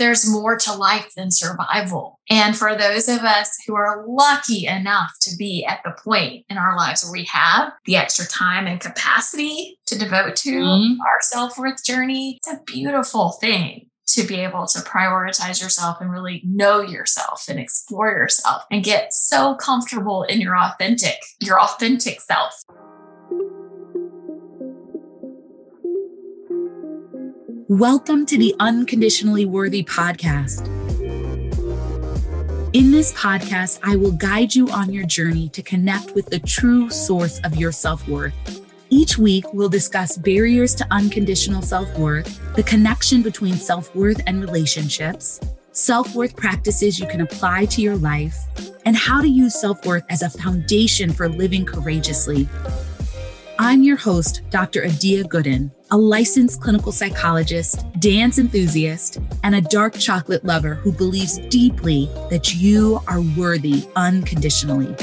there's 0.00 0.28
more 0.28 0.56
to 0.56 0.72
life 0.72 1.12
than 1.14 1.30
survival. 1.30 2.18
And 2.28 2.56
for 2.56 2.74
those 2.74 3.06
of 3.08 3.20
us 3.20 3.56
who 3.66 3.76
are 3.76 4.04
lucky 4.08 4.66
enough 4.66 5.12
to 5.20 5.36
be 5.36 5.64
at 5.64 5.82
the 5.84 5.94
point 6.02 6.46
in 6.48 6.56
our 6.56 6.76
lives 6.76 7.04
where 7.04 7.12
we 7.12 7.24
have 7.24 7.72
the 7.84 7.96
extra 7.96 8.26
time 8.26 8.66
and 8.66 8.80
capacity 8.80 9.78
to 9.86 9.98
devote 9.98 10.36
to 10.36 10.50
mm-hmm. 10.50 11.00
our 11.02 11.20
self 11.20 11.58
worth 11.58 11.84
journey, 11.84 12.38
it's 12.38 12.52
a 12.52 12.62
beautiful 12.64 13.32
thing 13.32 13.90
to 14.08 14.24
be 14.24 14.36
able 14.36 14.66
to 14.66 14.80
prioritize 14.80 15.62
yourself 15.62 15.98
and 16.00 16.10
really 16.10 16.42
know 16.44 16.80
yourself 16.80 17.44
and 17.48 17.60
explore 17.60 18.08
yourself 18.08 18.64
and 18.70 18.82
get 18.82 19.12
so 19.12 19.54
comfortable 19.56 20.24
in 20.24 20.40
your 20.40 20.56
authentic, 20.56 21.16
your 21.40 21.60
authentic 21.60 22.20
self. 22.20 22.54
Welcome 27.70 28.26
to 28.26 28.36
the 28.36 28.52
Unconditionally 28.58 29.44
Worthy 29.44 29.84
podcast. 29.84 30.66
In 32.72 32.90
this 32.90 33.12
podcast, 33.12 33.78
I 33.84 33.94
will 33.94 34.10
guide 34.10 34.52
you 34.52 34.68
on 34.70 34.92
your 34.92 35.06
journey 35.06 35.50
to 35.50 35.62
connect 35.62 36.16
with 36.16 36.26
the 36.26 36.40
true 36.40 36.90
source 36.90 37.38
of 37.44 37.54
your 37.54 37.70
self 37.70 38.08
worth. 38.08 38.34
Each 38.88 39.18
week, 39.18 39.44
we'll 39.52 39.68
discuss 39.68 40.18
barriers 40.18 40.74
to 40.74 40.86
unconditional 40.90 41.62
self 41.62 41.96
worth, 41.96 42.40
the 42.56 42.64
connection 42.64 43.22
between 43.22 43.54
self 43.54 43.94
worth 43.94 44.20
and 44.26 44.40
relationships, 44.40 45.38
self 45.70 46.12
worth 46.16 46.34
practices 46.34 46.98
you 46.98 47.06
can 47.06 47.20
apply 47.20 47.66
to 47.66 47.80
your 47.80 47.96
life, 47.96 48.36
and 48.84 48.96
how 48.96 49.20
to 49.20 49.28
use 49.28 49.60
self 49.60 49.86
worth 49.86 50.02
as 50.10 50.22
a 50.22 50.30
foundation 50.30 51.12
for 51.12 51.28
living 51.28 51.64
courageously. 51.64 52.48
I'm 53.60 53.84
your 53.84 53.96
host, 53.96 54.42
Dr. 54.50 54.84
Adia 54.84 55.22
Gooden, 55.22 55.70
a 55.90 55.96
licensed 55.96 56.60
clinical 56.60 56.92
psychologist, 56.92 57.84
dance 57.98 58.38
enthusiast, 58.38 59.18
and 59.42 59.54
a 59.54 59.60
dark 59.60 59.94
chocolate 59.94 60.44
lover 60.44 60.74
who 60.74 60.92
believes 60.92 61.38
deeply 61.48 62.06
that 62.30 62.54
you 62.54 63.00
are 63.08 63.20
worthy 63.36 63.84
unconditionally. 63.96 64.94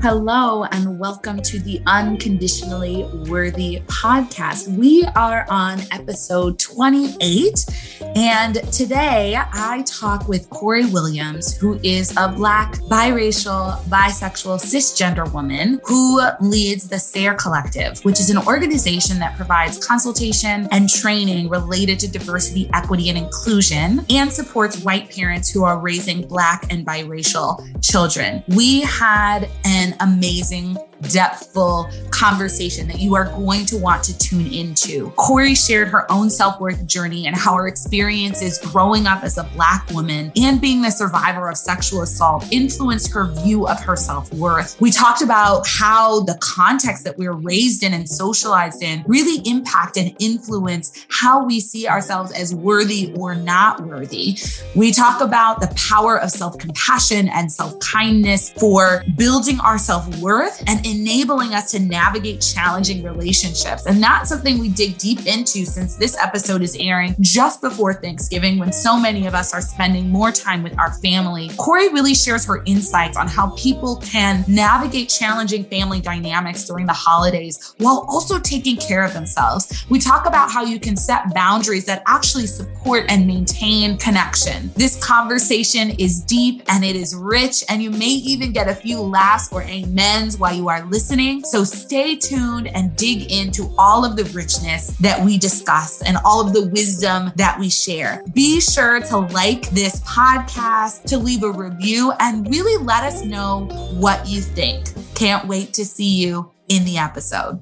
Hello, 0.00 0.62
and 0.62 0.96
welcome 0.96 1.42
to 1.42 1.58
the 1.58 1.82
Unconditionally 1.86 3.02
Worthy 3.28 3.80
podcast. 3.86 4.68
We 4.68 5.04
are 5.16 5.44
on 5.50 5.80
episode 5.90 6.60
28, 6.60 7.66
and 8.14 8.54
today 8.72 9.36
I 9.36 9.82
talk 9.84 10.28
with 10.28 10.48
Corey 10.50 10.86
Williams, 10.86 11.56
who 11.56 11.80
is 11.82 12.16
a 12.16 12.28
Black, 12.28 12.74
biracial, 12.82 13.82
bisexual, 13.86 14.60
cisgender 14.60 15.30
woman 15.32 15.80
who 15.84 16.22
leads 16.40 16.88
the 16.88 17.00
SAIR 17.00 17.34
Collective, 17.34 17.98
which 18.04 18.20
is 18.20 18.30
an 18.30 18.38
organization 18.38 19.18
that 19.18 19.36
provides 19.36 19.84
consultation 19.84 20.68
and 20.70 20.88
training 20.88 21.48
related 21.48 21.98
to 21.98 22.08
diversity, 22.08 22.70
equity, 22.72 23.08
and 23.08 23.18
inclusion, 23.18 24.06
and 24.10 24.32
supports 24.32 24.80
white 24.84 25.10
parents 25.10 25.50
who 25.50 25.64
are 25.64 25.80
raising 25.80 26.22
Black 26.28 26.66
and 26.70 26.86
biracial 26.86 27.58
children. 27.82 28.44
We 28.48 28.82
had 28.82 29.50
an 29.64 29.87
amazing 30.00 30.76
depthful 31.02 31.90
conversation 32.10 32.88
that 32.88 32.98
you 32.98 33.14
are 33.14 33.26
going 33.26 33.64
to 33.66 33.76
want 33.76 34.02
to 34.04 34.18
tune 34.18 34.52
into. 34.52 35.10
Corey 35.10 35.54
shared 35.54 35.88
her 35.88 36.10
own 36.10 36.30
self 36.30 36.60
worth 36.60 36.86
journey 36.86 37.26
and 37.26 37.36
how 37.36 37.54
her 37.54 37.68
experiences 37.68 38.58
growing 38.58 39.06
up 39.06 39.22
as 39.22 39.38
a 39.38 39.44
Black 39.54 39.88
woman 39.90 40.32
and 40.36 40.60
being 40.60 40.82
the 40.82 40.90
survivor 40.90 41.48
of 41.48 41.56
sexual 41.56 42.02
assault 42.02 42.44
influenced 42.52 43.12
her 43.12 43.26
view 43.42 43.66
of 43.66 43.80
her 43.80 43.96
self 43.96 44.32
worth. 44.34 44.80
We 44.80 44.90
talked 44.90 45.22
about 45.22 45.66
how 45.66 46.20
the 46.20 46.38
context 46.40 47.04
that 47.04 47.16
we're 47.18 47.32
raised 47.32 47.82
in 47.82 47.94
and 47.94 48.08
socialized 48.08 48.82
in 48.82 49.04
really 49.06 49.42
impact 49.48 49.96
and 49.96 50.14
influence 50.18 51.06
how 51.10 51.44
we 51.44 51.60
see 51.60 51.88
ourselves 51.88 52.32
as 52.32 52.54
worthy 52.54 53.12
or 53.16 53.34
not 53.34 53.80
worthy. 53.80 54.36
We 54.74 54.92
talk 54.92 55.20
about 55.20 55.60
the 55.60 55.72
power 55.76 56.20
of 56.20 56.30
self 56.30 56.58
compassion 56.58 57.28
and 57.28 57.50
self 57.50 57.78
kindness 57.80 58.50
for 58.50 59.04
building 59.16 59.60
our 59.60 59.78
self 59.78 60.06
worth 60.20 60.62
and 60.66 60.84
enabling 60.88 61.54
us 61.54 61.70
to 61.72 61.78
navigate 61.78 62.40
challenging 62.40 63.02
relationships. 63.02 63.86
And 63.86 64.02
that's 64.02 64.28
something 64.28 64.58
we 64.58 64.68
dig 64.70 64.98
deep 64.98 65.26
into 65.26 65.64
since 65.64 65.96
this 65.96 66.16
episode 66.16 66.62
is 66.62 66.76
airing 66.78 67.14
just 67.20 67.60
before 67.60 67.94
Thanksgiving 67.94 68.58
when 68.58 68.72
so 68.72 68.98
many 68.98 69.26
of 69.26 69.34
us 69.34 69.52
are 69.52 69.60
spending 69.60 70.10
more 70.10 70.32
time 70.32 70.62
with 70.62 70.78
our 70.78 70.92
family. 70.94 71.50
Corey 71.56 71.88
really 71.90 72.14
shares 72.14 72.44
her 72.46 72.62
insights 72.64 73.16
on 73.16 73.28
how 73.28 73.50
people 73.50 73.96
can 73.96 74.44
navigate 74.48 75.08
challenging 75.08 75.64
family 75.64 76.00
dynamics 76.00 76.64
during 76.64 76.86
the 76.86 76.92
holidays 76.92 77.74
while 77.78 78.06
also 78.08 78.38
taking 78.38 78.76
care 78.76 79.04
of 79.04 79.12
themselves. 79.12 79.84
We 79.90 79.98
talk 79.98 80.26
about 80.26 80.50
how 80.50 80.64
you 80.64 80.80
can 80.80 80.96
set 80.96 81.34
boundaries 81.34 81.84
that 81.86 82.02
actually 82.06 82.46
support 82.46 83.04
and 83.08 83.26
maintain 83.26 83.96
connection. 83.98 84.70
This 84.74 85.02
conversation 85.02 85.90
is 85.98 86.20
deep 86.22 86.62
and 86.68 86.84
it 86.84 86.96
is 86.96 87.14
rich, 87.14 87.64
and 87.68 87.82
you 87.82 87.90
may 87.90 88.06
even 88.06 88.52
get 88.52 88.68
a 88.68 88.74
few 88.74 89.00
laughs 89.00 89.52
or 89.52 89.62
amens 89.62 90.38
while 90.38 90.54
you 90.54 90.68
are 90.68 90.77
are 90.78 90.86
listening. 90.86 91.44
So 91.44 91.64
stay 91.64 92.16
tuned 92.16 92.68
and 92.68 92.94
dig 92.96 93.30
into 93.30 93.72
all 93.78 94.04
of 94.04 94.16
the 94.16 94.24
richness 94.26 94.88
that 94.98 95.22
we 95.24 95.38
discuss 95.38 96.02
and 96.02 96.16
all 96.24 96.46
of 96.46 96.52
the 96.52 96.68
wisdom 96.68 97.32
that 97.36 97.58
we 97.58 97.68
share. 97.68 98.22
Be 98.32 98.60
sure 98.60 99.00
to 99.00 99.18
like 99.18 99.70
this 99.70 100.00
podcast, 100.00 101.04
to 101.04 101.18
leave 101.18 101.42
a 101.42 101.50
review, 101.50 102.12
and 102.20 102.48
really 102.48 102.82
let 102.84 103.04
us 103.04 103.24
know 103.24 103.66
what 103.94 104.26
you 104.28 104.40
think. 104.40 104.92
Can't 105.14 105.46
wait 105.48 105.72
to 105.74 105.84
see 105.84 106.16
you 106.16 106.50
in 106.68 106.84
the 106.84 106.98
episode. 106.98 107.60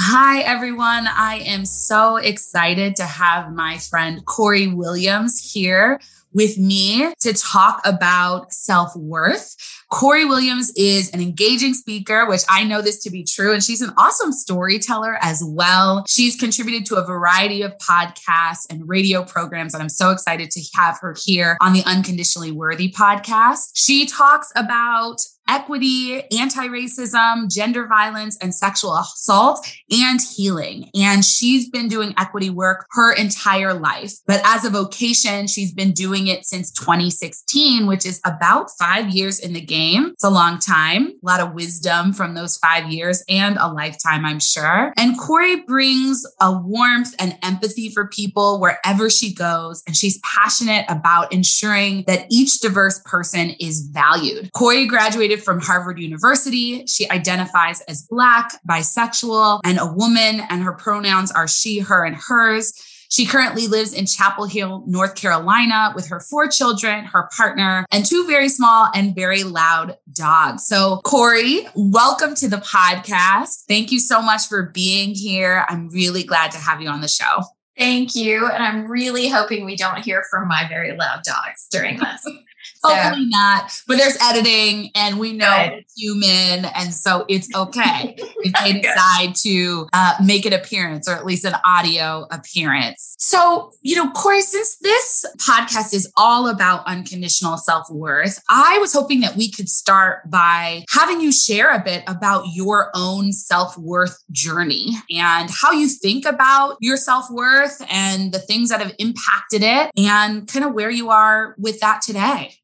Hi, 0.00 0.42
everyone. 0.42 1.08
I 1.08 1.42
am 1.44 1.64
so 1.64 2.16
excited 2.16 2.94
to 2.96 3.04
have 3.04 3.52
my 3.52 3.78
friend 3.78 4.24
Corey 4.24 4.68
Williams 4.68 5.52
here 5.52 6.00
with 6.38 6.56
me 6.56 7.12
to 7.18 7.32
talk 7.32 7.80
about 7.84 8.52
self 8.52 8.94
worth. 8.94 9.56
Corey 9.90 10.24
Williams 10.24 10.70
is 10.76 11.10
an 11.10 11.20
engaging 11.20 11.74
speaker, 11.74 12.28
which 12.28 12.42
I 12.48 12.62
know 12.62 12.80
this 12.80 13.02
to 13.02 13.10
be 13.10 13.24
true. 13.24 13.52
And 13.52 13.60
she's 13.60 13.82
an 13.82 13.92
awesome 13.96 14.30
storyteller 14.30 15.18
as 15.20 15.42
well. 15.44 16.04
She's 16.06 16.36
contributed 16.36 16.86
to 16.86 16.94
a 16.94 17.04
variety 17.04 17.62
of 17.62 17.76
podcasts 17.78 18.70
and 18.70 18.88
radio 18.88 19.24
programs. 19.24 19.74
And 19.74 19.82
I'm 19.82 19.88
so 19.88 20.10
excited 20.12 20.52
to 20.52 20.62
have 20.76 21.00
her 21.00 21.16
here 21.20 21.58
on 21.60 21.72
the 21.72 21.82
Unconditionally 21.84 22.52
Worthy 22.52 22.92
podcast. 22.92 23.70
She 23.74 24.06
talks 24.06 24.52
about 24.54 25.20
equity, 25.48 26.22
anti 26.38 26.68
racism, 26.68 27.50
gender 27.50 27.86
violence, 27.86 28.36
and 28.40 28.54
sexual 28.54 28.94
assault 28.96 29.66
and 29.90 30.20
healing. 30.20 30.90
And 30.94 31.24
she's 31.24 31.68
been 31.68 31.88
doing 31.88 32.14
equity 32.16 32.50
work 32.50 32.86
her 32.90 33.12
entire 33.12 33.74
life. 33.74 34.12
But 34.26 34.40
as 34.44 34.64
a 34.64 34.70
vocation, 34.70 35.46
she's 35.46 35.72
been 35.72 35.92
doing 35.92 36.26
it 36.26 36.44
since 36.44 36.70
2016, 36.72 37.86
which 37.86 38.06
is 38.06 38.20
about 38.24 38.70
five 38.78 39.08
years 39.08 39.38
in 39.38 39.52
the 39.52 39.60
game. 39.60 40.10
It's 40.12 40.24
a 40.24 40.30
long 40.30 40.58
time, 40.58 41.08
a 41.08 41.26
lot 41.26 41.40
of 41.40 41.54
wisdom 41.54 42.12
from 42.12 42.34
those 42.34 42.58
five 42.58 42.90
years 42.92 43.24
and 43.28 43.56
a 43.58 43.68
lifetime, 43.68 44.24
I'm 44.24 44.40
sure. 44.40 44.92
And 44.96 45.18
Corey 45.18 45.62
brings 45.62 46.24
a 46.40 46.52
warmth 46.52 47.14
and 47.18 47.36
empathy 47.42 47.90
for 47.90 48.08
people 48.08 48.60
wherever 48.60 49.08
she 49.10 49.34
goes. 49.34 49.82
And 49.86 49.96
she's 49.96 50.18
passionate 50.18 50.84
about 50.88 51.32
ensuring 51.32 52.04
that 52.06 52.26
each 52.30 52.60
diverse 52.60 53.00
person 53.04 53.50
is 53.60 53.88
valued. 53.92 54.50
Corey 54.52 54.86
graduated 54.86 55.37
graduated 55.38 55.44
from 55.44 55.60
Harvard 55.60 55.98
University. 55.98 56.86
She 56.86 57.08
identifies 57.10 57.80
as 57.82 58.02
Black, 58.02 58.52
bisexual, 58.68 59.60
and 59.64 59.78
a 59.78 59.86
woman, 59.86 60.42
and 60.48 60.62
her 60.62 60.72
pronouns 60.72 61.30
are 61.32 61.48
she, 61.48 61.80
her, 61.80 62.04
and 62.04 62.16
hers. 62.16 62.72
She 63.10 63.24
currently 63.24 63.68
lives 63.68 63.94
in 63.94 64.04
Chapel 64.04 64.44
Hill, 64.44 64.84
North 64.86 65.14
Carolina, 65.14 65.92
with 65.94 66.08
her 66.08 66.20
four 66.20 66.46
children, 66.46 67.04
her 67.06 67.28
partner, 67.34 67.86
and 67.90 68.04
two 68.04 68.26
very 68.26 68.50
small 68.50 68.88
and 68.94 69.14
very 69.14 69.44
loud 69.44 69.96
dogs. 70.12 70.66
So, 70.66 71.00
Corey, 71.04 71.66
welcome 71.74 72.34
to 72.34 72.48
the 72.48 72.58
podcast. 72.58 73.64
Thank 73.66 73.90
you 73.90 73.98
so 73.98 74.20
much 74.20 74.46
for 74.46 74.70
being 74.74 75.14
here. 75.14 75.64
I'm 75.70 75.88
really 75.88 76.22
glad 76.22 76.50
to 76.50 76.58
have 76.58 76.82
you 76.82 76.90
on 76.90 77.00
the 77.00 77.08
show. 77.08 77.42
Thank 77.78 78.14
you. 78.14 78.46
And 78.46 78.62
I'm 78.62 78.90
really 78.90 79.28
hoping 79.28 79.64
we 79.64 79.76
don't 79.76 80.00
hear 80.00 80.24
from 80.30 80.48
my 80.48 80.66
very 80.68 80.94
loud 80.94 81.22
dogs 81.22 81.66
during 81.70 81.98
this. 81.98 82.26
Hopefully 82.82 83.26
not, 83.28 83.72
but 83.86 83.96
there's 83.96 84.16
editing 84.22 84.90
and 84.94 85.18
we 85.18 85.32
know 85.32 85.68
Good. 85.68 85.78
it's 85.80 85.94
human. 85.96 86.64
And 86.74 86.94
so 86.94 87.24
it's 87.28 87.48
okay 87.54 88.14
if 88.18 88.52
they 88.64 88.80
decide 88.80 89.34
to 89.42 89.88
uh, 89.92 90.14
make 90.24 90.46
an 90.46 90.52
appearance 90.52 91.08
or 91.08 91.12
at 91.12 91.26
least 91.26 91.44
an 91.44 91.54
audio 91.64 92.26
appearance. 92.30 93.16
So, 93.18 93.72
you 93.82 93.96
know, 93.96 94.10
Corey, 94.10 94.40
since 94.40 94.76
this 94.78 95.24
podcast 95.38 95.92
is 95.94 96.10
all 96.16 96.48
about 96.48 96.86
unconditional 96.86 97.56
self 97.56 97.90
worth, 97.90 98.42
I 98.48 98.78
was 98.78 98.92
hoping 98.92 99.20
that 99.20 99.36
we 99.36 99.50
could 99.50 99.68
start 99.68 100.30
by 100.30 100.84
having 100.90 101.20
you 101.20 101.32
share 101.32 101.72
a 101.72 101.82
bit 101.82 102.04
about 102.06 102.44
your 102.52 102.90
own 102.94 103.32
self 103.32 103.76
worth 103.76 104.22
journey 104.30 104.92
and 105.10 105.50
how 105.50 105.72
you 105.72 105.88
think 105.88 106.24
about 106.24 106.76
your 106.80 106.96
self 106.96 107.30
worth 107.30 107.82
and 107.90 108.32
the 108.32 108.38
things 108.38 108.68
that 108.68 108.80
have 108.80 108.94
impacted 108.98 109.62
it 109.62 109.90
and 109.96 110.46
kind 110.48 110.64
of 110.64 110.74
where 110.74 110.90
you 110.90 111.10
are 111.10 111.54
with 111.58 111.80
that 111.80 112.02
today. 112.02 112.54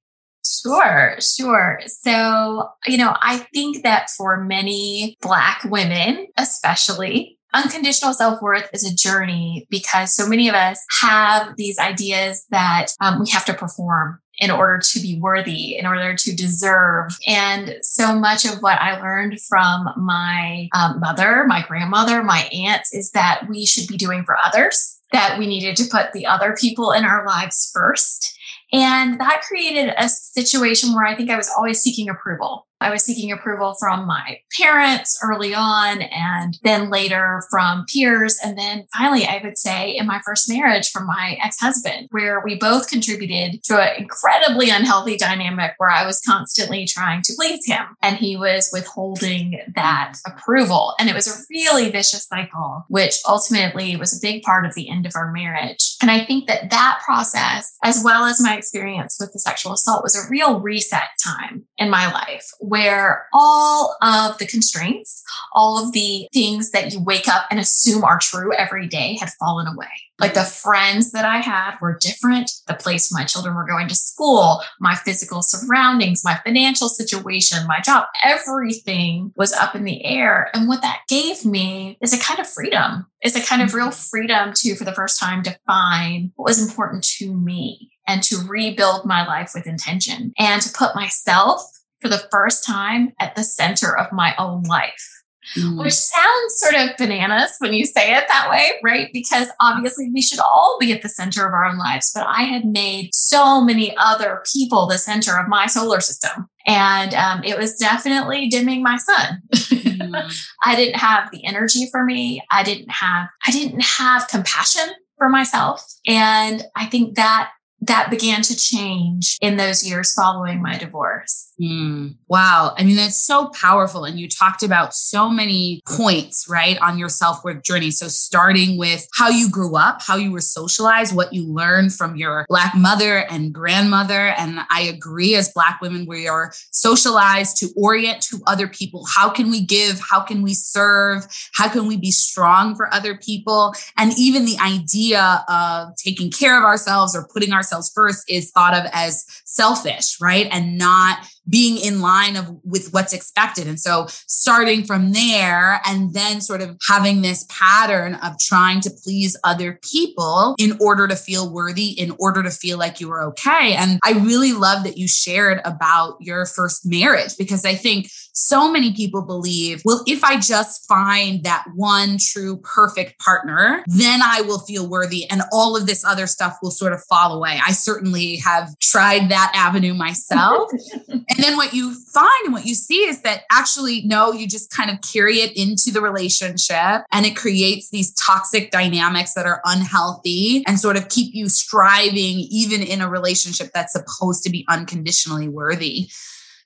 Sure, 0.65 1.17
sure. 1.21 1.81
So, 1.87 2.71
you 2.87 2.97
know, 2.97 3.15
I 3.21 3.47
think 3.53 3.83
that 3.83 4.09
for 4.11 4.43
many 4.43 5.17
Black 5.21 5.63
women, 5.65 6.29
especially, 6.39 7.39
unconditional 7.53 8.15
self 8.15 8.41
worth 8.41 8.69
is 8.73 8.91
a 8.91 8.95
journey 8.95 9.67
because 9.71 10.15
so 10.15 10.27
many 10.27 10.49
of 10.49 10.55
us 10.55 10.81
have 11.03 11.57
these 11.57 11.79
ideas 11.79 12.47
that 12.51 12.89
um, 13.01 13.21
we 13.21 13.29
have 13.31 13.45
to 13.45 13.55
perform 13.55 14.21
in 14.39 14.51
order 14.51 14.79
to 14.79 15.01
be 15.01 15.19
worthy, 15.21 15.77
in 15.77 15.87
order 15.87 16.17
to 16.17 16.35
deserve. 16.35 17.17
And 17.27 17.77
so 17.83 18.19
much 18.19 18.45
of 18.45 18.59
what 18.61 18.81
I 18.81 19.01
learned 19.01 19.41
from 19.49 19.89
my 19.97 20.69
um, 20.75 20.99
mother, 20.99 21.45
my 21.47 21.65
grandmother, 21.67 22.23
my 22.23 22.49
aunts 22.53 22.93
is 22.93 23.13
that 23.13 23.47
we 23.49 23.65
should 23.65 23.87
be 23.87 23.97
doing 23.97 24.25
for 24.25 24.37
others, 24.37 24.99
that 25.13 25.39
we 25.39 25.47
needed 25.47 25.77
to 25.77 25.89
put 25.89 26.13
the 26.13 26.27
other 26.27 26.57
people 26.59 26.91
in 26.91 27.05
our 27.05 27.25
lives 27.25 27.71
first. 27.73 28.37
And 28.75 29.21
that 29.21 29.43
created 29.47 29.95
a 29.97 30.09
situation 30.09 30.95
where 30.95 31.07
I 31.07 31.15
think 31.15 31.31
I 31.31 31.37
was 31.37 31.49
always 31.57 31.81
seeking 31.81 32.09
approval. 32.09 32.67
I 32.85 32.91
was 32.91 33.03
seeking 33.03 33.33
approval 33.33 33.75
from 33.81 34.07
my 34.07 34.41
parents 34.61 35.19
early 35.23 35.55
on 35.55 36.03
and 36.03 36.59
then 36.63 36.91
later 36.91 37.43
from 37.51 37.87
peers. 37.91 38.39
And 38.45 38.59
then 38.59 38.87
finally, 38.95 39.25
I 39.25 39.41
would 39.43 39.57
say 39.57 39.97
in 39.97 40.07
my 40.07 40.21
first 40.23 40.51
marriage 40.51 40.91
from 40.91 41.07
my 41.07 41.39
ex 41.43 41.59
husband, 41.59 42.09
where 42.11 42.43
we 42.45 42.57
both 42.57 42.91
contributed 42.91 43.63
to 43.65 43.81
an 43.81 44.03
incredibly 44.03 44.69
unhealthy 44.69 45.17
dynamic 45.17 45.73
where 45.79 45.89
I 45.89 46.05
was 46.05 46.21
constantly 46.21 46.87
trying 46.87 47.23
to 47.23 47.33
please 47.37 47.65
him 47.65 47.85
and 48.03 48.17
he 48.17 48.37
was 48.37 48.69
withholding 48.71 49.61
that 49.75 50.17
approval. 50.27 50.95
And 50.99 51.09
it 51.09 51.15
was 51.15 51.27
a 51.27 51.43
really 51.51 51.91
vicious 51.91 52.27
cycle, 52.27 52.85
which 52.89 53.17
ultimately 53.27 53.97
was 53.97 54.15
a 54.15 54.21
big 54.21 54.43
part 54.43 54.67
of 54.67 54.75
the 54.75 54.91
end 54.91 55.07
of 55.07 55.13
our 55.15 55.33
marriage. 55.33 55.97
And 56.03 56.11
I 56.11 56.27
think 56.27 56.49
that 56.49 56.69
that 56.71 57.01
process, 57.03 57.75
as 57.83 58.03
well 58.05 58.25
as 58.25 58.43
my 58.43 58.59
experience 58.59 59.17
with 59.19 59.33
the 59.33 59.39
sexual 59.39 59.73
assault, 59.73 60.03
was 60.03 60.17
a 60.17 60.29
real 60.31 60.61
reset 60.61 61.09
time 61.25 61.65
in 61.79 61.89
my 61.89 62.13
life 62.13 62.45
where 62.75 63.29
all 63.33 63.97
of 64.03 64.37
the 64.39 64.47
constraints, 64.47 65.23
all 65.53 65.81
of 65.81 65.93
the 65.93 66.27
things 66.33 66.73
that 66.73 66.93
you 66.93 67.01
wake 67.01 67.29
up 67.29 67.47
and 67.49 67.61
assume 67.61 68.03
are 68.03 68.19
true 68.19 68.53
every 68.53 68.89
day 68.89 69.17
had 69.21 69.31
fallen 69.39 69.69
away. 69.69 69.87
Like 70.19 70.35
the 70.35 70.43
friends 70.43 71.13
that 71.13 71.25
I 71.25 71.37
had 71.37 71.77
were 71.81 71.97
different. 72.01 72.51
The 72.67 72.75
place 72.75 73.13
my 73.13 73.25
children 73.25 73.55
were 73.55 73.65
going 73.65 73.87
to 73.87 73.95
school, 73.95 74.61
my 74.81 74.97
physical 74.97 75.41
surroundings, 75.41 76.25
my 76.25 76.41
financial 76.45 76.89
situation, 76.89 77.65
my 77.69 77.79
job, 77.79 78.07
everything 78.25 79.33
was 79.37 79.53
up 79.53 79.77
in 79.77 79.85
the 79.85 80.05
air. 80.05 80.51
And 80.53 80.67
what 80.67 80.83
that 80.83 81.03
gave 81.09 81.45
me 81.45 81.97
is 82.01 82.13
a 82.13 82.19
kind 82.19 82.41
of 82.41 82.49
freedom, 82.49 83.07
is 83.23 83.37
a 83.37 83.47
kind 83.47 83.63
of 83.63 83.73
real 83.73 83.91
mm-hmm. 83.91 84.09
freedom 84.11 84.53
to, 84.57 84.75
for 84.75 84.83
the 84.83 84.95
first 84.95 85.21
time, 85.21 85.45
define 85.45 86.33
what 86.35 86.47
was 86.47 86.61
important 86.61 87.05
to 87.19 87.33
me 87.33 87.93
and 88.09 88.21
to 88.25 88.45
rebuild 88.49 89.05
my 89.05 89.25
life 89.25 89.53
with 89.55 89.69
intention 89.69 90.33
and 90.41 90.61
to 90.61 90.73
put 90.73 90.97
myself 90.97 91.71
for 92.05 92.11
the 92.11 92.29
first 92.31 92.65
time 92.65 93.15
at 93.19 93.35
the 93.35 93.43
center 93.43 93.97
of 93.97 94.13
my 94.13 94.35
own 94.37 94.63
life. 94.65 95.11
Mm. 95.57 95.79
Which 95.83 95.95
sounds 95.95 96.55
sort 96.57 96.75
of 96.75 96.97
bananas 96.99 97.55
when 97.59 97.73
you 97.73 97.87
say 97.87 98.15
it 98.15 98.25
that 98.29 98.49
way, 98.51 98.73
right? 98.83 99.09
Because 99.13 99.49
obviously 99.61 100.11
we 100.13 100.21
should 100.21 100.39
all 100.39 100.77
be 100.79 100.93
at 100.93 101.03
the 101.03 101.09
center 101.09 101.47
of 101.47 101.53
our 101.53 101.65
own 101.65 101.79
lives. 101.79 102.11
But 102.15 102.27
I 102.27 102.43
had 102.43 102.65
made 102.65 103.15
so 103.15 103.63
many 103.63 103.95
other 103.97 104.43
people 104.53 104.87
the 104.87 104.99
center 104.99 105.39
of 105.39 105.49
my 105.49 105.67
solar 105.67 106.01
system. 106.01 106.47
And 106.67 107.15
um, 107.15 107.43
it 107.43 107.59
was 107.59 107.77
definitely 107.77 108.49
dimming 108.49 108.83
my 108.83 108.97
sun. 108.97 109.43
Mm. 109.55 110.47
I 110.65 110.77
didn't 110.77 110.99
have 110.99 111.31
the 111.31 111.45
energy 111.47 111.89
for 111.91 112.05
me. 112.05 112.43
I 112.51 112.63
didn't 112.63 112.91
have, 112.91 113.29
I 113.47 113.51
didn't 113.51 113.83
have 113.83 114.29
compassion 114.29 114.95
for 115.17 115.29
myself. 115.29 115.83
And 116.07 116.65
I 116.75 116.87
think 116.87 117.17
that 117.17 117.51
that 117.87 118.11
began 118.11 118.43
to 118.43 118.57
change 118.57 119.37
in 119.41 119.57
those 119.57 119.87
years 119.87 120.13
following 120.15 120.63
my 120.63 120.79
divorce. 120.79 121.53
Mm, 121.61 122.17
wow. 122.27 122.75
I 122.77 122.83
mean, 122.83 122.97
that's 122.97 123.23
so 123.23 123.49
powerful. 123.51 124.05
And 124.05 124.19
you 124.19 124.29
talked 124.29 124.65
about 124.65 124.93
so 124.93 125.31
many 125.31 125.83
points, 125.87 126.47
right, 126.49 126.77
on 126.79 126.99
your 126.99 127.09
self 127.09 127.45
worth 127.45 127.63
journey. 127.63 127.93
So, 127.93 128.09
starting 128.09 128.77
with 128.77 129.07
how 129.15 129.29
you 129.29 129.49
grew 129.49 129.77
up, 129.77 130.03
how 130.03 130.17
you 130.17 130.33
were 130.33 130.41
socialized, 130.41 131.15
what 131.15 131.33
you 131.33 131.47
learned 131.47 131.93
from 131.95 132.17
your 132.17 132.45
Black 132.49 132.75
mother 132.75 133.19
and 133.31 133.55
grandmother. 133.55 134.35
And 134.37 134.61
I 134.69 134.81
agree, 134.83 135.37
as 135.37 135.53
Black 135.53 135.81
women, 135.81 136.07
we 136.09 136.27
are 136.27 136.53
socialized 136.73 137.57
to 137.59 137.69
orient 137.77 138.23
to 138.23 138.41
other 138.49 138.67
people. 138.67 139.07
How 139.07 139.31
can 139.31 139.49
we 139.49 139.65
give? 139.65 140.01
How 140.01 140.21
can 140.21 140.43
we 140.43 140.55
serve? 140.55 141.25
How 141.55 141.69
can 141.69 141.87
we 141.87 141.97
be 141.97 142.11
strong 142.11 142.75
for 142.75 142.93
other 142.93 143.17
people? 143.17 143.75
And 143.97 144.13
even 144.19 144.45
the 144.45 144.59
idea 144.61 145.45
of 145.49 145.95
taking 145.97 146.33
care 146.33 146.59
of 146.59 146.65
ourselves 146.65 147.15
or 147.15 147.29
putting 147.33 147.53
ourselves 147.53 147.93
first 147.95 148.25
is 148.29 148.51
thought 148.51 148.75
of 148.75 148.91
as 148.93 149.25
selfish, 149.45 150.21
right? 150.21 150.49
And 150.51 150.77
not 150.77 151.19
being 151.49 151.79
in 151.79 152.01
line 152.01 152.37
of 152.37 152.57
with 152.65 152.93
what's 152.93 153.13
expected. 153.13 153.67
And 153.67 153.79
so 153.79 154.07
starting 154.27 154.85
from 154.85 155.13
there 155.13 155.81
and 155.87 156.15
then 156.15 156.41
sort 156.41 156.63
of 156.63 156.77
having 156.89 157.23
this 157.23 157.45
pattern 157.49 158.15
of 158.17 158.39
trying 158.39 158.81
to 158.83 158.91
please 158.91 159.37
other 159.45 159.79
people 159.83 160.55
in 160.59 160.77
order 160.81 161.07
to 161.09 161.17
feel 161.17 161.53
worthy 161.53 161.89
in 161.89 162.13
order 162.19 162.43
to 162.43 162.51
feel 162.51 162.79
like 162.79 163.01
you 163.01 163.09
were 163.09 163.23
okay. 163.23 163.75
And 163.75 163.99
i 164.03 164.13
really 164.13 164.53
love 164.53 164.85
that 164.85 164.97
you 164.97 165.09
shared 165.09 165.61
about 165.65 166.17
your 166.21 166.47
first 166.47 166.87
marriage 166.87 167.37
because 167.37 167.65
i 167.65 167.75
think 167.75 168.09
so 168.35 168.71
many 168.71 168.93
people 168.93 169.23
believe 169.23 169.81
well 169.85 170.03
if 170.07 170.23
i 170.25 170.39
just 170.39 170.87
find 170.87 171.45
that 171.45 171.65
one 171.75 172.17
true 172.19 172.57
perfect 172.59 173.19
partner 173.19 173.83
then 173.87 174.21
i 174.23 174.41
will 174.43 174.59
feel 174.61 174.89
worthy 174.89 175.29
and 175.31 175.43
all 175.53 175.77
of 175.77 175.87
this 175.87 176.05
other 176.05 176.27
stuff 176.27 176.57
will 176.63 176.71
sort 176.71 176.93
of 176.93 177.03
fall 177.05 177.33
away 177.33 177.61
i 177.67 177.73
certainly 177.73 178.37
have 178.37 178.69
tried 178.81 179.29
that 179.29 179.53
avenue 179.55 179.95
myself 179.95 180.71
And 181.35 181.43
then 181.43 181.57
what 181.57 181.73
you 181.73 181.95
find 182.13 182.45
and 182.45 182.53
what 182.53 182.65
you 182.65 182.75
see 182.75 183.07
is 183.07 183.23
that 183.23 183.43
actually, 183.51 184.03
no, 184.05 184.33
you 184.33 184.47
just 184.47 184.71
kind 184.71 184.91
of 184.91 184.99
carry 185.01 185.39
it 185.39 185.57
into 185.57 185.91
the 185.91 186.01
relationship 186.01 187.03
and 187.13 187.27
it 187.27 187.37
creates 187.37 187.91
these 187.91 188.13
toxic 188.15 188.71
dynamics 188.71 189.35
that 189.35 189.47
are 189.47 189.61
unhealthy 189.65 190.63
and 190.67 190.79
sort 190.79 190.97
of 190.97 191.09
keep 191.09 191.35
you 191.35 191.49
striving, 191.49 192.47
even 192.51 192.83
in 192.83 193.01
a 193.01 193.09
relationship 193.09 193.71
that's 193.75 193.93
supposed 193.93 194.45
to 194.45 194.51
be 194.51 194.65
unconditionally 194.69 195.49
worthy. 195.49 196.09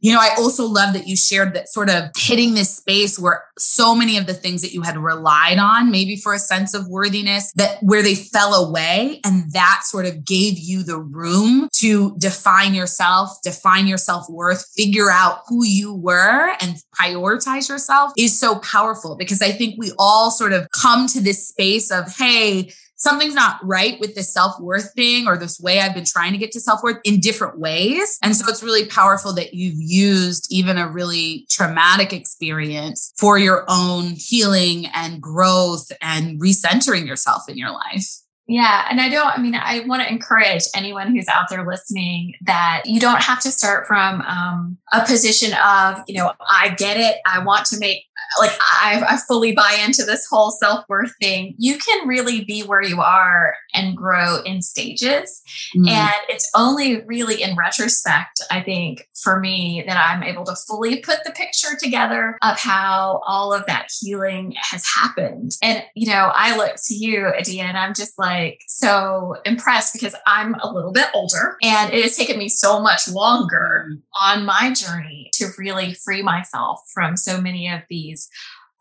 You 0.00 0.12
know, 0.12 0.21
I 0.21 0.35
also 0.39 0.65
love 0.65 0.95
that 0.95 1.09
you 1.09 1.17
shared 1.17 1.55
that 1.55 1.69
sort 1.69 1.91
of 1.91 2.11
hitting 2.17 2.55
this 2.55 2.77
space 2.77 3.19
where 3.19 3.45
so 3.59 3.97
many 3.97 4.17
of 4.17 4.27
the 4.27 4.35
things 4.35 4.62
that 4.62 4.73
you 4.73 4.83
had 4.83 4.97
relied 4.97 5.59
on, 5.59 5.91
maybe 5.91 6.17
for 6.17 6.35
a 6.35 6.39
sense 6.39 6.73
of 6.73 6.87
worthiness, 6.87 7.53
that 7.56 7.79
where 7.83 8.03
they 8.03 8.15
fell 8.15 8.55
away. 8.55 9.21
And 9.25 9.53
that 9.53 9.83
sort 9.85 10.06
of 10.06 10.25
gave 10.25 10.59
you 10.59 10.85
the 10.85 10.99
room 10.99 11.69
to 11.77 12.17
define 12.19 12.75
yourself, 12.75 13.31
define 13.43 13.89
your 13.89 13.99
self 13.99 14.29
worth, 14.31 14.65
figure 14.77 15.11
out 15.11 15.41
who 15.49 15.65
you 15.65 15.95
were 15.95 16.55
and 16.61 16.77
prioritize 16.99 17.69
yourself 17.69 18.12
is 18.17 18.39
so 18.39 18.59
powerful 18.61 19.17
because 19.17 19.43
I 19.43 19.51
think 19.51 19.75
we 19.79 19.93
all 19.99 20.31
sort 20.31 20.53
of 20.53 20.69
come 20.71 21.06
to 21.09 21.21
this 21.21 21.49
space 21.49 21.91
of, 21.91 22.15
hey, 22.17 22.73
something's 22.99 23.35
not 23.35 23.59
right 23.62 23.99
with 24.00 24.15
this 24.15 24.33
self 24.33 24.61
worth 24.61 24.93
thing 24.94 25.27
or 25.27 25.39
this 25.39 25.58
way 25.58 25.81
I've 25.81 25.94
been 25.94 26.05
trying 26.05 26.32
to 26.32 26.39
get 26.39 26.53
to 26.53 26.61
self 26.61 26.82
worth 26.82 26.99
in 27.05 27.20
different 27.20 27.58
ways. 27.58 28.19
And 28.22 28.37
so 28.37 28.46
it's 28.49 28.63
really 28.63 28.87
powerful 28.87 29.32
that 29.34 29.55
you've 29.55 29.79
used 29.79 30.46
even 30.51 30.77
a 30.77 30.89
really 30.89 31.46
traumatic 31.49 32.13
experience 32.13 33.13
for 33.17 33.39
your 33.39 33.65
own 33.69 34.13
healing 34.17 34.87
and 34.94 35.22
growth 35.22 35.91
and 36.03 36.41
recentering 36.41 37.06
yourself 37.06 37.49
in 37.49 37.56
your 37.56 37.70
life. 37.70 38.06
Yeah. 38.51 38.87
And 38.91 38.99
I 38.99 39.11
don't, 39.11 39.27
I 39.27 39.37
mean, 39.37 39.55
I 39.55 39.81
want 39.81 40.03
to 40.03 40.11
encourage 40.11 40.63
anyone 40.75 41.15
who's 41.15 41.29
out 41.29 41.51
there 41.51 41.67
listening 41.67 42.32
that 42.46 42.84
you 42.87 42.99
don't 42.99 43.22
have 43.22 43.41
to 43.41 43.51
start 43.51 43.87
from 43.87 44.22
um, 44.22 44.79
a 44.91 45.05
position 45.05 45.53
of, 45.53 46.03
you 46.08 46.15
know, 46.15 46.32
I 46.51 46.70
get 46.70 46.96
it. 46.96 47.19
I 47.27 47.44
want 47.44 47.67
to 47.67 47.79
make 47.79 48.05
like 48.39 48.53
I, 48.61 49.03
I 49.08 49.19
fully 49.27 49.53
buy 49.53 49.82
into 49.85 50.05
this 50.05 50.27
whole 50.31 50.51
self 50.51 50.85
worth 50.89 51.15
thing. 51.20 51.55
You 51.58 51.79
can 51.79 52.06
really 52.06 52.44
be 52.44 52.63
where 52.63 52.82
you 52.82 53.01
are 53.01 53.55
and 53.75 53.97
grow 53.97 54.43
in 54.43 54.63
stages. 54.63 55.43
Mm. 55.77 55.89
And 55.89 56.15
it's 56.29 56.51
only 56.55 57.03
really 57.03 57.43
in 57.43 57.56
retrospect, 57.56 58.41
I 58.51 58.63
think, 58.63 59.08
for 59.23 59.41
me, 59.41 59.85
that 59.87 59.97
I'm 59.97 60.23
able 60.23 60.44
to 60.44 60.55
fully 60.55 61.01
put 61.01 61.25
the 61.25 61.32
picture 61.32 61.77
together 61.81 62.37
of 62.43 62.58
how 62.58 63.23
all 63.27 63.53
of 63.53 63.67
that 63.67 63.89
healing 64.01 64.55
has 64.56 64.85
happened. 64.87 65.53
And, 65.63 65.82
you 65.94 66.08
know, 66.08 66.31
I 66.35 66.56
look 66.56 66.77
to 66.87 66.94
you, 66.94 67.27
Adia, 67.39 67.65
and 67.65 67.79
I'm 67.79 67.94
just 67.94 68.19
like 68.19 68.61
so 68.67 69.37
impressed 69.44 69.93
because 69.93 70.15
I'm 70.27 70.55
a 70.55 70.73
little 70.73 70.93
bit 70.93 71.08
older 71.15 71.56
and 71.63 71.93
it 71.93 72.03
has 72.03 72.17
taken 72.17 72.39
me 72.39 72.49
so 72.49 72.81
much 72.81 73.08
longer 73.08 73.89
mm. 73.91 74.01
On 74.20 74.44
my 74.44 74.72
journey 74.72 75.31
to 75.34 75.48
really 75.58 75.94
free 75.94 76.22
myself 76.22 76.81
from 76.93 77.17
so 77.17 77.41
many 77.41 77.69
of 77.69 77.82
these 77.89 78.29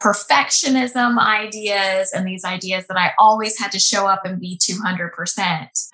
perfectionism 0.02 1.18
ideas 1.18 2.12
and 2.14 2.28
these 2.28 2.46
ideas 2.46 2.86
that 2.88 2.98
I 2.98 3.14
always 3.18 3.58
had 3.60 3.72
to 3.72 3.80
show 3.80 4.06
up 4.06 4.26
and 4.26 4.40
be 4.40 4.58
200%. 4.58 5.10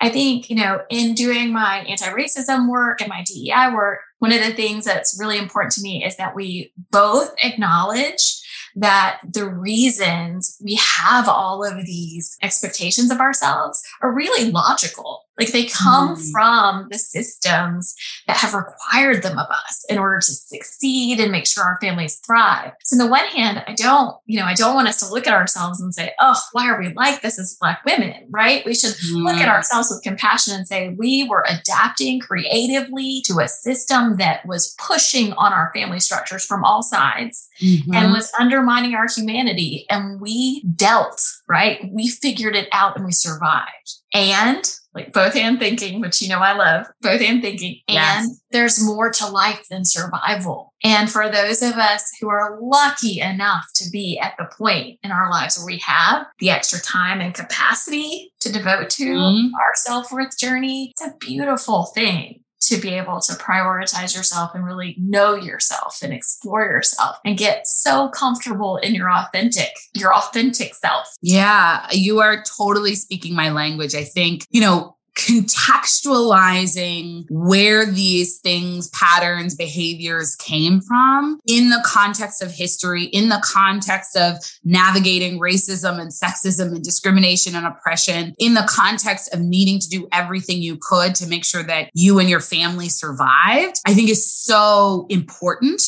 I 0.00 0.08
think, 0.10 0.50
you 0.50 0.56
know, 0.56 0.82
in 0.90 1.14
doing 1.14 1.52
my 1.52 1.78
anti 1.88 2.08
racism 2.08 2.68
work 2.68 3.00
and 3.00 3.08
my 3.08 3.24
DEI 3.26 3.72
work, 3.74 4.00
one 4.18 4.32
of 4.32 4.40
the 4.40 4.52
things 4.52 4.84
that's 4.84 5.18
really 5.18 5.38
important 5.38 5.72
to 5.72 5.82
me 5.82 6.04
is 6.04 6.16
that 6.16 6.34
we 6.34 6.72
both 6.90 7.34
acknowledge 7.42 8.42
that 8.76 9.20
the 9.28 9.48
reasons 9.48 10.56
we 10.62 10.78
have 10.98 11.28
all 11.28 11.64
of 11.64 11.84
these 11.86 12.36
expectations 12.42 13.10
of 13.10 13.20
ourselves 13.20 13.82
are 14.02 14.12
really 14.12 14.50
logical 14.50 15.24
Like 15.38 15.52
they 15.52 15.64
come 15.64 16.16
mm. 16.16 16.30
from 16.30 16.88
the 16.90 16.98
systems 16.98 17.94
that 18.26 18.36
have 18.36 18.54
required 18.54 19.22
them 19.22 19.38
of 19.38 19.48
us 19.50 19.84
in 19.88 19.98
order 19.98 20.18
to 20.18 20.32
succeed 20.32 21.18
and 21.18 21.32
make 21.32 21.46
sure 21.46 21.64
our 21.64 21.78
families 21.80 22.20
thrive. 22.24 22.72
So, 22.84 22.94
on 22.94 23.04
the 23.04 23.10
one 23.10 23.26
hand, 23.26 23.64
I 23.66 23.74
don't, 23.74 24.16
you 24.26 24.38
know, 24.38 24.46
I 24.46 24.54
don't 24.54 24.74
want 24.74 24.88
us 24.88 25.00
to 25.00 25.12
look 25.12 25.26
at 25.26 25.32
ourselves 25.34 25.80
and 25.80 25.92
say, 25.92 26.12
oh, 26.20 26.38
why 26.52 26.68
are 26.68 26.80
we 26.80 26.92
like 26.94 27.20
this 27.22 27.38
as 27.38 27.56
Black 27.60 27.84
women, 27.84 28.28
right? 28.30 28.64
We 28.64 28.74
should 28.74 28.94
mm. 28.94 29.24
look 29.24 29.36
at 29.36 29.48
ourselves 29.48 29.88
with 29.90 30.04
compassion 30.04 30.54
and 30.54 30.68
say, 30.68 30.94
we 30.96 31.26
were 31.28 31.44
adapting 31.48 32.20
creatively 32.20 33.22
to 33.26 33.40
a 33.40 33.48
system 33.48 34.16
that 34.18 34.46
was 34.46 34.76
pushing 34.78 35.32
on 35.32 35.52
our 35.52 35.72
family 35.74 36.00
structures 36.00 36.44
from 36.44 36.64
all 36.64 36.82
sides 36.82 37.48
mm-hmm. 37.60 37.94
and 37.94 38.12
was 38.12 38.32
undermining 38.38 38.94
our 38.94 39.06
humanity. 39.08 39.86
And 39.90 40.20
we 40.20 40.62
dealt, 40.74 41.22
right? 41.48 41.80
We 41.90 42.08
figured 42.08 42.56
it 42.56 42.68
out 42.72 42.96
and 42.96 43.04
we 43.04 43.12
survived. 43.12 43.98
And 44.12 44.64
like 44.94 45.12
both 45.12 45.34
hand 45.34 45.58
thinking, 45.58 46.00
which 46.00 46.22
you 46.22 46.28
know 46.28 46.38
I 46.38 46.52
love, 46.52 46.86
both 47.00 47.20
hand 47.20 47.42
thinking. 47.42 47.80
Yes. 47.88 48.24
And 48.24 48.36
there's 48.52 48.82
more 48.82 49.10
to 49.10 49.26
life 49.26 49.66
than 49.68 49.84
survival. 49.84 50.72
And 50.84 51.10
for 51.10 51.28
those 51.28 51.62
of 51.62 51.72
us 51.72 52.12
who 52.20 52.28
are 52.28 52.58
lucky 52.60 53.20
enough 53.20 53.66
to 53.74 53.90
be 53.90 54.18
at 54.20 54.34
the 54.38 54.48
point 54.56 55.00
in 55.02 55.10
our 55.10 55.30
lives 55.30 55.58
where 55.58 55.66
we 55.66 55.78
have 55.78 56.26
the 56.38 56.50
extra 56.50 56.80
time 56.80 57.20
and 57.20 57.34
capacity 57.34 58.32
to 58.40 58.52
devote 58.52 58.88
to 58.90 59.04
mm-hmm. 59.04 59.54
our 59.54 59.74
self 59.74 60.12
worth 60.12 60.38
journey, 60.38 60.92
it's 60.96 61.02
a 61.02 61.16
beautiful 61.18 61.86
thing 61.86 62.43
to 62.68 62.80
be 62.80 62.90
able 62.90 63.20
to 63.20 63.32
prioritize 63.34 64.16
yourself 64.16 64.54
and 64.54 64.64
really 64.64 64.96
know 64.98 65.34
yourself 65.34 65.98
and 66.02 66.12
explore 66.12 66.62
yourself 66.62 67.16
and 67.24 67.36
get 67.36 67.66
so 67.66 68.08
comfortable 68.08 68.76
in 68.78 68.94
your 68.94 69.10
authentic 69.10 69.70
your 69.94 70.14
authentic 70.14 70.74
self. 70.74 71.06
Yeah, 71.22 71.86
you 71.92 72.20
are 72.20 72.42
totally 72.42 72.94
speaking 72.94 73.34
my 73.34 73.50
language. 73.50 73.94
I 73.94 74.04
think, 74.04 74.46
you 74.50 74.60
know, 74.60 74.93
contextualizing 75.16 77.24
where 77.30 77.86
these 77.86 78.38
things, 78.38 78.88
patterns, 78.90 79.54
behaviors 79.54 80.34
came 80.36 80.80
from 80.80 81.40
in 81.46 81.70
the 81.70 81.80
context 81.86 82.42
of 82.42 82.50
history, 82.50 83.04
in 83.04 83.28
the 83.28 83.40
context 83.44 84.16
of 84.16 84.38
navigating 84.64 85.38
racism 85.38 86.00
and 86.00 86.10
sexism 86.10 86.74
and 86.74 86.82
discrimination 86.82 87.54
and 87.54 87.66
oppression, 87.66 88.34
in 88.38 88.54
the 88.54 88.66
context 88.68 89.32
of 89.32 89.40
needing 89.40 89.78
to 89.78 89.88
do 89.88 90.08
everything 90.10 90.60
you 90.60 90.76
could 90.80 91.14
to 91.14 91.28
make 91.28 91.44
sure 91.44 91.62
that 91.62 91.90
you 91.94 92.18
and 92.18 92.28
your 92.28 92.40
family 92.40 92.88
survived, 92.88 93.80
I 93.86 93.94
think 93.94 94.10
is 94.10 94.28
so 94.30 95.06
important. 95.08 95.80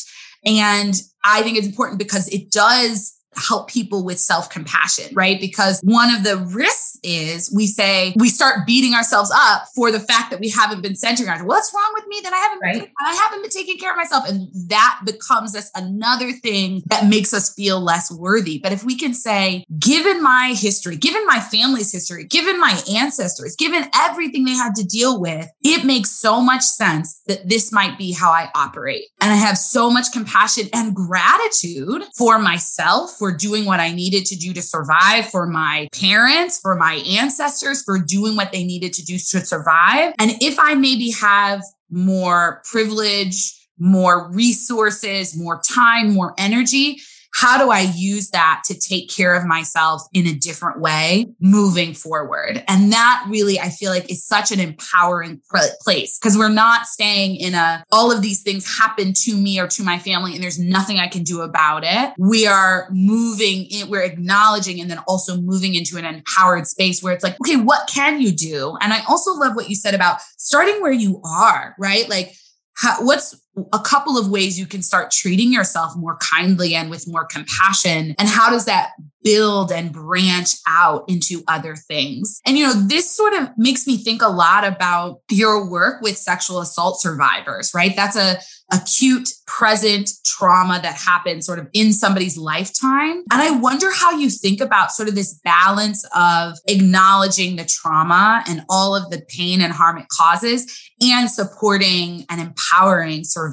And 0.45 0.93
I 1.23 1.41
think 1.41 1.57
it's 1.57 1.67
important 1.67 1.99
because 1.99 2.29
it 2.29 2.51
does 2.51 3.16
help 3.37 3.69
people 3.69 4.03
with 4.03 4.19
self 4.19 4.49
compassion, 4.49 5.13
right? 5.13 5.39
Because 5.39 5.79
one 5.83 6.13
of 6.13 6.23
the 6.23 6.37
risks 6.37 6.97
is 7.03 7.51
we 7.53 7.67
say 7.67 8.13
we 8.17 8.29
start 8.29 8.65
beating 8.65 8.93
ourselves 8.93 9.31
up 9.33 9.67
for 9.75 9.91
the 9.91 9.99
fact 9.99 10.31
that 10.31 10.39
we 10.39 10.49
haven't 10.49 10.81
been 10.81 10.95
centering 10.95 11.29
ourselves. 11.29 11.47
What's 11.47 11.73
wrong 11.73 11.91
with 11.95 12.07
me 12.07 12.19
that 12.23 12.33
I 12.33 12.37
haven't 12.37 12.59
right. 12.59 12.73
been, 12.81 12.91
I 12.99 13.13
haven't 13.13 13.41
been 13.41 13.51
taking 13.51 13.77
care 13.77 13.91
of 13.91 13.97
myself, 13.97 14.27
and 14.27 14.47
that 14.69 15.01
becomes 15.05 15.55
us 15.55 15.71
another 15.75 16.31
thing 16.31 16.81
that 16.87 17.07
makes 17.07 17.33
us 17.33 17.53
feel 17.53 17.79
less 17.79 18.11
worthy. 18.11 18.59
But 18.59 18.71
if 18.71 18.83
we 18.83 18.97
can 18.97 19.13
say, 19.13 19.63
given 19.79 20.21
my 20.21 20.55
history, 20.57 20.97
given 20.97 21.25
my 21.25 21.39
family's 21.39 21.91
history, 21.91 22.25
given 22.25 22.59
my 22.59 22.79
ancestors, 22.91 23.55
given 23.55 23.85
everything 23.95 24.45
they 24.45 24.51
had 24.51 24.75
to 24.75 24.83
deal 24.83 25.19
with, 25.21 25.47
it 25.63 25.85
makes 25.85 26.11
so 26.11 26.41
much 26.41 26.63
sense 26.63 27.21
that 27.27 27.47
this 27.47 27.71
might 27.71 27.97
be 27.97 28.11
how 28.11 28.31
I 28.31 28.49
operate, 28.55 29.05
and 29.21 29.31
I 29.31 29.35
have 29.35 29.57
so 29.57 29.89
much 29.89 30.11
compassion 30.11 30.67
and 30.73 30.95
gratitude 30.95 32.03
for 32.17 32.39
myself. 32.39 33.11
For 33.17 33.26
for 33.27 33.35
doing 33.35 33.65
what 33.65 33.81
I 33.81 33.91
needed 33.91 34.25
to 34.27 34.37
do 34.37 34.53
to 34.53 34.61
survive, 34.61 35.27
for 35.29 35.47
my 35.47 35.89
parents, 35.93 36.59
for 36.61 36.75
my 36.75 37.03
ancestors, 37.05 37.83
for 37.83 37.99
doing 37.99 38.37
what 38.37 38.53
they 38.53 38.63
needed 38.63 38.93
to 38.93 39.03
do 39.03 39.15
to 39.15 39.45
survive. 39.45 40.13
And 40.17 40.31
if 40.39 40.57
I 40.57 40.75
maybe 40.75 41.11
have 41.11 41.61
more 41.89 42.61
privilege, 42.71 43.53
more 43.77 44.31
resources, 44.31 45.37
more 45.37 45.61
time, 45.61 46.13
more 46.13 46.33
energy, 46.37 47.01
how 47.37 47.63
do 47.63 47.69
I 47.69 47.81
use 47.81 48.31
that 48.31 48.63
to 48.65 48.73
take 48.73 49.11
care 49.11 49.35
of 49.35 49.45
myself 49.45 50.01
in 50.11 50.25
a 50.25 50.33
different 50.33 50.81
way 50.81 51.27
moving 51.39 51.93
forward? 51.93 52.63
And 52.67 52.91
that 52.91 53.23
really, 53.29 53.59
I 53.59 53.69
feel 53.69 53.91
like 53.91 54.09
is 54.09 54.25
such 54.25 54.51
an 54.51 54.59
empowering 54.59 55.39
place 55.81 56.17
because 56.17 56.35
we're 56.35 56.49
not 56.49 56.87
staying 56.87 57.35
in 57.35 57.53
a, 57.53 57.85
all 57.91 58.11
of 58.11 58.23
these 58.23 58.41
things 58.41 58.65
happen 58.79 59.13
to 59.13 59.35
me 59.35 59.59
or 59.59 59.67
to 59.67 59.83
my 59.83 59.99
family 59.99 60.33
and 60.33 60.41
there's 60.41 60.57
nothing 60.57 60.97
I 60.97 61.07
can 61.07 61.21
do 61.21 61.41
about 61.41 61.83
it. 61.85 62.11
We 62.17 62.47
are 62.47 62.87
moving 62.91 63.65
in, 63.65 63.87
we're 63.87 64.01
acknowledging 64.01 64.81
and 64.81 64.89
then 64.89 65.03
also 65.07 65.39
moving 65.39 65.75
into 65.75 65.97
an 65.97 66.05
empowered 66.05 66.65
space 66.65 67.03
where 67.03 67.13
it's 67.13 67.23
like, 67.23 67.39
okay, 67.39 67.57
what 67.57 67.87
can 67.87 68.19
you 68.19 68.31
do? 68.31 68.75
And 68.81 68.91
I 68.93 69.01
also 69.07 69.33
love 69.33 69.55
what 69.55 69.69
you 69.69 69.75
said 69.75 69.93
about 69.93 70.21
starting 70.37 70.81
where 70.81 70.91
you 70.91 71.21
are, 71.23 71.75
right? 71.77 72.09
Like, 72.09 72.33
how, 72.77 73.03
what's 73.03 73.39
a 73.73 73.79
couple 73.79 74.17
of 74.17 74.29
ways 74.29 74.59
you 74.59 74.65
can 74.65 74.81
start 74.81 75.11
treating 75.11 75.51
yourself 75.51 75.95
more 75.95 76.17
kindly 76.17 76.75
and 76.75 76.89
with 76.89 77.07
more 77.07 77.25
compassion. 77.25 78.15
And 78.17 78.27
how 78.27 78.49
does 78.49 78.65
that 78.65 78.91
build 79.23 79.71
and 79.71 79.91
branch 79.91 80.49
out 80.67 81.03
into 81.07 81.43
other 81.47 81.75
things? 81.75 82.41
And 82.45 82.57
you 82.57 82.65
know 82.65 82.73
this 82.73 83.09
sort 83.09 83.33
of 83.33 83.49
makes 83.57 83.87
me 83.87 83.97
think 83.97 84.21
a 84.21 84.29
lot 84.29 84.63
about 84.63 85.21
your 85.29 85.69
work 85.69 86.01
with 86.01 86.17
sexual 86.17 86.59
assault 86.59 87.01
survivors 87.01 87.71
right? 87.73 87.95
That's 87.95 88.15
a 88.15 88.37
acute 88.73 89.29
present 89.45 90.09
trauma 90.25 90.79
that 90.83 90.97
happens 90.97 91.45
sort 91.45 91.57
of 91.57 91.69
in 91.71 91.93
somebody's 91.93 92.37
lifetime. 92.37 93.23
And 93.31 93.41
I 93.41 93.51
wonder 93.51 93.89
how 93.91 94.11
you 94.11 94.29
think 94.29 94.59
about 94.59 94.91
sort 94.91 95.07
of 95.07 95.15
this 95.15 95.35
balance 95.35 96.05
of 96.13 96.57
acknowledging 96.67 97.55
the 97.55 97.63
trauma 97.63 98.43
and 98.47 98.63
all 98.69 98.93
of 98.93 99.09
the 99.09 99.21
pain 99.29 99.61
and 99.61 99.71
harm 99.71 99.97
it 99.97 100.09
causes 100.09 100.91
and 100.99 101.29
supporting 101.31 102.25
and 102.29 102.41
empowering 102.41 103.23
survivors 103.23 103.46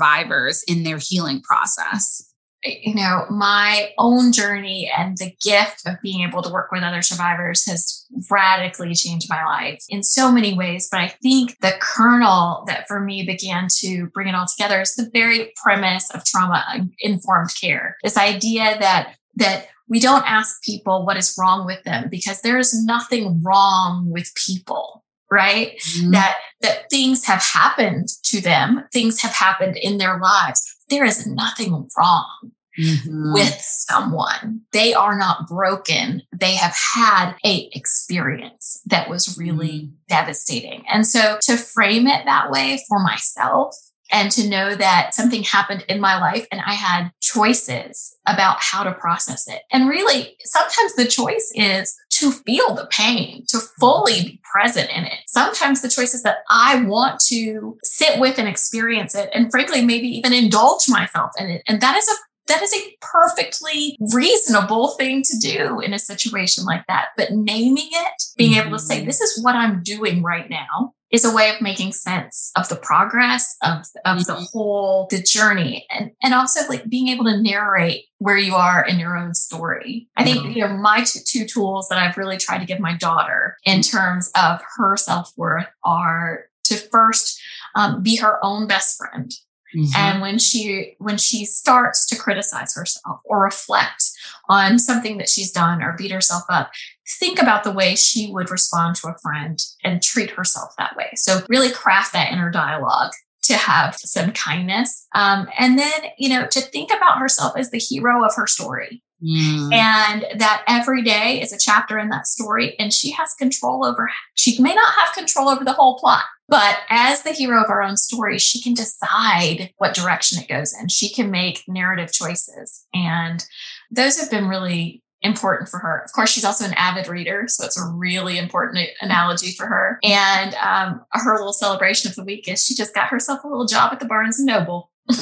in 0.66 0.82
their 0.82 0.98
healing 0.98 1.40
process 1.42 2.34
you 2.64 2.94
know, 2.94 3.26
my 3.30 3.92
own 3.98 4.32
journey 4.32 4.90
and 4.96 5.16
the 5.18 5.34
gift 5.42 5.82
of 5.86 6.00
being 6.02 6.26
able 6.26 6.42
to 6.42 6.50
work 6.50 6.72
with 6.72 6.82
other 6.82 7.02
survivors 7.02 7.66
has 7.66 8.06
radically 8.30 8.94
changed 8.94 9.28
my 9.28 9.44
life 9.44 9.84
in 9.88 10.02
so 10.02 10.32
many 10.32 10.54
ways. 10.56 10.88
But 10.90 11.00
I 11.00 11.08
think 11.22 11.58
the 11.60 11.74
kernel 11.80 12.64
that 12.66 12.88
for 12.88 13.00
me 13.00 13.24
began 13.24 13.68
to 13.80 14.06
bring 14.08 14.28
it 14.28 14.34
all 14.34 14.46
together 14.46 14.80
is 14.80 14.94
the 14.94 15.10
very 15.12 15.52
premise 15.62 16.10
of 16.10 16.24
trauma 16.24 16.64
informed 17.00 17.54
care. 17.60 17.96
This 18.02 18.16
idea 18.16 18.76
that, 18.80 19.14
that 19.36 19.66
we 19.88 20.00
don't 20.00 20.24
ask 20.24 20.62
people 20.62 21.04
what 21.04 21.18
is 21.18 21.36
wrong 21.38 21.66
with 21.66 21.82
them 21.84 22.08
because 22.10 22.40
there 22.40 22.58
is 22.58 22.82
nothing 22.84 23.42
wrong 23.42 24.10
with 24.10 24.32
people 24.34 25.03
right 25.34 25.72
mm-hmm. 25.78 26.10
that 26.12 26.36
that 26.60 26.88
things 26.90 27.24
have 27.24 27.42
happened 27.42 28.08
to 28.22 28.40
them 28.40 28.84
things 28.92 29.20
have 29.20 29.32
happened 29.32 29.76
in 29.76 29.98
their 29.98 30.18
lives 30.20 30.76
there 30.88 31.04
is 31.04 31.26
nothing 31.26 31.88
wrong 31.98 32.52
mm-hmm. 32.78 33.32
with 33.32 33.60
someone. 33.60 34.62
They 34.72 34.94
are 34.94 35.16
not 35.16 35.48
broken. 35.48 36.22
They 36.32 36.54
have 36.54 36.74
had 36.94 37.34
a 37.44 37.70
experience 37.72 38.80
that 38.86 39.08
was 39.08 39.38
really 39.38 39.72
mm-hmm. 39.72 39.94
devastating. 40.08 40.84
And 40.92 41.06
so 41.06 41.38
to 41.42 41.56
frame 41.56 42.06
it 42.06 42.24
that 42.24 42.50
way 42.50 42.78
for 42.88 42.98
myself 42.98 43.74
and 44.12 44.30
to 44.32 44.48
know 44.48 44.74
that 44.74 45.14
something 45.14 45.42
happened 45.42 45.84
in 45.88 46.00
my 46.00 46.20
life 46.20 46.46
and 46.52 46.60
I 46.64 46.74
had 46.74 47.10
choices 47.20 48.14
about 48.26 48.58
how 48.60 48.84
to 48.84 48.92
process 48.92 49.48
it. 49.48 49.62
And 49.72 49.88
really, 49.88 50.36
sometimes 50.44 50.94
the 50.94 51.06
choice 51.06 51.50
is 51.54 51.94
to 52.18 52.30
feel 52.30 52.74
the 52.74 52.86
pain, 52.90 53.44
to 53.48 53.58
fully 53.80 54.22
be 54.22 54.40
present 54.52 54.90
in 54.90 55.04
it. 55.04 55.18
Sometimes 55.26 55.82
the 55.82 55.88
choice 55.88 56.14
is 56.14 56.22
that 56.22 56.38
I 56.48 56.82
want 56.82 57.20
to 57.28 57.76
sit 57.82 58.20
with 58.20 58.38
and 58.38 58.48
experience 58.48 59.14
it 59.14 59.30
and 59.34 59.50
frankly, 59.50 59.84
maybe 59.84 60.08
even 60.08 60.32
indulge 60.32 60.88
myself 60.88 61.32
in 61.38 61.50
it. 61.50 61.62
And 61.66 61.80
that 61.80 61.96
is 61.96 62.08
a 62.08 62.14
that 62.46 62.60
is 62.60 62.74
a 62.74 62.96
perfectly 63.00 63.96
reasonable 64.12 64.90
thing 64.90 65.22
to 65.22 65.38
do 65.38 65.80
in 65.80 65.94
a 65.94 65.98
situation 65.98 66.64
like 66.66 66.86
that. 66.88 67.06
But 67.16 67.30
naming 67.30 67.88
it, 67.90 68.22
being 68.36 68.54
able 68.54 68.72
to 68.72 68.78
say, 68.78 68.98
mm-hmm. 68.98 69.06
this 69.06 69.22
is 69.22 69.42
what 69.42 69.54
I'm 69.54 69.82
doing 69.82 70.22
right 70.22 70.50
now 70.50 70.92
is 71.14 71.24
a 71.24 71.32
way 71.32 71.48
of 71.48 71.60
making 71.60 71.92
sense 71.92 72.50
of 72.56 72.68
the 72.68 72.74
progress 72.74 73.56
of, 73.62 73.78
of 74.04 74.18
mm-hmm. 74.18 74.22
the 74.26 74.34
whole 74.34 75.06
the 75.10 75.22
journey 75.22 75.86
and 75.90 76.10
and 76.22 76.34
also 76.34 76.66
like 76.68 76.88
being 76.88 77.08
able 77.08 77.24
to 77.24 77.40
narrate 77.40 78.06
where 78.18 78.36
you 78.36 78.54
are 78.54 78.84
in 78.84 78.98
your 78.98 79.16
own 79.16 79.32
story 79.32 80.08
i 80.16 80.24
think 80.24 80.38
mm-hmm. 80.38 80.50
you 80.50 80.66
know 80.66 80.76
my 80.76 81.04
two, 81.04 81.20
two 81.24 81.46
tools 81.46 81.88
that 81.88 81.98
i've 81.98 82.16
really 82.16 82.36
tried 82.36 82.58
to 82.58 82.66
give 82.66 82.80
my 82.80 82.96
daughter 82.96 83.56
in 83.64 83.80
terms 83.80 84.30
of 84.36 84.60
her 84.76 84.96
self-worth 84.96 85.68
are 85.84 86.46
to 86.64 86.74
first 86.74 87.40
um, 87.76 88.02
be 88.02 88.16
her 88.16 88.44
own 88.44 88.66
best 88.66 88.98
friend 88.98 89.32
Mm-hmm. 89.74 89.96
And 89.96 90.20
when 90.20 90.38
she 90.38 90.94
when 90.98 91.18
she 91.18 91.44
starts 91.44 92.06
to 92.06 92.16
criticize 92.16 92.74
herself 92.74 93.20
or 93.24 93.42
reflect 93.42 94.04
on 94.48 94.78
something 94.78 95.18
that 95.18 95.28
she's 95.28 95.50
done 95.50 95.82
or 95.82 95.96
beat 95.96 96.12
herself 96.12 96.44
up, 96.48 96.70
think 97.18 97.40
about 97.40 97.64
the 97.64 97.72
way 97.72 97.96
she 97.96 98.30
would 98.30 98.50
respond 98.50 98.96
to 98.96 99.08
a 99.08 99.18
friend 99.22 99.58
and 99.82 100.02
treat 100.02 100.30
herself 100.30 100.74
that 100.78 100.96
way. 100.96 101.10
So 101.16 101.40
really 101.48 101.70
craft 101.70 102.12
that 102.12 102.32
inner 102.32 102.50
dialogue 102.50 103.12
to 103.44 103.54
have 103.54 103.94
some 103.96 104.32
kindness. 104.32 105.06
Um, 105.14 105.48
and 105.58 105.78
then, 105.78 106.00
you 106.18 106.30
know, 106.30 106.46
to 106.46 106.60
think 106.60 106.90
about 106.90 107.18
herself 107.18 107.56
as 107.56 107.70
the 107.70 107.78
hero 107.78 108.24
of 108.24 108.34
her 108.36 108.46
story. 108.46 109.02
Mm. 109.22 109.72
And 109.72 110.40
that 110.40 110.64
every 110.66 111.02
day 111.02 111.40
is 111.40 111.52
a 111.52 111.58
chapter 111.58 111.98
in 111.98 112.10
that 112.10 112.26
story, 112.26 112.76
and 112.78 112.92
she 112.92 113.10
has 113.12 113.32
control 113.34 113.84
over, 113.84 114.10
she 114.34 114.60
may 114.60 114.74
not 114.74 114.94
have 114.94 115.14
control 115.14 115.48
over 115.48 115.64
the 115.64 115.72
whole 115.72 115.98
plot, 115.98 116.24
but 116.48 116.78
as 116.90 117.22
the 117.22 117.32
hero 117.32 117.62
of 117.62 117.68
her 117.68 117.82
own 117.82 117.96
story, 117.96 118.38
she 118.38 118.60
can 118.60 118.74
decide 118.74 119.72
what 119.78 119.94
direction 119.94 120.42
it 120.42 120.48
goes 120.48 120.74
in. 120.78 120.88
She 120.88 121.08
can 121.08 121.30
make 121.30 121.64
narrative 121.66 122.12
choices. 122.12 122.84
And 122.92 123.44
those 123.90 124.20
have 124.20 124.30
been 124.30 124.48
really 124.48 125.02
important 125.22 125.70
for 125.70 125.78
her. 125.78 126.02
Of 126.04 126.12
course, 126.12 126.30
she's 126.30 126.44
also 126.44 126.66
an 126.66 126.74
avid 126.74 127.08
reader, 127.08 127.44
so 127.48 127.64
it's 127.64 127.80
a 127.80 127.88
really 127.88 128.36
important 128.36 128.86
analogy 129.00 129.52
for 129.52 129.66
her. 129.66 129.98
And 130.04 130.54
um, 130.56 131.04
her 131.12 131.36
little 131.36 131.54
celebration 131.54 132.10
of 132.10 132.14
the 132.14 132.24
week 132.24 132.46
is 132.46 132.64
she 132.64 132.74
just 132.74 132.94
got 132.94 133.08
herself 133.08 133.42
a 133.42 133.48
little 133.48 133.66
job 133.66 133.92
at 133.92 134.00
the 134.00 134.06
Barnes 134.06 134.38
and 134.38 134.46
Noble. 134.46 134.90
wow, 135.10 135.16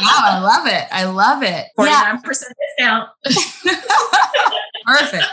I 0.00 0.40
love 0.42 0.66
it. 0.66 0.84
I 0.92 1.04
love 1.04 1.42
it. 1.42 1.66
49% 1.78 2.22
discount. 2.78 3.08
Perfect 4.86 5.24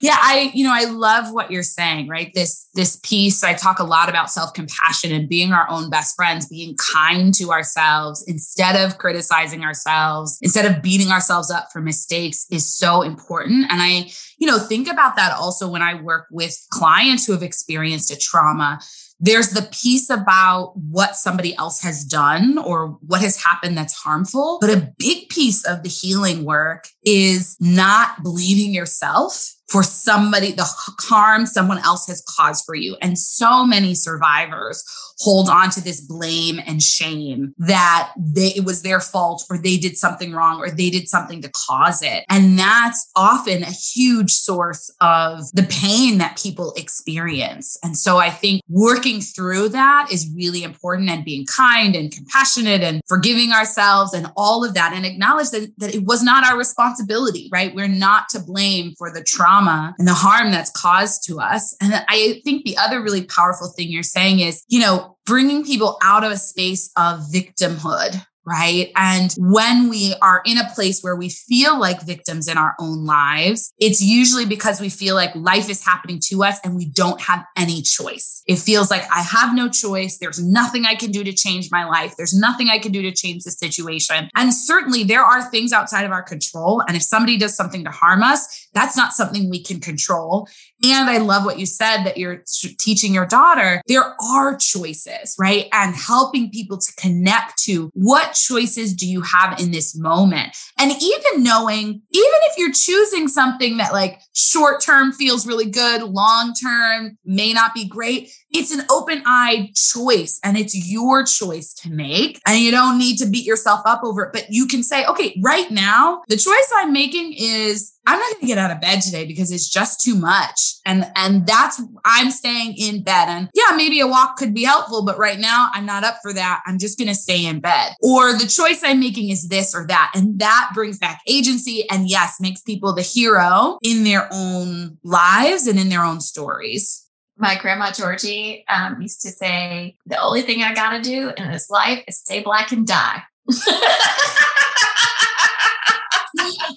yeah 0.00 0.18
i 0.20 0.50
you 0.54 0.64
know 0.64 0.72
i 0.72 0.84
love 0.84 1.32
what 1.32 1.50
you're 1.50 1.62
saying 1.62 2.08
right? 2.08 2.32
This 2.34 2.68
this 2.74 2.98
piece 3.02 3.42
i 3.44 3.54
talk 3.54 3.78
a 3.78 3.84
lot 3.84 4.08
about 4.08 4.30
self-compassion 4.30 5.12
and 5.12 5.28
being 5.28 5.52
our 5.52 5.68
own 5.70 5.90
best 5.90 6.16
friends 6.16 6.46
being 6.48 6.76
kind 6.76 7.32
to 7.34 7.50
ourselves 7.50 8.24
instead 8.26 8.76
of 8.76 8.98
criticizing 8.98 9.62
ourselves 9.64 10.38
instead 10.42 10.64
of 10.64 10.82
beating 10.82 11.08
ourselves 11.08 11.50
up 11.50 11.68
for 11.72 11.80
mistakes 11.80 12.46
is 12.50 12.72
so 12.72 13.02
important. 13.02 13.70
And 13.70 13.80
i 13.82 14.10
you 14.38 14.46
know 14.46 14.58
think 14.58 14.88
about 14.88 15.16
that 15.16 15.32
also 15.32 15.68
when 15.68 15.82
i 15.82 16.00
work 16.00 16.26
with 16.30 16.56
clients 16.70 17.26
who 17.26 17.32
have 17.32 17.42
experienced 17.42 18.10
a 18.10 18.16
trauma. 18.16 18.80
There's 19.20 19.50
the 19.50 19.68
piece 19.72 20.10
about 20.10 20.72
what 20.76 21.16
somebody 21.16 21.54
else 21.56 21.80
has 21.82 22.04
done 22.04 22.58
or 22.58 22.98
what 23.06 23.20
has 23.20 23.42
happened 23.42 23.78
that's 23.78 23.94
harmful. 23.94 24.58
But 24.60 24.70
a 24.70 24.92
big 24.98 25.28
piece 25.28 25.64
of 25.64 25.82
the 25.82 25.88
healing 25.88 26.44
work 26.44 26.88
is 27.04 27.56
not 27.60 28.22
believing 28.22 28.74
yourself 28.74 29.53
for 29.68 29.82
somebody, 29.82 30.52
the 30.52 30.68
harm 31.00 31.46
someone 31.46 31.78
else 31.78 32.06
has 32.06 32.22
caused 32.36 32.64
for 32.64 32.74
you. 32.74 32.96
And 33.00 33.18
so 33.18 33.64
many 33.64 33.94
survivors 33.94 34.84
hold 35.18 35.48
on 35.48 35.70
to 35.70 35.80
this 35.80 36.00
blame 36.00 36.60
and 36.66 36.82
shame 36.82 37.54
that 37.58 38.12
they, 38.16 38.48
it 38.48 38.64
was 38.64 38.82
their 38.82 39.00
fault 39.00 39.44
or 39.48 39.58
they 39.58 39.76
did 39.76 39.96
something 39.96 40.32
wrong 40.32 40.58
or 40.58 40.70
they 40.70 40.90
did 40.90 41.08
something 41.08 41.40
to 41.42 41.50
cause 41.68 42.02
it. 42.02 42.24
And 42.28 42.58
that's 42.58 43.10
often 43.16 43.62
a 43.62 43.70
huge 43.70 44.32
source 44.32 44.92
of 45.00 45.50
the 45.52 45.66
pain 45.70 46.18
that 46.18 46.38
people 46.38 46.72
experience. 46.76 47.78
And 47.82 47.96
so 47.96 48.18
I 48.18 48.30
think 48.30 48.60
working 48.68 49.20
through 49.20 49.70
that 49.70 50.08
is 50.12 50.30
really 50.34 50.62
important 50.62 51.10
and 51.10 51.24
being 51.24 51.46
kind 51.46 51.94
and 51.94 52.12
compassionate 52.12 52.82
and 52.82 53.00
forgiving 53.08 53.52
ourselves 53.52 54.12
and 54.12 54.26
all 54.36 54.64
of 54.64 54.74
that 54.74 54.92
and 54.92 55.06
acknowledge 55.06 55.50
that, 55.50 55.72
that 55.78 55.94
it 55.94 56.04
was 56.04 56.22
not 56.22 56.44
our 56.44 56.58
responsibility, 56.58 57.48
right? 57.52 57.74
We're 57.74 57.88
not 57.88 58.28
to 58.30 58.40
blame 58.40 58.94
for 58.98 59.12
the 59.12 59.22
trauma 59.22 59.53
and 59.98 60.08
the 60.08 60.14
harm 60.14 60.50
that's 60.50 60.70
caused 60.70 61.24
to 61.26 61.40
us. 61.40 61.76
And 61.80 61.94
I 62.08 62.40
think 62.44 62.64
the 62.64 62.76
other 62.76 63.02
really 63.02 63.24
powerful 63.24 63.68
thing 63.68 63.88
you're 63.90 64.02
saying 64.02 64.40
is, 64.40 64.64
you 64.68 64.80
know, 64.80 65.16
bringing 65.26 65.64
people 65.64 65.98
out 66.02 66.24
of 66.24 66.32
a 66.32 66.36
space 66.36 66.90
of 66.96 67.20
victimhood, 67.32 68.24
right? 68.46 68.92
And 68.94 69.34
when 69.38 69.88
we 69.88 70.14
are 70.20 70.42
in 70.44 70.58
a 70.58 70.68
place 70.74 71.00
where 71.00 71.16
we 71.16 71.30
feel 71.30 71.78
like 71.78 72.02
victims 72.02 72.46
in 72.46 72.58
our 72.58 72.74
own 72.78 73.06
lives, 73.06 73.72
it's 73.78 74.02
usually 74.02 74.44
because 74.44 74.80
we 74.80 74.90
feel 74.90 75.14
like 75.14 75.34
life 75.34 75.70
is 75.70 75.84
happening 75.84 76.20
to 76.28 76.44
us 76.44 76.58
and 76.62 76.76
we 76.76 76.86
don't 76.86 77.20
have 77.22 77.44
any 77.56 77.80
choice. 77.80 78.42
It 78.46 78.56
feels 78.56 78.90
like 78.90 79.02
I 79.10 79.22
have 79.22 79.54
no 79.54 79.68
choice. 79.70 80.18
There's 80.18 80.42
nothing 80.42 80.84
I 80.84 80.94
can 80.94 81.10
do 81.10 81.24
to 81.24 81.32
change 81.32 81.70
my 81.70 81.84
life. 81.84 82.14
There's 82.16 82.38
nothing 82.38 82.68
I 82.68 82.78
can 82.78 82.92
do 82.92 83.02
to 83.02 83.12
change 83.12 83.44
the 83.44 83.50
situation. 83.50 84.28
And 84.36 84.52
certainly 84.52 85.04
there 85.04 85.24
are 85.24 85.48
things 85.50 85.72
outside 85.72 86.04
of 86.04 86.12
our 86.12 86.22
control. 86.22 86.82
And 86.86 86.96
if 86.96 87.02
somebody 87.02 87.38
does 87.38 87.56
something 87.56 87.84
to 87.84 87.90
harm 87.90 88.22
us, 88.22 88.63
that's 88.74 88.96
not 88.96 89.12
something 89.12 89.48
we 89.48 89.62
can 89.62 89.80
control. 89.80 90.48
And 90.82 91.08
I 91.08 91.18
love 91.18 91.44
what 91.44 91.58
you 91.58 91.66
said 91.66 92.04
that 92.04 92.18
you're 92.18 92.42
teaching 92.78 93.14
your 93.14 93.26
daughter. 93.26 93.80
There 93.86 94.14
are 94.20 94.56
choices, 94.56 95.34
right? 95.38 95.66
And 95.72 95.94
helping 95.94 96.50
people 96.50 96.78
to 96.78 96.92
connect 96.96 97.62
to 97.64 97.90
what 97.94 98.32
choices 98.32 98.92
do 98.92 99.08
you 99.08 99.22
have 99.22 99.58
in 99.58 99.70
this 99.70 99.96
moment? 99.96 100.56
And 100.78 100.92
even 100.92 101.42
knowing, 101.42 101.86
even 101.86 102.02
if 102.10 102.58
you're 102.58 102.72
choosing 102.72 103.28
something 103.28 103.78
that 103.78 103.92
like 103.92 104.20
short 104.34 104.82
term 104.82 105.12
feels 105.12 105.46
really 105.46 105.70
good, 105.70 106.02
long 106.02 106.52
term 106.52 107.16
may 107.24 107.52
not 107.52 107.72
be 107.72 107.86
great, 107.86 108.30
it's 108.54 108.70
an 108.70 108.86
open 108.88 109.22
eyed 109.26 109.74
choice 109.74 110.38
and 110.44 110.56
it's 110.56 110.74
your 110.74 111.24
choice 111.24 111.74
to 111.74 111.90
make. 111.90 112.40
And 112.46 112.60
you 112.60 112.70
don't 112.70 112.98
need 112.98 113.18
to 113.18 113.26
beat 113.26 113.44
yourself 113.44 113.80
up 113.84 114.02
over 114.04 114.22
it, 114.24 114.32
but 114.32 114.46
you 114.48 114.66
can 114.66 114.82
say, 114.82 115.04
okay, 115.06 115.38
right 115.42 115.70
now, 115.70 116.22
the 116.28 116.36
choice 116.36 116.72
I'm 116.76 116.92
making 116.92 117.34
is 117.36 117.92
I'm 118.06 118.18
not 118.18 118.32
going 118.32 118.40
to 118.42 118.46
get 118.46 118.58
out 118.58 118.70
of 118.70 118.80
bed 118.80 119.00
today 119.00 119.24
because 119.24 119.50
it's 119.50 119.68
just 119.68 120.00
too 120.00 120.14
much. 120.14 120.74
And, 120.84 121.10
and 121.16 121.46
that's, 121.46 121.80
I'm 122.04 122.30
staying 122.30 122.76
in 122.76 123.02
bed. 123.02 123.28
And 123.28 123.48
yeah, 123.54 123.74
maybe 123.74 123.98
a 124.00 124.06
walk 124.06 124.36
could 124.36 124.54
be 124.54 124.62
helpful, 124.62 125.04
but 125.04 125.18
right 125.18 125.38
now 125.38 125.70
I'm 125.72 125.86
not 125.86 126.04
up 126.04 126.18
for 126.22 126.32
that. 126.34 126.62
I'm 126.66 126.78
just 126.78 126.98
going 126.98 127.08
to 127.08 127.14
stay 127.14 127.44
in 127.44 127.60
bed. 127.60 127.94
Or 128.02 128.34
the 128.34 128.46
choice 128.46 128.82
I'm 128.84 129.00
making 129.00 129.30
is 129.30 129.48
this 129.48 129.74
or 129.74 129.86
that. 129.88 130.12
And 130.14 130.38
that 130.38 130.70
brings 130.74 130.98
back 130.98 131.22
agency 131.26 131.88
and 131.90 132.08
yes, 132.08 132.40
makes 132.40 132.60
people 132.60 132.94
the 132.94 133.02
hero 133.02 133.78
in 133.82 134.04
their 134.04 134.28
own 134.30 134.98
lives 135.02 135.66
and 135.66 135.78
in 135.78 135.88
their 135.88 136.04
own 136.04 136.20
stories 136.20 137.03
my 137.36 137.56
grandma 137.56 137.90
Georgie 137.90 138.64
um, 138.68 139.00
used 139.00 139.20
to 139.22 139.30
say, 139.30 139.96
"The 140.06 140.20
only 140.20 140.42
thing 140.42 140.62
I 140.62 140.74
got 140.74 140.90
to 140.90 141.02
do 141.02 141.32
in 141.36 141.50
this 141.50 141.70
life 141.70 142.02
is 142.06 142.18
stay 142.18 142.42
black 142.42 142.72
and 142.72 142.86
die." 142.86 143.22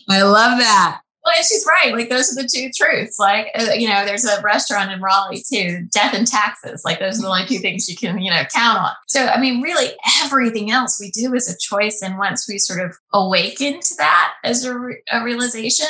I 0.09 0.21
love 0.21 0.59
that. 0.59 1.01
Well, 1.27 1.35
and 1.35 1.45
she's 1.45 1.65
right. 1.67 1.93
Like 1.93 2.09
those 2.09 2.31
are 2.31 2.41
the 2.41 2.47
two 2.47 2.71
truths. 2.73 3.19
Like 3.19 3.47
uh, 3.53 3.73
you 3.73 3.89
know, 3.89 4.05
there's 4.05 4.23
a 4.23 4.41
restaurant 4.41 4.93
in 4.93 5.01
Raleigh 5.01 5.43
too. 5.51 5.85
Death 5.91 6.13
and 6.13 6.25
taxes. 6.25 6.83
Like 6.85 6.99
those 6.99 7.19
are 7.19 7.23
the 7.23 7.27
only 7.27 7.45
two 7.45 7.59
things 7.59 7.89
you 7.89 7.97
can 7.97 8.21
you 8.21 8.31
know 8.31 8.43
count 8.55 8.79
on. 8.79 8.91
So 9.09 9.25
I 9.25 9.37
mean, 9.37 9.61
really, 9.61 9.89
everything 10.23 10.71
else 10.71 10.99
we 11.01 11.11
do 11.11 11.33
is 11.33 11.53
a 11.53 11.57
choice. 11.59 12.01
And 12.01 12.17
once 12.17 12.47
we 12.47 12.57
sort 12.57 12.79
of 12.79 12.95
awaken 13.11 13.81
to 13.81 13.95
that 13.97 14.35
as 14.45 14.63
a, 14.63 14.79
re- 14.79 15.01
a 15.11 15.21
realization, 15.21 15.87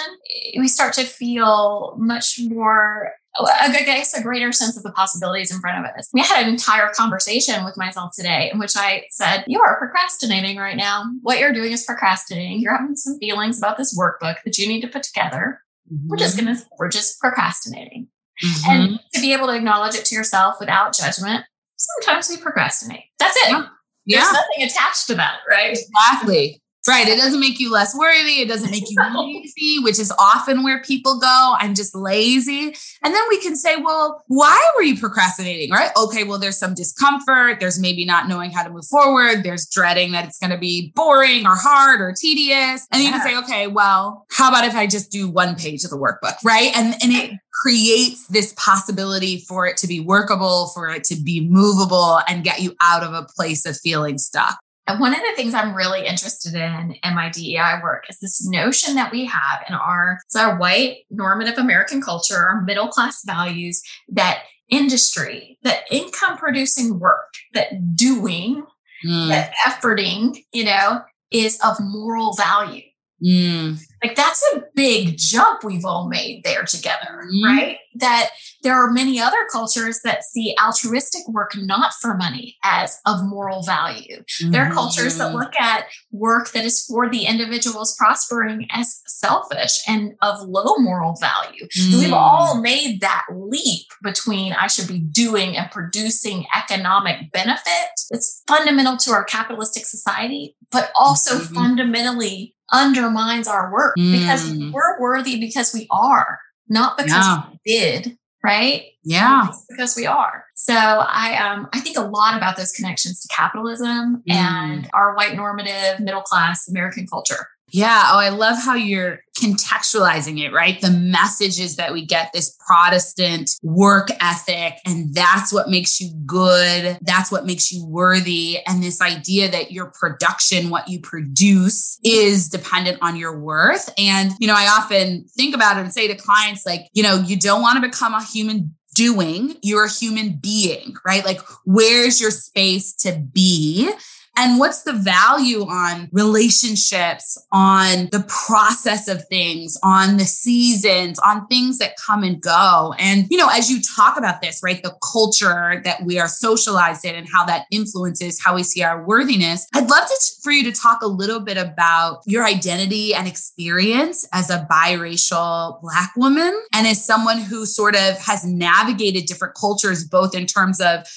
we 0.57 0.67
start 0.67 0.93
to 0.95 1.03
feel 1.03 1.95
much 1.99 2.39
more 2.47 3.13
I 3.45 3.83
guess 3.85 4.17
a 4.17 4.21
greater 4.21 4.51
sense 4.51 4.77
of 4.77 4.83
the 4.83 4.91
possibilities 4.91 5.51
in 5.53 5.59
front 5.59 5.85
of 5.85 5.91
us. 5.97 6.09
We 6.13 6.21
had 6.21 6.43
an 6.43 6.49
entire 6.49 6.89
conversation 6.89 7.63
with 7.63 7.77
myself 7.77 8.13
today 8.15 8.49
in 8.51 8.59
which 8.59 8.73
I 8.75 9.03
said, 9.11 9.43
You 9.47 9.61
are 9.61 9.77
procrastinating 9.77 10.57
right 10.57 10.77
now. 10.77 11.05
What 11.21 11.39
you're 11.39 11.53
doing 11.53 11.71
is 11.71 11.83
procrastinating. 11.83 12.59
You're 12.59 12.77
having 12.77 12.95
some 12.95 13.17
feelings 13.19 13.57
about 13.57 13.77
this 13.77 13.97
workbook 13.97 14.37
that 14.43 14.57
you 14.57 14.67
need 14.67 14.81
to 14.81 14.87
put 14.87 15.03
together. 15.03 15.61
Mm-hmm. 15.91 16.07
We're 16.09 16.17
just 16.17 16.37
mm-hmm. 16.37 16.47
gonna, 16.47 16.61
we're 16.79 16.89
just 16.89 17.19
procrastinating. 17.19 18.07
Mm-hmm. 18.43 18.71
And 18.71 18.99
to 19.13 19.21
be 19.21 19.33
able 19.33 19.47
to 19.47 19.55
acknowledge 19.55 19.95
it 19.95 20.05
to 20.05 20.15
yourself 20.15 20.57
without 20.59 20.93
judgment, 20.95 21.45
sometimes 21.75 22.29
we 22.29 22.37
procrastinate. 22.37 23.05
That's 23.19 23.35
it. 23.37 23.49
Yeah. 23.49 23.67
There's 24.05 24.23
yeah. 24.23 24.31
nothing 24.31 24.63
attached 24.63 25.07
to 25.07 25.15
that, 25.15 25.39
right? 25.49 25.77
Exactly. 25.77 26.61
Right. 26.87 27.07
It 27.07 27.17
doesn't 27.17 27.39
make 27.39 27.59
you 27.59 27.71
less 27.71 27.95
worthy. 27.97 28.41
It 28.41 28.47
doesn't 28.47 28.71
make 28.71 28.89
you 28.89 28.95
lazy, 29.15 29.79
which 29.83 29.99
is 29.99 30.13
often 30.17 30.63
where 30.63 30.81
people 30.81 31.19
go. 31.19 31.55
I'm 31.59 31.75
just 31.75 31.93
lazy. 31.93 32.73
And 33.03 33.13
then 33.13 33.23
we 33.29 33.41
can 33.41 33.55
say, 33.55 33.75
well, 33.77 34.23
why 34.27 34.71
were 34.75 34.83
you 34.83 34.97
procrastinating? 34.97 35.71
Right. 35.71 35.91
Okay. 35.97 36.23
Well, 36.23 36.39
there's 36.39 36.57
some 36.57 36.73
discomfort. 36.73 37.59
There's 37.59 37.79
maybe 37.79 38.05
not 38.05 38.27
knowing 38.27 38.51
how 38.51 38.63
to 38.63 38.69
move 38.69 38.85
forward. 38.85 39.43
There's 39.43 39.67
dreading 39.67 40.13
that 40.13 40.25
it's 40.25 40.39
going 40.39 40.51
to 40.51 40.57
be 40.57 40.93
boring 40.95 41.45
or 41.45 41.55
hard 41.55 41.99
or 41.99 42.13
tedious. 42.17 42.87
And 42.91 43.03
yeah. 43.03 43.09
you 43.09 43.13
can 43.13 43.21
say, 43.21 43.37
okay, 43.39 43.67
well, 43.67 44.25
how 44.31 44.49
about 44.49 44.63
if 44.63 44.75
I 44.75 44.87
just 44.87 45.11
do 45.11 45.29
one 45.29 45.55
page 45.55 45.83
of 45.83 45.89
the 45.89 45.97
workbook? 45.97 46.35
Right. 46.43 46.71
And, 46.75 46.93
and 47.03 47.11
it 47.11 47.31
creates 47.61 48.27
this 48.27 48.53
possibility 48.57 49.39
for 49.39 49.65
it 49.65 49.77
to 49.77 49.87
be 49.87 49.99
workable, 49.99 50.67
for 50.73 50.89
it 50.89 51.03
to 51.05 51.15
be 51.15 51.47
movable 51.49 52.21
and 52.27 52.43
get 52.43 52.61
you 52.61 52.75
out 52.81 53.03
of 53.03 53.13
a 53.13 53.25
place 53.35 53.65
of 53.65 53.77
feeling 53.77 54.17
stuck. 54.17 54.57
And 54.87 54.99
one 55.01 55.13
of 55.13 55.19
the 55.19 55.35
things 55.35 55.53
I'm 55.53 55.75
really 55.75 56.05
interested 56.05 56.53
in 56.53 56.95
in 57.03 57.13
my 57.13 57.29
DEI 57.29 57.79
work 57.83 58.05
is 58.09 58.19
this 58.19 58.47
notion 58.47 58.95
that 58.95 59.11
we 59.11 59.25
have 59.25 59.63
in 59.67 59.75
our, 59.75 60.19
it's 60.25 60.35
our 60.35 60.57
white 60.57 60.99
normative 61.09 61.57
American 61.57 62.01
culture, 62.01 62.37
our 62.37 62.61
middle 62.61 62.87
class 62.87 63.21
values 63.25 63.81
that 64.09 64.43
industry, 64.69 65.59
that 65.63 65.81
income 65.91 66.37
producing 66.37 66.99
work, 66.99 67.33
that 67.53 67.95
doing, 67.95 68.65
mm. 69.05 69.27
that 69.27 69.53
efforting, 69.65 70.37
you 70.53 70.63
know, 70.63 71.01
is 71.31 71.59
of 71.63 71.77
moral 71.79 72.33
value. 72.33 72.83
Mm. 73.23 73.79
Like 74.03 74.15
that's 74.15 74.43
a 74.53 74.63
big 74.75 75.17
jump 75.17 75.63
we've 75.63 75.85
all 75.85 76.07
made 76.07 76.43
there 76.43 76.63
together, 76.63 77.23
mm. 77.33 77.43
right? 77.43 77.77
That 77.95 78.29
there 78.61 78.75
are 78.75 78.91
many 78.91 79.19
other 79.19 79.37
cultures 79.51 80.01
that 80.03 80.23
see 80.23 80.55
altruistic 80.63 81.27
work 81.27 81.53
not 81.57 81.93
for 81.99 82.15
money 82.15 82.57
as 82.63 82.99
of 83.05 83.23
moral 83.23 83.63
value. 83.63 84.17
Mm-hmm. 84.19 84.51
There 84.51 84.65
are 84.65 84.71
cultures 84.71 85.17
that 85.17 85.29
mm-hmm. 85.29 85.37
look 85.37 85.59
at 85.59 85.85
work 86.11 86.51
that 86.51 86.63
is 86.63 86.85
for 86.85 87.09
the 87.09 87.25
individual's 87.25 87.95
prospering 87.97 88.67
as 88.71 89.01
selfish 89.07 89.79
and 89.87 90.13
of 90.21 90.41
low 90.41 90.75
moral 90.77 91.15
value. 91.19 91.67
Mm. 91.77 91.99
We've 91.99 92.13
all 92.13 92.61
made 92.61 93.01
that 93.01 93.25
leap 93.31 93.87
between 94.03 94.53
I 94.53 94.67
should 94.67 94.87
be 94.87 94.99
doing 94.99 95.57
and 95.57 95.71
producing 95.71 96.45
economic 96.55 97.31
benefit 97.31 97.89
that's 98.11 98.43
fundamental 98.47 98.97
to 98.97 99.11
our 99.11 99.23
capitalistic 99.23 99.85
society, 99.85 100.55
but 100.71 100.91
also 100.95 101.39
mm-hmm. 101.39 101.53
fundamentally 101.53 102.53
undermines 102.71 103.47
our 103.47 103.71
work 103.71 103.95
mm. 103.97 104.19
because 104.19 104.51
we're 104.73 104.99
worthy 104.99 105.39
because 105.39 105.73
we 105.73 105.87
are, 105.91 106.39
not 106.67 106.97
because 106.97 107.11
yeah. 107.11 107.43
we 107.49 107.59
did 107.65 108.17
right? 108.43 108.83
Yeah. 109.03 109.47
Because 109.69 109.95
we 109.95 110.05
are. 110.05 110.45
So 110.55 110.73
I 110.73 111.37
um 111.37 111.67
I 111.73 111.79
think 111.79 111.97
a 111.97 112.01
lot 112.01 112.37
about 112.37 112.57
those 112.57 112.71
connections 112.71 113.21
to 113.21 113.27
capitalism 113.33 114.23
mm. 114.27 114.33
and 114.33 114.89
our 114.93 115.15
white 115.15 115.35
normative 115.35 115.99
middle 115.99 116.21
class 116.21 116.67
American 116.67 117.07
culture. 117.07 117.47
Yeah. 117.69 118.11
Oh, 118.11 118.17
I 118.17 118.29
love 118.29 118.57
how 118.63 118.75
you're 118.75 119.19
contextualizing 119.37 120.39
it, 120.39 120.53
right? 120.53 120.79
The 120.79 120.91
messages 120.91 121.75
that 121.75 121.91
we 121.91 122.05
get 122.05 122.31
this 122.33 122.57
Protestant 122.65 123.51
work 123.61 124.07
ethic, 124.21 124.75
and 124.85 125.13
that's 125.13 125.51
what 125.51 125.69
makes 125.69 125.99
you 125.99 126.13
good. 126.25 126.97
That's 127.01 127.29
what 127.31 127.45
makes 127.45 127.71
you 127.71 127.85
worthy. 127.85 128.59
And 128.65 128.81
this 128.81 129.01
idea 129.01 129.51
that 129.51 129.71
your 129.71 129.87
production, 129.87 130.69
what 130.69 130.87
you 130.87 131.01
produce, 131.01 131.99
is 132.03 132.47
dependent 132.47 132.99
on 133.01 133.17
your 133.17 133.37
worth. 133.37 133.93
And, 133.97 134.31
you 134.39 134.47
know, 134.47 134.55
I 134.55 134.67
often 134.69 135.25
think 135.37 135.53
about 135.53 135.77
it 135.77 135.81
and 135.81 135.93
say 135.93 136.07
to 136.07 136.15
clients, 136.15 136.65
like, 136.65 136.87
you 136.93 137.03
know, 137.03 137.15
you 137.15 137.37
don't 137.37 137.61
want 137.61 137.81
to 137.81 137.87
become 137.87 138.13
a 138.13 138.23
human 138.23 138.75
doing, 138.95 139.55
you're 139.61 139.85
a 139.85 139.91
human 139.91 140.39
being, 140.41 140.95
right? 141.05 141.23
Like, 141.23 141.41
where's 141.65 142.19
your 142.19 142.31
space 142.31 142.95
to 142.95 143.11
be? 143.13 143.91
And 144.37 144.59
what's 144.59 144.83
the 144.83 144.93
value 144.93 145.61
on 145.63 146.09
relationships, 146.11 147.43
on 147.51 148.09
the 148.11 148.23
process 148.27 149.07
of 149.07 149.27
things, 149.27 149.79
on 149.81 150.17
the 150.17 150.25
seasons, 150.25 151.17
on 151.19 151.47
things 151.47 151.79
that 151.79 151.97
come 151.97 152.23
and 152.23 152.39
go? 152.39 152.93
And, 152.99 153.25
you 153.31 153.37
know, 153.37 153.49
as 153.51 153.71
you 153.71 153.81
talk 153.81 154.15
about 154.15 154.41
this, 154.41 154.61
right, 154.63 154.81
the 154.83 154.95
culture 155.11 155.81
that 155.83 156.03
we 156.03 156.19
are 156.19 156.27
socialized 156.27 157.03
in 157.03 157.15
and 157.15 157.27
how 157.27 157.45
that 157.45 157.65
influences 157.71 158.39
how 158.39 158.53
we 158.53 158.61
see 158.61 158.83
our 158.83 159.03
worthiness, 159.03 159.67
I'd 159.73 159.89
love 159.89 160.07
to, 160.07 160.15
for 160.43 160.51
you 160.51 160.63
to 160.65 160.71
talk 160.71 161.01
a 161.01 161.07
little 161.07 161.39
bit 161.39 161.57
about 161.57 162.21
your 162.27 162.45
identity 162.45 163.15
and 163.15 163.27
experience 163.27 164.27
as 164.33 164.51
a 164.51 164.67
biracial 164.71 165.81
Black 165.81 166.11
woman 166.15 166.53
and 166.73 166.85
as 166.85 167.03
someone 167.03 167.39
who 167.39 167.65
sort 167.65 167.95
of 167.95 168.19
has 168.19 168.45
navigated 168.45 169.25
different 169.25 169.55
cultures, 169.55 170.03
both 170.05 170.35
in 170.35 170.45
terms 170.45 170.79
of 170.79 171.07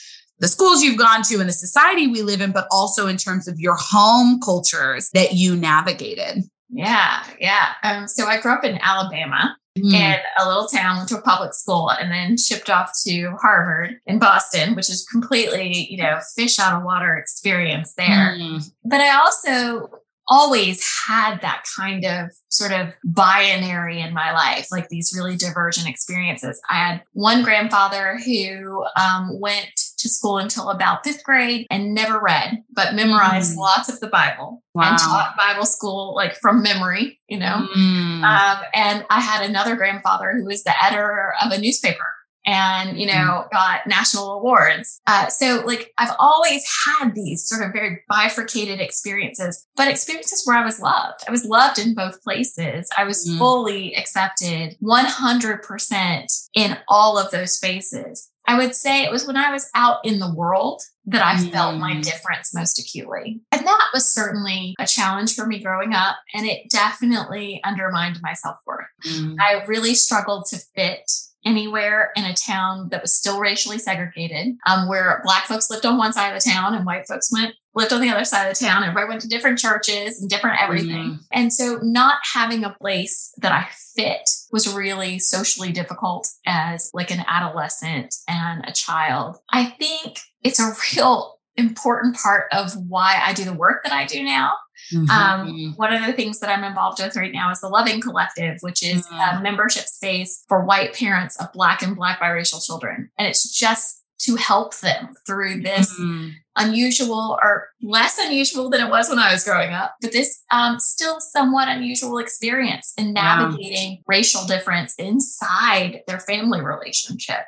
the 0.40 0.48
schools 0.48 0.82
you've 0.82 0.98
gone 0.98 1.22
to 1.24 1.38
and 1.38 1.48
the 1.48 1.54
society 1.54 2.06
we 2.06 2.22
live 2.22 2.40
in, 2.40 2.52
but 2.52 2.66
also 2.70 3.06
in 3.06 3.16
terms 3.16 3.46
of 3.46 3.58
your 3.60 3.76
home 3.78 4.40
cultures 4.40 5.10
that 5.14 5.34
you 5.34 5.54
navigated. 5.54 6.44
Yeah, 6.70 7.24
yeah. 7.38 7.72
Um, 7.82 8.08
so 8.08 8.26
I 8.26 8.40
grew 8.40 8.52
up 8.52 8.64
in 8.64 8.78
Alabama. 8.82 9.56
Mm. 9.78 9.94
in 9.94 10.16
a 10.38 10.48
little 10.48 10.66
town, 10.66 10.96
went 10.96 11.08
to 11.10 11.18
a 11.18 11.22
public 11.22 11.54
school, 11.54 11.90
and 11.90 12.10
then 12.10 12.36
shipped 12.36 12.68
off 12.68 12.90
to 13.06 13.36
Harvard 13.40 14.00
in 14.04 14.18
Boston, 14.18 14.74
which 14.74 14.90
is 14.90 15.06
completely, 15.10 15.86
you 15.88 15.96
know, 15.96 16.18
fish 16.34 16.58
out 16.58 16.76
of 16.76 16.82
water 16.82 17.16
experience 17.16 17.94
there. 17.94 18.36
Mm. 18.36 18.68
But 18.84 19.00
I 19.00 19.16
also 19.16 19.88
always 20.30 20.88
had 21.08 21.40
that 21.42 21.64
kind 21.76 22.04
of 22.04 22.30
sort 22.48 22.72
of 22.72 22.94
binary 23.04 24.00
in 24.00 24.14
my 24.14 24.32
life, 24.32 24.68
like 24.70 24.88
these 24.88 25.12
really 25.14 25.36
divergent 25.36 25.88
experiences. 25.88 26.60
I 26.70 26.74
had 26.74 27.02
one 27.12 27.42
grandfather 27.42 28.18
who 28.24 28.86
um, 28.96 29.38
went 29.40 29.72
to 29.98 30.08
school 30.08 30.38
until 30.38 30.70
about 30.70 31.04
fifth 31.04 31.24
grade 31.24 31.66
and 31.68 31.92
never 31.92 32.18
read, 32.18 32.62
but 32.72 32.94
memorized 32.94 33.54
mm. 33.54 33.58
lots 33.58 33.88
of 33.88 33.98
the 34.00 34.06
Bible 34.06 34.62
wow. 34.72 34.90
and 34.90 34.98
taught 34.98 35.36
Bible 35.36 35.66
school 35.66 36.14
like 36.14 36.36
from 36.36 36.62
memory, 36.62 37.20
you 37.28 37.38
know. 37.38 37.68
Mm. 37.76 38.22
Um, 38.22 38.62
and 38.72 39.04
I 39.10 39.20
had 39.20 39.44
another 39.44 39.74
grandfather 39.74 40.32
who 40.36 40.44
was 40.44 40.62
the 40.62 40.82
editor 40.82 41.34
of 41.42 41.52
a 41.52 41.58
newspaper 41.58 42.06
and 42.46 42.98
you 42.98 43.06
know 43.06 43.12
mm. 43.12 43.50
got 43.50 43.86
national 43.86 44.32
awards 44.32 45.00
uh, 45.06 45.28
so 45.28 45.62
like 45.66 45.92
i've 45.98 46.14
always 46.18 46.64
had 46.86 47.14
these 47.14 47.46
sort 47.46 47.62
of 47.62 47.72
very 47.72 48.02
bifurcated 48.08 48.80
experiences 48.80 49.66
but 49.76 49.88
experiences 49.88 50.42
where 50.44 50.56
i 50.56 50.64
was 50.64 50.80
loved 50.80 51.20
i 51.28 51.30
was 51.30 51.44
loved 51.44 51.78
in 51.78 51.94
both 51.94 52.22
places 52.22 52.88
i 52.96 53.04
was 53.04 53.28
mm. 53.28 53.38
fully 53.38 53.94
accepted 53.94 54.76
100% 54.82 56.48
in 56.54 56.78
all 56.88 57.18
of 57.18 57.30
those 57.30 57.52
spaces 57.52 58.30
i 58.46 58.56
would 58.56 58.74
say 58.74 59.04
it 59.04 59.12
was 59.12 59.26
when 59.26 59.36
i 59.36 59.52
was 59.52 59.70
out 59.74 59.98
in 60.04 60.18
the 60.18 60.34
world 60.34 60.82
that 61.04 61.24
i 61.24 61.34
mm. 61.34 61.50
felt 61.52 61.78
my 61.78 61.92
mm. 61.92 62.02
difference 62.02 62.54
most 62.54 62.78
acutely 62.78 63.40
and 63.52 63.66
that 63.66 63.88
was 63.92 64.10
certainly 64.10 64.74
a 64.78 64.86
challenge 64.86 65.34
for 65.34 65.46
me 65.46 65.62
growing 65.62 65.92
up 65.92 66.16
and 66.34 66.46
it 66.46 66.70
definitely 66.70 67.60
undermined 67.64 68.18
my 68.22 68.32
self-worth 68.32 68.86
mm. 69.06 69.36
i 69.40 69.62
really 69.66 69.94
struggled 69.94 70.46
to 70.46 70.56
fit 70.74 71.10
anywhere 71.44 72.10
in 72.16 72.24
a 72.24 72.34
town 72.34 72.88
that 72.90 73.02
was 73.02 73.14
still 73.14 73.40
racially 73.40 73.78
segregated, 73.78 74.56
um, 74.66 74.88
where 74.88 75.20
black 75.24 75.44
folks 75.44 75.70
lived 75.70 75.86
on 75.86 75.98
one 75.98 76.12
side 76.12 76.34
of 76.34 76.42
the 76.42 76.50
town 76.50 76.74
and 76.74 76.84
white 76.84 77.06
folks 77.06 77.32
went 77.32 77.54
lived 77.74 77.92
on 77.92 78.00
the 78.00 78.10
other 78.10 78.24
side 78.24 78.48
of 78.48 78.58
the 78.58 78.64
town. 78.64 78.82
Everybody 78.82 79.08
went 79.08 79.20
to 79.22 79.28
different 79.28 79.58
churches 79.58 80.20
and 80.20 80.28
different 80.28 80.60
everything. 80.60 80.90
Mm. 80.90 81.18
And 81.32 81.52
so 81.52 81.78
not 81.82 82.18
having 82.34 82.64
a 82.64 82.74
place 82.80 83.32
that 83.38 83.52
I 83.52 83.68
fit 83.94 84.28
was 84.50 84.74
really 84.74 85.18
socially 85.18 85.70
difficult 85.70 86.26
as 86.46 86.90
like 86.92 87.10
an 87.10 87.24
adolescent 87.28 88.14
and 88.26 88.64
a 88.66 88.72
child. 88.72 89.36
I 89.50 89.66
think 89.66 90.18
it's 90.42 90.58
a 90.58 90.72
real 90.96 91.36
important 91.56 92.16
part 92.16 92.46
of 92.52 92.72
why 92.88 93.20
I 93.22 93.32
do 93.32 93.44
the 93.44 93.52
work 93.52 93.84
that 93.84 93.92
I 93.92 94.06
do 94.06 94.22
now. 94.22 94.54
Mm-hmm. 94.92 95.10
Um, 95.10 95.74
one 95.76 95.92
of 95.92 96.04
the 96.04 96.12
things 96.12 96.40
that 96.40 96.50
I'm 96.50 96.64
involved 96.64 97.02
with 97.02 97.16
right 97.16 97.32
now 97.32 97.50
is 97.50 97.60
the 97.60 97.68
Loving 97.68 98.00
Collective, 98.00 98.58
which 98.60 98.82
is 98.82 99.06
mm-hmm. 99.06 99.38
a 99.38 99.42
membership 99.42 99.84
space 99.84 100.44
for 100.48 100.64
white 100.64 100.94
parents 100.94 101.40
of 101.40 101.52
Black 101.52 101.82
and 101.82 101.96
Black 101.96 102.20
biracial 102.20 102.64
children. 102.64 103.10
And 103.18 103.28
it's 103.28 103.56
just 103.56 104.00
to 104.20 104.36
help 104.36 104.78
them 104.80 105.14
through 105.26 105.62
this 105.62 105.98
mm-hmm. 105.98 106.30
unusual 106.56 107.38
or 107.42 107.68
less 107.82 108.18
unusual 108.18 108.68
than 108.68 108.86
it 108.86 108.90
was 108.90 109.08
when 109.08 109.18
I 109.18 109.32
was 109.32 109.44
growing 109.44 109.72
up, 109.72 109.94
but 110.02 110.12
this 110.12 110.42
um, 110.50 110.78
still 110.78 111.20
somewhat 111.20 111.68
unusual 111.68 112.18
experience 112.18 112.92
in 112.98 113.14
navigating 113.14 113.92
wow. 113.92 114.02
racial 114.08 114.44
difference 114.44 114.94
inside 114.96 116.02
their 116.06 116.20
family 116.20 116.60
relationship 116.60 117.44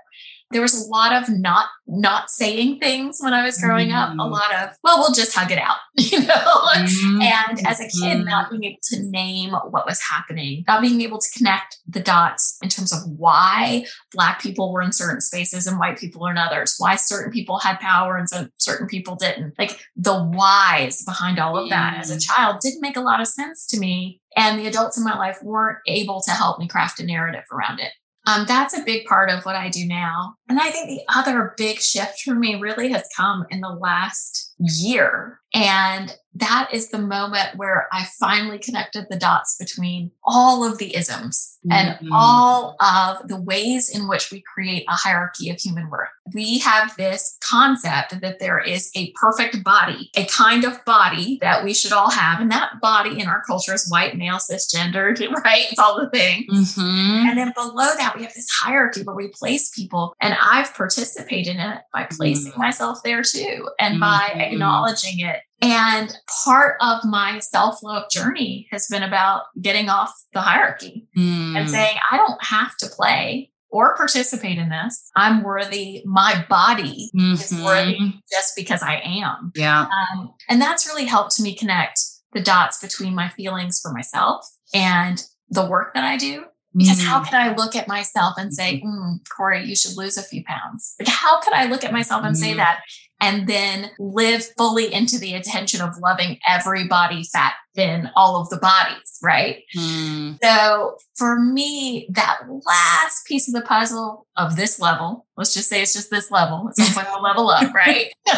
there 0.52 0.62
was 0.62 0.74
a 0.74 0.88
lot 0.88 1.12
of 1.12 1.28
not 1.28 1.66
not 1.86 2.30
saying 2.30 2.78
things 2.78 3.18
when 3.20 3.34
I 3.34 3.44
was 3.44 3.58
growing 3.58 3.88
mm. 3.88 3.94
up. 3.94 4.10
A 4.10 4.16
mm. 4.16 4.30
lot 4.30 4.54
of, 4.54 4.70
well, 4.82 4.98
we'll 4.98 5.12
just 5.12 5.36
hug 5.36 5.50
it 5.50 5.58
out, 5.58 5.76
you 5.96 6.20
know. 6.20 6.62
Mm. 6.74 7.22
And 7.22 7.66
as 7.66 7.80
a 7.80 7.88
kid, 7.88 8.24
not 8.24 8.50
being 8.50 8.64
able 8.64 8.78
to 8.84 9.02
name 9.02 9.52
what 9.52 9.86
was 9.86 10.00
happening, 10.00 10.64
not 10.66 10.80
being 10.80 11.00
able 11.02 11.18
to 11.18 11.28
connect 11.36 11.78
the 11.86 12.00
dots 12.00 12.56
in 12.62 12.68
terms 12.68 12.92
of 12.92 13.00
why 13.16 13.84
Black 14.12 14.40
people 14.40 14.72
were 14.72 14.82
in 14.82 14.92
certain 14.92 15.20
spaces 15.20 15.66
and 15.66 15.78
white 15.78 15.98
people 15.98 16.26
are 16.26 16.30
in 16.30 16.38
others, 16.38 16.76
why 16.78 16.96
certain 16.96 17.32
people 17.32 17.58
had 17.58 17.78
power 17.80 18.16
and 18.16 18.28
certain 18.58 18.86
people 18.86 19.16
didn't. 19.16 19.54
Like 19.58 19.78
the 19.96 20.22
whys 20.22 21.04
behind 21.04 21.38
all 21.38 21.58
of 21.58 21.68
that 21.70 21.98
as 21.98 22.10
a 22.10 22.16
mm. 22.16 22.26
child 22.26 22.60
didn't 22.60 22.80
make 22.80 22.96
a 22.96 23.00
lot 23.00 23.20
of 23.20 23.26
sense 23.26 23.66
to 23.68 23.78
me. 23.78 24.20
And 24.34 24.58
the 24.58 24.66
adults 24.66 24.96
in 24.96 25.04
my 25.04 25.18
life 25.18 25.38
weren't 25.42 25.78
able 25.86 26.22
to 26.22 26.30
help 26.30 26.58
me 26.58 26.66
craft 26.66 27.00
a 27.00 27.04
narrative 27.04 27.44
around 27.52 27.80
it. 27.80 27.92
Um, 28.26 28.44
that's 28.46 28.76
a 28.76 28.84
big 28.84 29.04
part 29.06 29.30
of 29.30 29.44
what 29.44 29.56
I 29.56 29.68
do 29.68 29.86
now. 29.86 30.34
And 30.48 30.60
I 30.60 30.70
think 30.70 30.88
the 30.88 31.02
other 31.12 31.54
big 31.56 31.78
shift 31.80 32.20
for 32.20 32.34
me 32.34 32.54
really 32.54 32.90
has 32.90 33.08
come 33.16 33.44
in 33.50 33.60
the 33.60 33.68
last 33.68 34.51
year. 34.62 35.40
And 35.54 36.16
that 36.34 36.70
is 36.72 36.88
the 36.88 36.98
moment 36.98 37.56
where 37.56 37.88
I 37.92 38.06
finally 38.18 38.58
connected 38.58 39.06
the 39.10 39.18
dots 39.18 39.56
between 39.58 40.12
all 40.24 40.64
of 40.64 40.78
the 40.78 40.96
isms 40.96 41.58
mm-hmm. 41.66 41.72
and 41.72 42.08
all 42.10 42.76
of 42.80 43.28
the 43.28 43.38
ways 43.38 43.90
in 43.94 44.08
which 44.08 44.30
we 44.30 44.40
create 44.40 44.86
a 44.88 44.94
hierarchy 44.94 45.50
of 45.50 45.58
human 45.58 45.90
worth. 45.90 46.08
We 46.34 46.60
have 46.60 46.96
this 46.96 47.36
concept 47.46 48.18
that 48.20 48.38
there 48.38 48.60
is 48.60 48.90
a 48.96 49.12
perfect 49.12 49.62
body, 49.62 50.10
a 50.16 50.24
kind 50.24 50.64
of 50.64 50.82
body 50.86 51.38
that 51.42 51.64
we 51.64 51.74
should 51.74 51.92
all 51.92 52.10
have. 52.10 52.40
And 52.40 52.50
that 52.50 52.80
body 52.80 53.20
in 53.20 53.28
our 53.28 53.42
culture 53.42 53.74
is 53.74 53.90
white, 53.90 54.16
male, 54.16 54.38
cisgendered, 54.38 55.20
right? 55.44 55.66
It's 55.70 55.78
all 55.78 56.00
the 56.00 56.08
things. 56.08 56.76
Mm-hmm. 56.76 57.28
And 57.28 57.38
then 57.38 57.52
below 57.54 57.90
that, 57.98 58.14
we 58.16 58.22
have 58.22 58.32
this 58.32 58.48
hierarchy 58.62 59.02
where 59.02 59.16
we 59.16 59.28
place 59.28 59.68
people. 59.68 60.14
And 60.20 60.34
I've 60.40 60.72
participated 60.72 61.56
in 61.56 61.60
it 61.60 61.80
by 61.92 62.06
placing 62.10 62.52
mm-hmm. 62.52 62.60
myself 62.60 63.00
there 63.04 63.22
too 63.22 63.68
and 63.78 64.00
by 64.00 64.51
mm-hmm. 64.52 64.62
acknowledging 64.62 65.20
it 65.20 65.40
and 65.62 66.12
part 66.44 66.76
of 66.80 67.04
my 67.04 67.38
self 67.38 67.82
love 67.84 68.10
journey 68.10 68.66
has 68.72 68.88
been 68.88 69.04
about 69.04 69.44
getting 69.60 69.88
off 69.88 70.12
the 70.32 70.40
hierarchy 70.40 71.06
mm. 71.16 71.56
and 71.56 71.70
saying, 71.70 71.96
I 72.10 72.16
don't 72.16 72.42
have 72.44 72.76
to 72.78 72.88
play 72.88 73.52
or 73.70 73.96
participate 73.96 74.58
in 74.58 74.70
this. 74.70 75.10
I'm 75.14 75.44
worthy. 75.44 76.02
My 76.04 76.44
body 76.50 77.10
mm-hmm. 77.16 77.34
is 77.34 77.62
worthy 77.64 78.14
just 78.30 78.56
because 78.56 78.82
I 78.82 78.96
am. 79.04 79.52
Yeah. 79.54 79.86
Um, 79.86 80.34
and 80.48 80.60
that's 80.60 80.86
really 80.86 81.06
helped 81.06 81.40
me 81.40 81.54
connect 81.54 82.00
the 82.32 82.42
dots 82.42 82.80
between 82.80 83.14
my 83.14 83.28
feelings 83.28 83.80
for 83.80 83.92
myself 83.92 84.44
and 84.74 85.22
the 85.48 85.64
work 85.64 85.94
that 85.94 86.04
I 86.04 86.16
do. 86.16 86.44
Because 86.74 87.00
mm. 87.00 87.04
how 87.04 87.22
can 87.22 87.40
I 87.40 87.54
look 87.54 87.76
at 87.76 87.86
myself 87.86 88.34
and 88.38 88.52
say, 88.52 88.80
mm-hmm. 88.80 88.88
mm, 88.88 89.18
Corey, 89.34 89.64
you 89.64 89.76
should 89.76 89.96
lose 89.96 90.16
a 90.16 90.22
few 90.22 90.42
pounds? 90.44 90.94
Like, 90.98 91.08
how 91.08 91.38
could 91.40 91.52
I 91.52 91.66
look 91.66 91.84
at 91.84 91.92
myself 91.92 92.24
and 92.24 92.34
mm. 92.34 92.38
say 92.38 92.48
mm-hmm. 92.48 92.58
that 92.58 92.80
and 93.22 93.46
then 93.46 93.90
live 94.00 94.44
fully 94.58 94.92
into 94.92 95.16
the 95.16 95.32
intention 95.32 95.80
of 95.80 95.96
loving 95.98 96.38
every 96.46 96.88
body, 96.88 97.22
fat, 97.22 97.54
thin, 97.74 98.10
all 98.16 98.36
of 98.36 98.50
the 98.50 98.56
bodies, 98.56 99.18
right? 99.22 99.62
Mm. 99.76 100.38
So 100.42 100.96
for 101.16 101.38
me, 101.38 102.08
that 102.10 102.40
last 102.66 103.24
piece 103.26 103.46
of 103.46 103.54
the 103.54 103.66
puzzle 103.66 104.26
of 104.36 104.56
this 104.56 104.80
level, 104.80 105.24
let's 105.36 105.54
just 105.54 105.68
say 105.68 105.80
it's 105.80 105.92
just 105.92 106.10
this 106.10 106.32
level, 106.32 106.66
at 106.68 106.76
some 106.76 106.92
point 106.92 107.14
I'll 107.14 107.22
level 107.22 107.48
up, 107.48 107.72
right? 107.74 108.12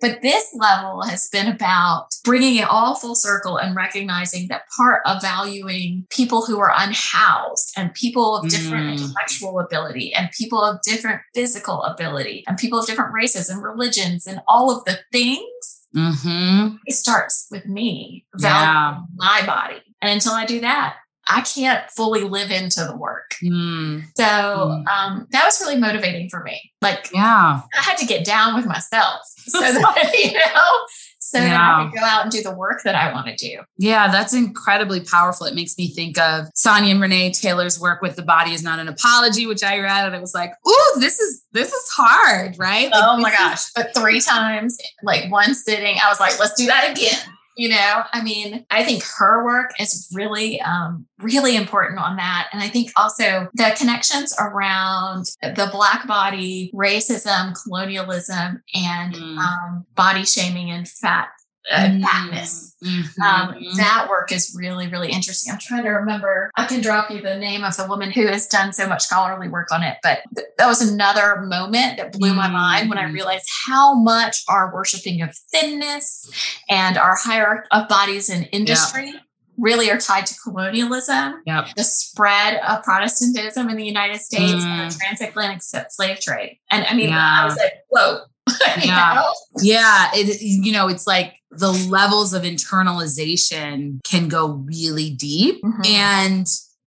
But 0.00 0.22
this 0.22 0.54
level 0.54 1.02
has 1.02 1.28
been 1.28 1.48
about 1.48 2.08
bringing 2.24 2.56
it 2.56 2.68
all 2.68 2.94
full 2.94 3.14
circle 3.14 3.56
and 3.56 3.76
recognizing 3.76 4.48
that 4.48 4.62
part 4.76 5.02
of 5.06 5.22
valuing 5.22 6.06
people 6.10 6.44
who 6.44 6.60
are 6.60 6.72
unhoused 6.76 7.72
and 7.76 7.94
people 7.94 8.36
of 8.36 8.48
different 8.48 8.86
mm. 8.86 8.92
intellectual 8.92 9.60
ability 9.60 10.12
and 10.14 10.30
people 10.30 10.62
of 10.62 10.80
different 10.82 11.20
physical 11.34 11.82
ability 11.82 12.44
and 12.46 12.58
people 12.58 12.78
of 12.78 12.86
different 12.86 13.14
races 13.14 13.48
and 13.48 13.62
religions 13.62 14.26
and 14.26 14.40
all 14.48 14.76
of 14.76 14.84
the 14.84 14.98
things. 15.12 15.86
Mm-hmm. 15.94 16.76
It 16.86 16.94
starts 16.94 17.46
with 17.50 17.66
me 17.66 18.26
valuing 18.34 18.64
yeah. 18.64 19.00
my 19.14 19.46
body. 19.46 19.80
And 20.02 20.10
until 20.10 20.32
I 20.32 20.44
do 20.44 20.60
that, 20.60 20.96
I 21.28 21.40
can't 21.40 21.88
fully 21.90 22.22
live 22.22 22.50
into 22.50 22.84
the 22.84 22.96
work. 22.96 23.34
Mm. 23.42 24.04
So 24.16 24.24
mm. 24.24 24.86
Um, 24.86 25.26
that 25.30 25.44
was 25.44 25.60
really 25.60 25.78
motivating 25.78 26.28
for 26.28 26.42
me. 26.42 26.72
Like, 26.82 27.10
yeah, 27.12 27.62
I 27.74 27.80
had 27.80 27.96
to 27.98 28.06
get 28.06 28.24
down 28.24 28.54
with 28.54 28.66
myself 28.66 29.20
so 29.46 29.60
that, 29.60 30.12
you 30.24 30.32
know, 30.32 30.86
so 31.18 31.38
yeah. 31.38 31.48
that 31.48 31.60
I 31.60 31.84
could 31.84 31.98
go 31.98 32.04
out 32.04 32.22
and 32.24 32.30
do 32.30 32.42
the 32.42 32.54
work 32.54 32.82
that 32.84 32.94
I 32.94 33.12
want 33.12 33.26
to 33.26 33.36
do. 33.36 33.60
Yeah, 33.78 34.08
that's 34.08 34.34
incredibly 34.34 35.00
powerful. 35.00 35.46
It 35.46 35.54
makes 35.54 35.78
me 35.78 35.88
think 35.88 36.18
of 36.18 36.46
Sonya 36.54 36.98
Renee 36.98 37.32
Taylor's 37.32 37.80
work 37.80 38.02
with 38.02 38.16
The 38.16 38.22
Body 38.22 38.52
is 38.52 38.62
Not 38.62 38.78
an 38.78 38.88
Apology, 38.88 39.46
which 39.46 39.62
I 39.62 39.78
read 39.78 40.06
and 40.06 40.14
it 40.14 40.20
was 40.20 40.34
like, 40.34 40.50
ooh, 40.66 41.00
this 41.00 41.18
is 41.18 41.42
this 41.52 41.72
is 41.72 41.88
hard, 41.90 42.56
right? 42.58 42.90
Like, 42.90 43.02
oh 43.02 43.16
my 43.18 43.30
gosh. 43.30 43.70
But 43.74 43.94
three 43.96 44.20
times, 44.20 44.76
like 45.02 45.30
one 45.32 45.54
sitting, 45.54 45.96
I 46.04 46.08
was 46.10 46.20
like, 46.20 46.38
let's 46.38 46.54
do 46.54 46.66
that 46.66 46.90
again 46.90 47.33
you 47.56 47.68
know 47.68 48.02
i 48.12 48.22
mean 48.22 48.64
i 48.70 48.82
think 48.82 49.02
her 49.18 49.44
work 49.44 49.70
is 49.78 50.10
really 50.12 50.60
um, 50.60 51.06
really 51.18 51.56
important 51.56 51.98
on 51.98 52.16
that 52.16 52.48
and 52.52 52.62
i 52.62 52.68
think 52.68 52.90
also 52.96 53.48
the 53.54 53.74
connections 53.76 54.34
around 54.38 55.26
the 55.42 55.68
black 55.72 56.06
body 56.06 56.70
racism 56.74 57.54
colonialism 57.62 58.62
and 58.74 59.14
mm. 59.14 59.38
um, 59.38 59.86
body 59.94 60.24
shaming 60.24 60.70
and 60.70 60.88
fat 60.88 61.28
uh, 61.70 61.98
fatness. 62.00 62.76
Mm-hmm. 62.84 63.22
Um, 63.22 63.54
that 63.76 64.08
work 64.10 64.32
is 64.32 64.54
really, 64.58 64.88
really 64.88 65.10
interesting. 65.10 65.52
I'm 65.52 65.58
trying 65.58 65.84
to 65.84 65.90
remember. 65.90 66.50
I 66.56 66.66
can 66.66 66.80
drop 66.80 67.10
you 67.10 67.22
the 67.22 67.36
name 67.36 67.64
of 67.64 67.76
the 67.76 67.86
woman 67.86 68.10
who 68.10 68.26
has 68.26 68.46
done 68.46 68.72
so 68.72 68.86
much 68.86 69.02
scholarly 69.02 69.48
work 69.48 69.72
on 69.72 69.82
it. 69.82 69.96
But 70.02 70.20
th- 70.36 70.48
that 70.58 70.66
was 70.66 70.82
another 70.82 71.40
moment 71.42 71.96
that 71.96 72.12
blew 72.12 72.28
mm-hmm. 72.28 72.36
my 72.36 72.48
mind 72.48 72.88
when 72.88 72.98
I 72.98 73.04
mm-hmm. 73.04 73.14
realized 73.14 73.48
how 73.66 73.94
much 73.94 74.42
our 74.48 74.72
worshiping 74.72 75.22
of 75.22 75.34
thinness 75.50 76.30
and 76.68 76.98
our 76.98 77.16
hierarchy 77.16 77.68
of 77.70 77.88
bodies 77.88 78.28
in 78.28 78.44
industry. 78.44 79.06
Yeah. 79.06 79.20
Really 79.56 79.88
are 79.88 79.98
tied 79.98 80.26
to 80.26 80.34
colonialism, 80.42 81.40
yep. 81.46 81.66
the 81.76 81.84
spread 81.84 82.60
of 82.66 82.82
Protestantism 82.82 83.68
in 83.68 83.76
the 83.76 83.84
United 83.84 84.20
States, 84.20 84.64
mm. 84.64 84.64
and 84.64 84.90
the 84.90 84.92
mm. 84.92 84.98
transatlantic 84.98 85.62
slave 85.62 86.18
trade. 86.18 86.58
And 86.72 86.84
I 86.84 86.94
mean, 86.94 87.10
yeah. 87.10 87.38
I 87.40 87.44
was 87.44 87.56
like, 87.56 87.72
whoa, 87.88 88.22
yeah. 88.84 89.22
yeah. 89.60 90.10
It, 90.14 90.40
you 90.40 90.72
know, 90.72 90.88
it's 90.88 91.06
like 91.06 91.34
the 91.50 91.72
levels 91.72 92.34
of 92.34 92.42
internalization 92.42 94.00
can 94.04 94.28
go 94.28 94.64
really 94.66 95.10
deep. 95.10 95.62
Mm-hmm. 95.62 95.82
And 95.86 96.46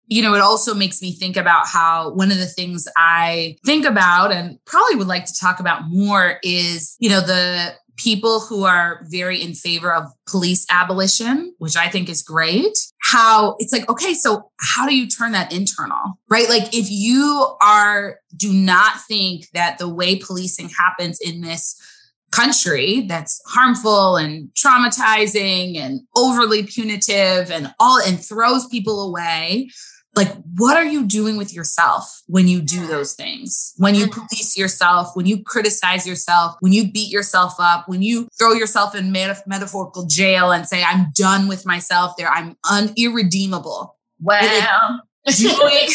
you 0.07 0.21
know, 0.21 0.35
it 0.35 0.41
also 0.41 0.73
makes 0.75 1.01
me 1.01 1.13
think 1.13 1.35
about 1.35 1.67
how 1.67 2.11
one 2.11 2.31
of 2.31 2.37
the 2.37 2.45
things 2.45 2.87
I 2.95 3.57
think 3.65 3.85
about 3.85 4.31
and 4.31 4.59
probably 4.65 4.95
would 4.97 5.07
like 5.07 5.25
to 5.25 5.33
talk 5.33 5.59
about 5.59 5.89
more 5.89 6.39
is, 6.43 6.95
you 6.99 7.09
know, 7.09 7.21
the 7.21 7.73
people 7.97 8.41
who 8.41 8.65
are 8.65 9.01
very 9.09 9.41
in 9.41 9.53
favor 9.53 9.93
of 9.93 10.11
police 10.27 10.65
abolition, 10.69 11.53
which 11.59 11.75
I 11.75 11.89
think 11.89 12.09
is 12.09 12.21
great. 12.21 12.77
How 13.01 13.55
it's 13.59 13.71
like, 13.71 13.89
okay, 13.89 14.13
so 14.13 14.51
how 14.59 14.87
do 14.87 14.95
you 14.95 15.07
turn 15.07 15.31
that 15.31 15.53
internal, 15.53 16.19
right? 16.29 16.49
Like, 16.49 16.75
if 16.75 16.87
you 16.89 17.55
are, 17.61 18.19
do 18.35 18.51
not 18.51 19.01
think 19.07 19.49
that 19.53 19.77
the 19.77 19.89
way 19.89 20.17
policing 20.17 20.69
happens 20.69 21.19
in 21.21 21.41
this 21.41 21.79
country 22.31 23.05
that's 23.07 23.41
harmful 23.47 24.17
and 24.17 24.49
traumatizing 24.55 25.77
and 25.77 26.01
overly 26.15 26.63
punitive 26.63 27.49
and 27.49 27.73
all 27.79 27.99
and 28.01 28.19
throws 28.19 28.67
people 28.67 29.07
away 29.07 29.69
like 30.15 30.31
what 30.57 30.77
are 30.77 30.85
you 30.85 31.05
doing 31.05 31.37
with 31.37 31.53
yourself 31.53 32.21
when 32.27 32.47
you 32.47 32.61
do 32.61 32.87
those 32.87 33.13
things? 33.13 33.73
When 33.77 33.95
you 33.95 34.05
mm-hmm. 34.05 34.21
police 34.27 34.57
yourself 34.57 35.15
when 35.15 35.25
you 35.25 35.43
criticize 35.43 36.07
yourself 36.07 36.55
when 36.59 36.73
you 36.73 36.91
beat 36.91 37.11
yourself 37.11 37.55
up 37.59 37.87
when 37.87 38.01
you 38.01 38.27
throw 38.37 38.53
yourself 38.53 38.95
in 38.95 39.11
metaphorical 39.11 40.05
jail 40.05 40.51
and 40.51 40.67
say 40.67 40.83
i'm 40.83 41.11
done 41.13 41.47
with 41.47 41.65
myself 41.65 42.15
there. 42.17 42.29
I'm 42.29 42.57
un- 42.69 42.93
irredeemable. 42.97 43.97
Wow 44.19 44.99
doing, 45.25 45.89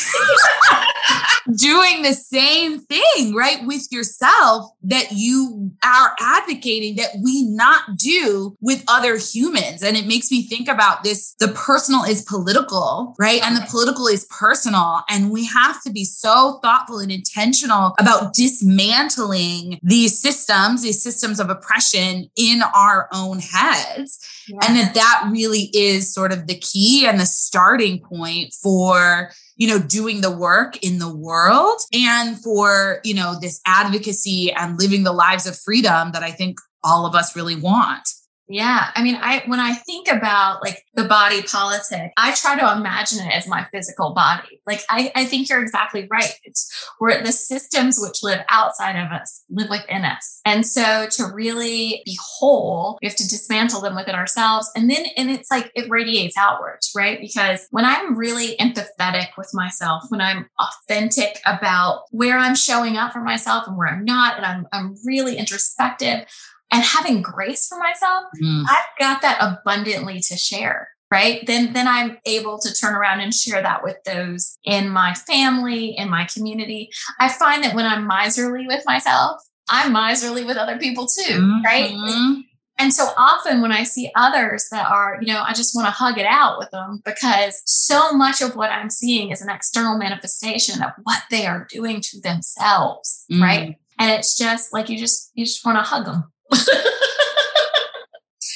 doing 1.56 2.02
the 2.02 2.12
same 2.14 2.80
thing, 2.80 3.34
right, 3.34 3.58
with 3.64 3.90
yourself 3.90 4.70
that 4.82 5.12
you 5.12 5.70
are 5.84 6.14
advocating 6.20 6.96
that 6.96 7.10
we 7.22 7.44
not 7.44 7.96
do 7.96 8.56
with 8.60 8.84
other 8.88 9.16
humans. 9.16 9.82
And 9.82 9.96
it 9.96 10.06
makes 10.06 10.30
me 10.30 10.42
think 10.42 10.68
about 10.68 11.04
this 11.04 11.34
the 11.38 11.48
personal 11.48 12.04
is 12.04 12.22
political, 12.22 13.14
right? 13.18 13.42
And 13.42 13.56
the 13.56 13.66
political 13.70 14.06
is 14.06 14.26
personal. 14.26 15.02
And 15.08 15.30
we 15.30 15.46
have 15.46 15.82
to 15.82 15.90
be 15.90 16.04
so 16.04 16.58
thoughtful 16.62 16.98
and 16.98 17.12
intentional 17.12 17.94
about 17.98 18.34
dismantling 18.34 19.78
these 19.82 20.20
systems, 20.20 20.82
these 20.82 21.02
systems 21.02 21.40
of 21.40 21.50
oppression 21.50 22.28
in 22.36 22.62
our 22.74 23.08
own 23.12 23.38
heads. 23.38 24.18
And 24.66 24.76
that 24.76 24.94
that 24.94 25.28
really 25.30 25.70
is 25.72 26.12
sort 26.12 26.32
of 26.32 26.46
the 26.46 26.58
key 26.58 27.06
and 27.06 27.20
the 27.20 27.26
starting 27.26 28.00
point 28.00 28.54
for 28.62 29.30
you 29.56 29.68
know 29.68 29.78
doing 29.78 30.22
the 30.22 30.30
work 30.30 30.82
in 30.82 30.98
the 30.98 31.14
world 31.14 31.80
and 31.92 32.42
for 32.42 33.00
you 33.04 33.14
know 33.14 33.38
this 33.40 33.60
advocacy 33.66 34.50
and 34.52 34.78
living 34.78 35.04
the 35.04 35.12
lives 35.12 35.46
of 35.46 35.56
freedom 35.56 36.12
that 36.12 36.22
i 36.22 36.30
think 36.30 36.58
all 36.82 37.04
of 37.04 37.14
us 37.14 37.36
really 37.36 37.56
want 37.56 38.08
yeah. 38.50 38.90
I 38.96 39.02
mean, 39.02 39.14
I, 39.14 39.44
when 39.46 39.60
I 39.60 39.74
think 39.74 40.08
about 40.08 40.60
like 40.60 40.84
the 40.94 41.04
body 41.04 41.42
politic, 41.42 42.12
I 42.16 42.34
try 42.34 42.58
to 42.58 42.76
imagine 42.76 43.24
it 43.24 43.32
as 43.32 43.46
my 43.46 43.64
physical 43.72 44.12
body. 44.12 44.60
Like, 44.66 44.82
I, 44.90 45.12
I 45.14 45.24
think 45.24 45.48
you're 45.48 45.62
exactly 45.62 46.08
right. 46.10 46.34
It's 46.42 46.90
where 46.98 47.22
the 47.22 47.30
systems 47.30 47.98
which 48.00 48.24
live 48.24 48.40
outside 48.48 48.96
of 48.96 49.12
us 49.12 49.44
live 49.50 49.70
within 49.70 50.04
us. 50.04 50.40
And 50.44 50.66
so 50.66 51.06
to 51.12 51.26
really 51.32 52.02
be 52.04 52.18
whole, 52.20 52.98
we 53.00 53.06
have 53.06 53.16
to 53.18 53.28
dismantle 53.28 53.82
them 53.82 53.94
within 53.94 54.16
ourselves. 54.16 54.68
And 54.74 54.90
then, 54.90 55.06
and 55.16 55.30
it's 55.30 55.50
like 55.50 55.70
it 55.76 55.88
radiates 55.88 56.36
outwards, 56.36 56.90
right? 56.96 57.20
Because 57.20 57.68
when 57.70 57.84
I'm 57.84 58.18
really 58.18 58.56
empathetic 58.56 59.28
with 59.38 59.50
myself, 59.54 60.02
when 60.08 60.20
I'm 60.20 60.48
authentic 60.58 61.38
about 61.46 62.02
where 62.10 62.36
I'm 62.36 62.56
showing 62.56 62.96
up 62.96 63.12
for 63.12 63.20
myself 63.20 63.68
and 63.68 63.76
where 63.76 63.88
I'm 63.88 64.04
not, 64.04 64.38
and 64.38 64.44
I'm, 64.44 64.66
I'm 64.72 64.96
really 65.04 65.36
introspective, 65.38 66.26
and 66.72 66.84
having 66.84 67.22
grace 67.22 67.66
for 67.66 67.78
myself, 67.78 68.24
mm. 68.42 68.64
I've 68.68 68.98
got 68.98 69.22
that 69.22 69.38
abundantly 69.40 70.20
to 70.20 70.36
share. 70.36 70.88
Right. 71.12 71.44
Then, 71.44 71.72
then 71.72 71.88
I'm 71.88 72.18
able 72.24 72.60
to 72.60 72.72
turn 72.72 72.94
around 72.94 73.18
and 73.18 73.34
share 73.34 73.60
that 73.60 73.82
with 73.82 73.96
those 74.04 74.56
in 74.62 74.88
my 74.88 75.14
family, 75.14 75.96
in 75.96 76.08
my 76.08 76.24
community. 76.32 76.88
I 77.18 77.28
find 77.28 77.64
that 77.64 77.74
when 77.74 77.84
I'm 77.84 78.06
miserly 78.06 78.64
with 78.68 78.84
myself, 78.86 79.42
I'm 79.68 79.92
miserly 79.92 80.44
with 80.44 80.56
other 80.56 80.78
people 80.78 81.08
too. 81.08 81.34
Mm-hmm. 81.34 81.64
Right. 81.64 82.44
And 82.78 82.94
so 82.94 83.08
often 83.18 83.60
when 83.60 83.72
I 83.72 83.82
see 83.82 84.12
others 84.14 84.68
that 84.70 84.88
are, 84.88 85.18
you 85.20 85.32
know, 85.32 85.42
I 85.42 85.52
just 85.52 85.74
want 85.74 85.86
to 85.86 85.90
hug 85.90 86.16
it 86.16 86.26
out 86.26 86.58
with 86.58 86.70
them 86.70 87.02
because 87.04 87.60
so 87.66 88.12
much 88.12 88.40
of 88.40 88.54
what 88.54 88.70
I'm 88.70 88.88
seeing 88.88 89.32
is 89.32 89.42
an 89.42 89.50
external 89.50 89.98
manifestation 89.98 90.80
of 90.80 90.92
what 91.02 91.24
they 91.28 91.44
are 91.44 91.66
doing 91.68 92.00
to 92.00 92.20
themselves. 92.20 93.24
Mm. 93.30 93.42
Right. 93.42 93.76
And 93.98 94.12
it's 94.12 94.38
just 94.38 94.72
like 94.72 94.88
you 94.88 94.96
just, 94.96 95.32
you 95.34 95.44
just 95.44 95.64
want 95.64 95.76
to 95.76 95.82
hug 95.82 96.06
them 96.06 96.32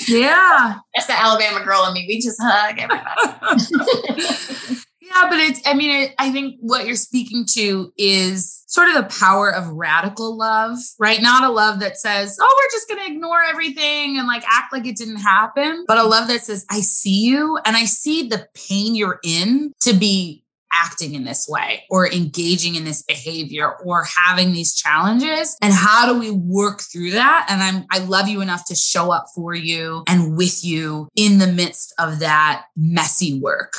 yeah. 0.09 0.78
That's 0.94 1.07
the 1.07 1.18
Alabama 1.18 1.64
girl 1.64 1.85
in 1.87 1.94
me. 1.94 2.07
We 2.09 2.20
just 2.20 2.38
hug 2.42 2.78
everybody. 2.78 3.11
yeah, 5.00 5.28
but 5.28 5.38
it's, 5.38 5.61
I 5.66 5.74
mean, 5.74 6.04
it, 6.04 6.14
I 6.18 6.30
think 6.30 6.57
what 6.61 6.87
you're 6.87 6.96
speaking 6.96 7.46
to 7.54 7.92
is 7.96 8.62
sort 8.66 8.88
of 8.88 8.94
the 8.94 9.04
power 9.20 9.54
of 9.54 9.68
radical 9.68 10.37
love, 10.37 10.78
right? 10.98 11.22
Not 11.22 11.44
a 11.44 11.50
love 11.50 11.80
that 11.80 11.96
says, 11.96 12.37
oh, 12.40 12.57
we're 12.57 12.76
just 12.76 12.88
going 12.88 13.00
to 13.00 13.12
ignore 13.12 13.42
everything 13.42 14.18
and 14.18 14.26
like 14.26 14.44
act 14.50 14.72
like 14.72 14.87
it 14.87 14.96
didn't 14.96 15.20
happen, 15.20 15.85
but 15.87 15.98
a 15.98 16.04
love 16.04 16.28
that 16.28 16.42
says, 16.42 16.66
I 16.70 16.80
see 16.80 17.24
you 17.24 17.59
and 17.64 17.76
I 17.76 17.85
see 17.85 18.28
the 18.28 18.48
pain 18.54 18.94
you're 18.94 19.20
in 19.22 19.72
to 19.83 19.94
be 19.94 20.43
acting 20.75 21.15
in 21.15 21.25
this 21.25 21.47
way 21.49 21.85
or 21.91 22.11
engaging 22.11 22.75
in 22.75 22.85
this 22.85 23.03
behavior 23.03 23.73
or 23.85 24.05
having 24.05 24.53
these 24.53 24.75
challenges 24.75 25.57
and 25.63 25.73
how 25.73 26.13
do 26.13 26.19
we 26.19 26.31
work 26.31 26.81
through 26.81 27.11
that 27.11 27.47
and 27.49 27.63
i'm 27.63 27.85
i 27.91 27.99
love 27.99 28.29
you 28.29 28.41
enough 28.41 28.65
to 28.67 28.75
show 28.75 29.11
up 29.13 29.27
for 29.35 29.55
you 29.55 30.03
and 30.09 30.37
with 30.37 30.65
you 30.65 31.09
in 31.17 31.39
the 31.39 31.47
midst 31.47 31.95
of 31.99 32.19
that 32.19 32.65
messy 32.77 33.41
work 33.41 33.75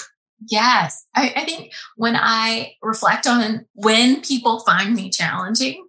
yes 0.47 1.05
I, 1.15 1.33
I 1.35 1.45
think 1.45 1.73
when 1.95 2.15
i 2.15 2.73
reflect 2.81 3.27
on 3.27 3.65
when 3.73 4.21
people 4.21 4.59
find 4.61 4.95
me 4.95 5.09
challenging 5.09 5.85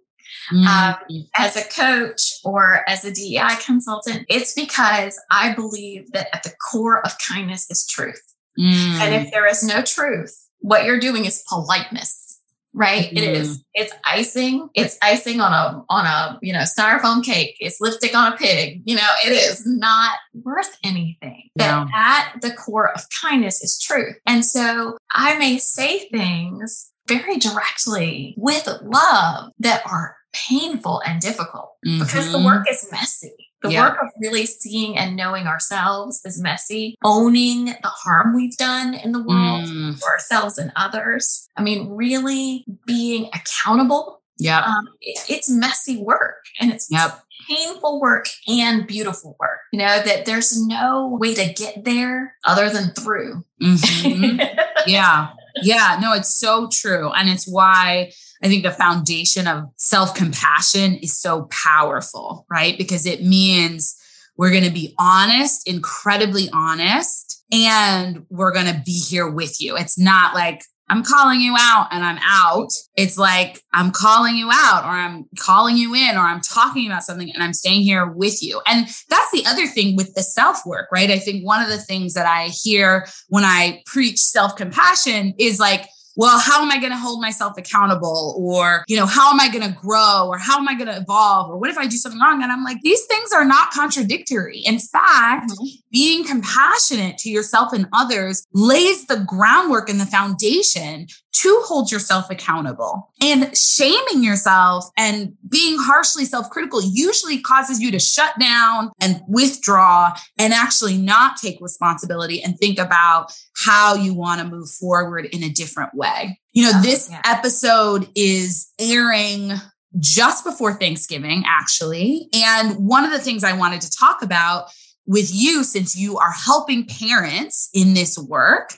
um, 0.51 0.57
mm-hmm. 0.57 1.19
as 1.35 1.57
a 1.57 1.63
coach 1.63 2.39
or 2.45 2.89
as 2.89 3.03
a 3.03 3.11
DEI 3.11 3.57
consultant, 3.65 4.25
it's 4.29 4.53
because 4.53 5.19
I 5.29 5.53
believe 5.53 6.11
that 6.13 6.33
at 6.33 6.43
the 6.43 6.53
core 6.71 7.05
of 7.05 7.17
kindness 7.27 7.69
is 7.69 7.85
truth. 7.85 8.21
Mm. 8.57 8.99
And 8.99 9.15
if 9.15 9.31
there 9.31 9.45
is 9.45 9.63
no 9.63 9.81
truth, 9.81 10.46
what 10.59 10.85
you're 10.85 10.99
doing 10.99 11.25
is 11.25 11.43
politeness, 11.49 12.39
right? 12.73 13.09
Mm. 13.09 13.17
It 13.17 13.23
is. 13.23 13.63
It's 13.73 13.93
icing. 14.05 14.69
It's 14.73 14.97
icing 15.01 15.39
on 15.41 15.53
a 15.53 15.83
on 15.89 16.05
a 16.05 16.39
you 16.41 16.53
know 16.53 16.63
styrofoam 16.63 17.23
cake. 17.23 17.55
It's 17.59 17.79
lipstick 17.79 18.15
on 18.15 18.33
a 18.33 18.37
pig. 18.37 18.81
You 18.85 18.95
know, 18.95 19.09
it 19.25 19.31
is 19.31 19.63
not 19.65 20.17
worth 20.33 20.77
anything. 20.83 21.49
No. 21.55 21.85
But 21.85 21.97
at 21.97 22.41
the 22.41 22.51
core 22.51 22.91
of 22.91 23.01
kindness 23.21 23.63
is 23.63 23.79
truth. 23.79 24.15
And 24.25 24.43
so 24.45 24.97
I 25.13 25.37
may 25.37 25.57
say 25.57 26.07
things 26.09 26.91
very 27.07 27.37
directly 27.37 28.35
with 28.37 28.67
love 28.83 29.51
that 29.59 29.81
are 29.85 30.16
painful 30.49 31.01
and 31.05 31.21
difficult 31.21 31.75
mm-hmm. 31.85 31.99
because 31.99 32.31
the 32.31 32.39
work 32.39 32.65
mm-hmm. 32.65 32.73
is 32.73 32.91
messy. 32.91 33.35
The 33.63 33.71
yeah. 33.71 33.89
work 33.89 33.97
of 34.01 34.09
really 34.21 34.45
seeing 34.45 34.97
and 34.97 35.15
knowing 35.15 35.47
ourselves 35.47 36.21
is 36.23 36.39
messy, 36.39 36.95
owning 37.03 37.65
the 37.65 37.87
harm 37.87 38.35
we've 38.35 38.55
done 38.55 38.93
in 38.93 39.13
the 39.13 39.23
world 39.23 39.65
mm. 39.65 39.99
for 39.99 40.09
ourselves 40.09 40.59
and 40.59 40.71
others. 40.75 41.47
I 41.57 41.63
mean, 41.63 41.89
really 41.89 42.65
being 42.85 43.29
accountable. 43.33 44.21
Yeah. 44.37 44.59
Um, 44.59 44.87
it, 45.01 45.19
it's 45.27 45.49
messy 45.49 45.97
work 45.97 46.45
and 46.59 46.71
it's 46.71 46.87
yep. 46.91 47.19
painful 47.49 47.99
work 47.99 48.27
and 48.47 48.85
beautiful 48.85 49.35
work. 49.39 49.59
You 49.73 49.79
know, 49.79 50.01
that 50.03 50.25
there's 50.25 50.63
no 50.63 51.17
way 51.19 51.33
to 51.33 51.51
get 51.51 51.83
there 51.83 52.35
other 52.45 52.69
than 52.69 52.91
through. 52.91 53.43
Mm-hmm. 53.59 54.39
yeah. 54.87 55.29
Yeah. 55.63 55.97
No, 55.99 56.13
it's 56.13 56.37
so 56.37 56.69
true. 56.71 57.11
And 57.11 57.27
it's 57.27 57.47
why 57.47 58.11
I 58.43 58.47
think 58.47 58.63
the 58.63 58.71
foundation 58.71 59.47
of 59.47 59.65
self 59.75 60.15
compassion 60.15 60.95
is 60.95 61.17
so 61.17 61.47
powerful, 61.51 62.45
right? 62.49 62.77
Because 62.77 63.05
it 63.05 63.23
means 63.23 63.95
we're 64.37 64.51
going 64.51 64.63
to 64.63 64.71
be 64.71 64.93
honest, 64.99 65.67
incredibly 65.67 66.49
honest, 66.53 67.43
and 67.51 68.25
we're 68.29 68.53
going 68.53 68.67
to 68.67 68.81
be 68.85 68.99
here 68.99 69.29
with 69.29 69.59
you. 69.59 69.75
It's 69.75 69.97
not 69.97 70.35
like, 70.35 70.61
I'm 70.89 71.03
calling 71.03 71.41
you 71.41 71.53
out 71.59 71.89
and 71.91 72.03
I'm 72.03 72.19
out. 72.23 72.69
It's 72.95 73.17
like 73.17 73.61
I'm 73.73 73.91
calling 73.91 74.35
you 74.35 74.49
out 74.51 74.85
or 74.85 74.91
I'm 74.91 75.25
calling 75.37 75.75
you 75.75 75.93
in 75.93 76.15
or 76.15 76.21
I'm 76.21 76.39
talking 76.39 76.87
about 76.87 77.03
something 77.03 77.29
and 77.33 77.43
I'm 77.43 77.53
staying 77.53 77.81
here 77.81 78.07
with 78.07 78.41
you. 78.41 78.61
And 78.65 78.87
that's 79.09 79.31
the 79.33 79.43
other 79.47 79.67
thing 79.67 79.97
with 79.97 80.13
the 80.13 80.23
self 80.23 80.65
work, 80.65 80.87
right? 80.91 81.11
I 81.11 81.19
think 81.19 81.45
one 81.45 81.61
of 81.61 81.67
the 81.67 81.77
things 81.77 82.13
that 82.13 82.25
I 82.25 82.47
hear 82.63 83.05
when 83.27 83.43
I 83.43 83.83
preach 83.85 84.19
self 84.19 84.55
compassion 84.55 85.33
is 85.37 85.59
like, 85.59 85.89
well, 86.17 86.39
how 86.39 86.63
am 86.63 86.71
I 86.71 86.79
going 86.79 86.91
to 86.91 86.97
hold 86.97 87.21
myself 87.21 87.57
accountable? 87.57 88.35
Or, 88.39 88.83
you 88.87 88.97
know, 88.97 89.05
how 89.05 89.31
am 89.31 89.39
I 89.39 89.49
going 89.49 89.63
to 89.63 89.79
grow? 89.79 90.27
Or 90.27 90.39
how 90.39 90.57
am 90.57 90.67
I 90.67 90.73
going 90.73 90.87
to 90.87 90.97
evolve? 90.97 91.51
Or 91.51 91.57
what 91.57 91.69
if 91.69 91.77
I 91.77 91.85
do 91.85 91.95
something 91.95 92.19
wrong? 92.19 92.41
And 92.41 92.51
I'm 92.51 92.63
like, 92.63 92.81
these 92.81 93.05
things 93.05 93.31
are 93.31 93.45
not 93.45 93.69
contradictory. 93.71 94.59
In 94.65 94.79
fact, 94.79 95.51
mm-hmm. 95.51 95.65
being 95.91 96.25
compassionate 96.25 97.19
to 97.19 97.29
yourself 97.29 97.71
and 97.71 97.87
others 97.93 98.45
lays 98.51 99.05
the 99.05 99.23
groundwork 99.27 99.89
and 99.89 100.01
the 100.01 100.07
foundation 100.07 101.05
to 101.41 101.61
hold 101.65 101.91
yourself 101.91 102.31
accountable. 102.31 103.11
And 103.21 103.55
shaming 103.55 104.23
yourself 104.23 104.85
and 104.97 105.33
being 105.47 105.77
harshly 105.77 106.25
self 106.25 106.49
critical 106.49 106.81
usually 106.83 107.41
causes 107.41 107.79
you 107.79 107.91
to 107.91 107.99
shut 107.99 108.33
down 108.39 108.91
and 108.99 109.21
withdraw 109.27 110.15
and 110.39 110.53
actually 110.53 110.97
not 110.97 111.37
take 111.37 111.59
responsibility 111.61 112.41
and 112.41 112.57
think 112.57 112.79
about 112.79 113.31
how 113.55 113.95
you 113.95 114.13
want 114.13 114.41
to 114.41 114.47
move 114.47 114.69
forward 114.69 115.25
in 115.25 115.43
a 115.43 115.49
different 115.49 115.93
way. 115.93 116.06
You 116.53 116.63
know, 116.63 116.81
this 116.81 117.09
yeah. 117.09 117.21
episode 117.25 118.07
is 118.15 118.67
airing 118.79 119.51
just 119.99 120.43
before 120.43 120.73
Thanksgiving, 120.73 121.43
actually. 121.45 122.29
And 122.33 122.75
one 122.75 123.03
of 123.03 123.11
the 123.11 123.19
things 123.19 123.43
I 123.43 123.53
wanted 123.53 123.81
to 123.81 123.91
talk 123.91 124.21
about 124.21 124.69
with 125.05 125.29
you, 125.33 125.63
since 125.63 125.95
you 125.95 126.17
are 126.17 126.31
helping 126.31 126.85
parents 126.85 127.69
in 127.73 127.93
this 127.93 128.17
work, 128.17 128.73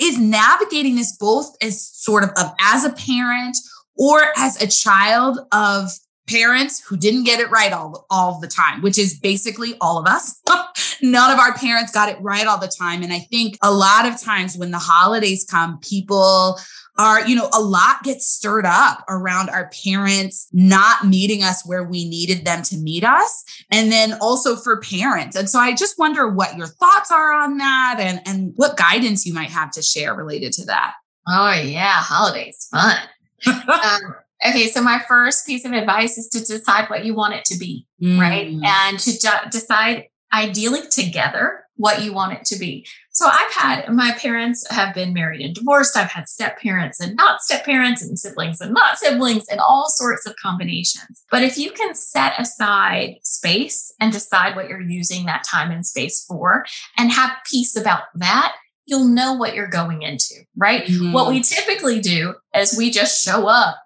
is 0.00 0.18
navigating 0.18 0.96
this 0.96 1.16
both 1.16 1.54
as 1.62 1.86
sort 1.86 2.24
of, 2.24 2.30
of 2.36 2.52
as 2.60 2.84
a 2.84 2.90
parent 2.90 3.56
or 3.96 4.20
as 4.36 4.60
a 4.60 4.66
child 4.66 5.38
of 5.52 5.90
parents 6.26 6.82
who 6.86 6.96
didn't 6.96 7.24
get 7.24 7.40
it 7.40 7.50
right 7.50 7.72
all, 7.72 8.06
all 8.10 8.40
the 8.40 8.48
time, 8.48 8.82
which 8.82 8.98
is 8.98 9.18
basically 9.18 9.74
all 9.80 9.98
of 9.98 10.06
us. 10.06 10.40
None 11.02 11.30
of 11.30 11.38
our 11.38 11.54
parents 11.54 11.92
got 11.92 12.08
it 12.08 12.20
right 12.20 12.46
all 12.46 12.58
the 12.58 12.72
time. 12.78 13.02
And 13.02 13.12
I 13.12 13.18
think 13.18 13.58
a 13.62 13.72
lot 13.72 14.06
of 14.06 14.20
times 14.20 14.56
when 14.56 14.70
the 14.70 14.78
holidays 14.78 15.46
come, 15.48 15.78
people 15.80 16.58
are, 16.96 17.26
you 17.26 17.34
know, 17.34 17.48
a 17.52 17.60
lot 17.60 18.02
gets 18.04 18.26
stirred 18.26 18.64
up 18.64 19.04
around 19.08 19.50
our 19.50 19.70
parents 19.84 20.48
not 20.52 21.04
meeting 21.04 21.42
us 21.42 21.66
where 21.66 21.84
we 21.84 22.08
needed 22.08 22.44
them 22.44 22.62
to 22.62 22.76
meet 22.76 23.04
us. 23.04 23.44
And 23.70 23.90
then 23.90 24.16
also 24.20 24.56
for 24.56 24.80
parents. 24.80 25.36
And 25.36 25.50
so 25.50 25.58
I 25.58 25.74
just 25.74 25.98
wonder 25.98 26.28
what 26.28 26.56
your 26.56 26.68
thoughts 26.68 27.10
are 27.10 27.32
on 27.32 27.58
that 27.58 27.96
and, 27.98 28.20
and 28.26 28.52
what 28.56 28.76
guidance 28.76 29.26
you 29.26 29.34
might 29.34 29.50
have 29.50 29.72
to 29.72 29.82
share 29.82 30.14
related 30.14 30.52
to 30.54 30.66
that. 30.66 30.94
Oh, 31.28 31.52
yeah. 31.52 31.94
Holidays, 31.96 32.68
fun. 32.70 32.96
um, 33.46 34.14
okay. 34.44 34.68
So 34.68 34.82
my 34.82 35.02
first 35.06 35.46
piece 35.46 35.64
of 35.64 35.72
advice 35.72 36.18
is 36.18 36.28
to 36.30 36.40
decide 36.40 36.88
what 36.88 37.04
you 37.04 37.14
want 37.14 37.34
it 37.34 37.44
to 37.46 37.58
be, 37.58 37.86
mm. 38.02 38.18
right? 38.18 38.48
And 38.48 38.98
to 38.98 39.12
d- 39.12 39.50
decide 39.50 40.04
ideally 40.32 40.86
together 40.90 41.64
what 41.76 42.02
you 42.02 42.12
want 42.12 42.32
it 42.32 42.44
to 42.44 42.58
be. 42.58 42.86
So 43.10 43.26
I've 43.26 43.52
had 43.52 43.92
my 43.92 44.12
parents 44.12 44.64
have 44.70 44.94
been 44.94 45.12
married 45.12 45.40
and 45.40 45.54
divorced. 45.54 45.96
I've 45.96 46.10
had 46.10 46.28
step 46.28 46.58
parents 46.58 47.00
and 47.00 47.16
not 47.16 47.42
step 47.42 47.64
parents 47.64 48.02
and 48.02 48.18
siblings 48.18 48.60
and 48.60 48.72
not 48.72 48.98
siblings 48.98 49.46
and 49.48 49.60
all 49.60 49.88
sorts 49.88 50.26
of 50.26 50.34
combinations. 50.40 51.24
But 51.30 51.42
if 51.42 51.58
you 51.58 51.72
can 51.72 51.94
set 51.94 52.34
aside 52.38 53.16
space 53.22 53.92
and 54.00 54.12
decide 54.12 54.56
what 54.56 54.68
you're 54.68 54.80
using 54.80 55.26
that 55.26 55.44
time 55.44 55.70
and 55.70 55.84
space 55.84 56.24
for 56.24 56.64
and 56.96 57.10
have 57.10 57.30
peace 57.50 57.76
about 57.76 58.04
that, 58.14 58.54
you'll 58.86 59.08
know 59.08 59.34
what 59.34 59.54
you're 59.54 59.68
going 59.68 60.02
into, 60.02 60.34
right? 60.56 60.84
Mm-hmm. 60.84 61.12
What 61.12 61.28
we 61.28 61.40
typically 61.40 62.00
do 62.00 62.34
is 62.54 62.76
we 62.76 62.90
just 62.90 63.24
show 63.24 63.48
up 63.48 63.78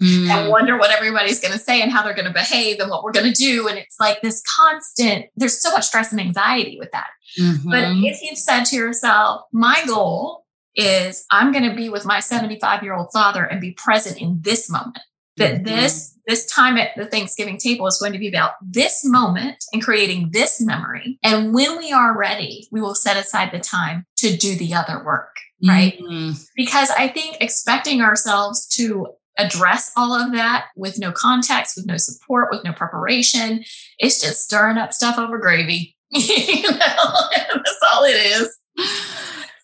mm. 0.00 0.28
and 0.28 0.50
wonder 0.50 0.76
what 0.76 0.90
everybody's 0.90 1.40
going 1.40 1.52
to 1.52 1.58
say 1.58 1.82
and 1.82 1.90
how 1.90 2.02
they're 2.02 2.14
going 2.14 2.26
to 2.26 2.32
behave 2.32 2.80
and 2.80 2.90
what 2.90 3.02
we're 3.02 3.12
going 3.12 3.32
to 3.32 3.32
do. 3.32 3.68
And 3.68 3.78
it's 3.78 3.98
like 3.98 4.20
this 4.20 4.42
constant, 4.56 5.26
there's 5.36 5.60
so 5.60 5.70
much 5.72 5.84
stress 5.84 6.12
and 6.12 6.20
anxiety 6.20 6.78
with 6.78 6.90
that. 6.92 7.08
Mm-hmm. 7.40 7.70
But 7.70 7.84
if 8.08 8.22
you've 8.22 8.38
said 8.38 8.64
to 8.64 8.76
yourself, 8.76 9.42
my 9.52 9.82
goal 9.86 10.44
is 10.76 11.24
I'm 11.30 11.52
going 11.52 11.68
to 11.68 11.76
be 11.76 11.88
with 11.88 12.04
my 12.04 12.20
75 12.20 12.82
year 12.82 12.94
old 12.94 13.08
father 13.12 13.44
and 13.44 13.60
be 13.60 13.72
present 13.72 14.20
in 14.20 14.40
this 14.42 14.70
moment. 14.70 14.98
That 15.36 15.54
mm-hmm. 15.54 15.64
this 15.64 16.16
this 16.26 16.46
time 16.46 16.76
at 16.76 16.90
the 16.96 17.06
Thanksgiving 17.06 17.58
table 17.58 17.86
is 17.86 17.98
going 17.98 18.12
to 18.12 18.18
be 18.18 18.28
about 18.28 18.52
this 18.62 19.04
moment 19.04 19.62
and 19.72 19.82
creating 19.82 20.30
this 20.32 20.60
memory. 20.60 21.18
And 21.22 21.52
when 21.52 21.76
we 21.76 21.92
are 21.92 22.16
ready, 22.16 22.68
we 22.70 22.80
will 22.80 22.94
set 22.94 23.16
aside 23.16 23.50
the 23.52 23.58
time 23.58 24.06
to 24.18 24.36
do 24.36 24.56
the 24.56 24.74
other 24.74 25.04
work, 25.04 25.36
right? 25.66 25.98
Mm-hmm. 25.98 26.32
Because 26.56 26.90
I 26.90 27.08
think 27.08 27.38
expecting 27.40 28.00
ourselves 28.00 28.66
to 28.76 29.08
address 29.38 29.92
all 29.96 30.14
of 30.14 30.32
that 30.32 30.66
with 30.76 30.98
no 30.98 31.12
context, 31.12 31.76
with 31.76 31.86
no 31.86 31.96
support, 31.96 32.48
with 32.50 32.64
no 32.64 32.72
preparation. 32.72 33.64
It's 33.98 34.20
just 34.20 34.44
stirring 34.44 34.78
up 34.78 34.92
stuff 34.92 35.18
over 35.18 35.38
gravy. 35.38 35.96
you 36.10 36.62
know, 36.62 36.76
that's 36.78 37.80
all 37.92 38.04
it 38.04 38.10
is. 38.10 38.58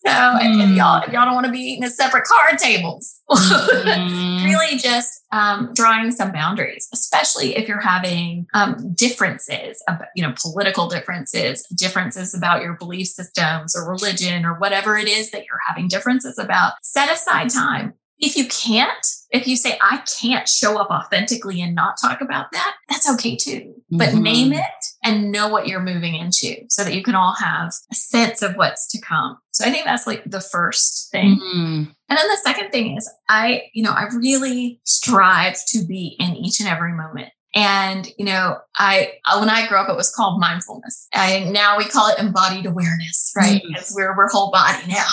So 0.04 0.10
mm. 0.10 0.70
if 0.70 0.76
y'all 0.76 1.02
if 1.02 1.12
y'all 1.12 1.26
don't 1.26 1.34
want 1.34 1.46
to 1.46 1.52
be 1.52 1.58
eating 1.58 1.84
at 1.84 1.92
separate 1.92 2.24
card 2.24 2.58
tables, 2.58 3.20
mm. 3.30 4.44
really 4.44 4.78
just 4.78 5.26
um, 5.30 5.72
drawing 5.74 6.10
some 6.10 6.32
boundaries, 6.32 6.88
especially 6.94 7.56
if 7.56 7.68
you're 7.68 7.80
having 7.80 8.46
um, 8.54 8.94
differences, 8.94 9.82
about, 9.88 10.08
you 10.16 10.26
know, 10.26 10.32
political 10.40 10.88
differences, 10.88 11.66
differences 11.76 12.34
about 12.34 12.62
your 12.62 12.74
belief 12.78 13.08
systems 13.08 13.76
or 13.76 13.90
religion 13.90 14.46
or 14.46 14.54
whatever 14.54 14.96
it 14.96 15.06
is 15.06 15.30
that 15.32 15.44
you're 15.44 15.60
having 15.66 15.86
differences 15.86 16.38
about. 16.38 16.72
Set 16.82 17.12
aside 17.12 17.50
time 17.50 17.92
if 18.20 18.36
you 18.36 18.46
can't, 18.46 19.06
if 19.30 19.46
you 19.46 19.56
say, 19.56 19.78
I 19.80 20.02
can't 20.20 20.48
show 20.48 20.78
up 20.78 20.90
authentically 20.90 21.60
and 21.60 21.74
not 21.74 21.96
talk 22.00 22.20
about 22.20 22.52
that, 22.52 22.76
that's 22.88 23.10
okay 23.12 23.36
too. 23.36 23.74
But 23.90 24.10
mm-hmm. 24.10 24.22
name 24.22 24.52
it 24.52 24.64
and 25.02 25.32
know 25.32 25.48
what 25.48 25.66
you're 25.66 25.80
moving 25.80 26.14
into 26.14 26.56
so 26.68 26.84
that 26.84 26.94
you 26.94 27.02
can 27.02 27.14
all 27.14 27.34
have 27.34 27.72
a 27.90 27.94
sense 27.94 28.42
of 28.42 28.54
what's 28.56 28.88
to 28.92 29.00
come. 29.00 29.38
So 29.52 29.64
I 29.64 29.70
think 29.70 29.84
that's 29.84 30.06
like 30.06 30.22
the 30.24 30.40
first 30.40 31.10
thing. 31.10 31.40
Mm-hmm. 31.40 31.90
And 32.08 32.18
then 32.18 32.28
the 32.28 32.40
second 32.44 32.70
thing 32.70 32.96
is 32.96 33.10
I, 33.28 33.62
you 33.72 33.82
know, 33.82 33.92
I 33.92 34.06
really 34.14 34.80
strive 34.84 35.56
to 35.68 35.84
be 35.84 36.16
in 36.18 36.36
each 36.36 36.60
and 36.60 36.68
every 36.68 36.92
moment 36.92 37.30
And, 37.54 38.08
you 38.16 38.24
know, 38.24 38.58
I, 38.76 39.14
when 39.38 39.50
I 39.50 39.66
grew 39.66 39.76
up, 39.76 39.88
it 39.88 39.96
was 39.96 40.14
called 40.14 40.40
mindfulness. 40.40 41.08
And 41.12 41.52
now 41.52 41.76
we 41.76 41.84
call 41.84 42.08
it 42.08 42.18
embodied 42.18 42.64
awareness, 42.66 43.32
right? 43.36 43.60
Because 43.66 43.92
we're, 43.94 44.16
we're 44.16 44.28
whole 44.28 44.52
body 44.52 44.86
now. 44.86 45.06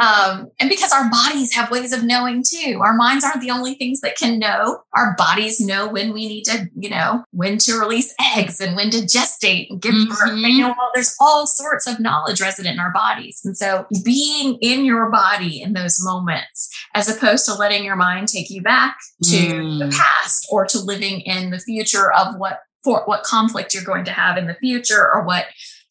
um, 0.00 0.50
and 0.60 0.70
because 0.70 0.92
our 0.92 1.10
bodies 1.10 1.54
have 1.54 1.70
ways 1.70 1.92
of 1.92 2.04
knowing 2.04 2.44
too. 2.48 2.80
Our 2.82 2.94
minds 2.94 3.24
aren't 3.24 3.42
the 3.42 3.50
only 3.50 3.74
things 3.74 4.00
that 4.00 4.16
can 4.16 4.38
know. 4.38 4.82
Our 4.94 5.14
bodies 5.18 5.60
know 5.60 5.88
when 5.88 6.12
we 6.12 6.28
need 6.28 6.44
to, 6.44 6.68
you 6.76 6.88
know, 6.88 7.24
when 7.32 7.58
to 7.58 7.78
release 7.78 8.14
eggs 8.36 8.60
and 8.60 8.76
when 8.76 8.90
to 8.90 8.98
gestate 8.98 9.66
and 9.68 9.82
give 9.82 9.94
mm-hmm. 9.94 10.08
birth. 10.08 10.30
And, 10.30 10.40
you 10.40 10.62
know, 10.62 10.68
well, 10.68 10.90
there's 10.94 11.16
all 11.20 11.46
sorts 11.46 11.88
of 11.88 11.98
knowledge 11.98 12.40
resident 12.40 12.74
in 12.74 12.80
our 12.80 12.92
bodies. 12.92 13.42
And 13.44 13.58
so 13.58 13.86
being 14.04 14.56
in 14.60 14.84
your 14.84 15.10
body 15.10 15.60
in 15.60 15.72
those 15.72 15.96
moments, 16.00 16.70
as 16.94 17.08
opposed 17.08 17.44
to 17.46 17.54
letting 17.54 17.84
your 17.84 17.96
mind 17.96 18.28
take 18.28 18.50
you 18.50 18.62
back 18.62 18.96
to 19.24 19.36
mm. 19.36 19.78
the 19.78 19.96
past 19.96 20.46
or 20.50 20.64
to 20.66 20.78
living 20.78 21.20
in 21.22 21.50
the 21.50 21.55
future 21.58 22.12
of 22.12 22.36
what 22.36 22.60
for 22.82 23.02
what 23.06 23.24
conflict 23.24 23.74
you're 23.74 23.84
going 23.84 24.04
to 24.04 24.12
have 24.12 24.36
in 24.36 24.46
the 24.46 24.54
future 24.54 25.12
or 25.12 25.24
what 25.24 25.46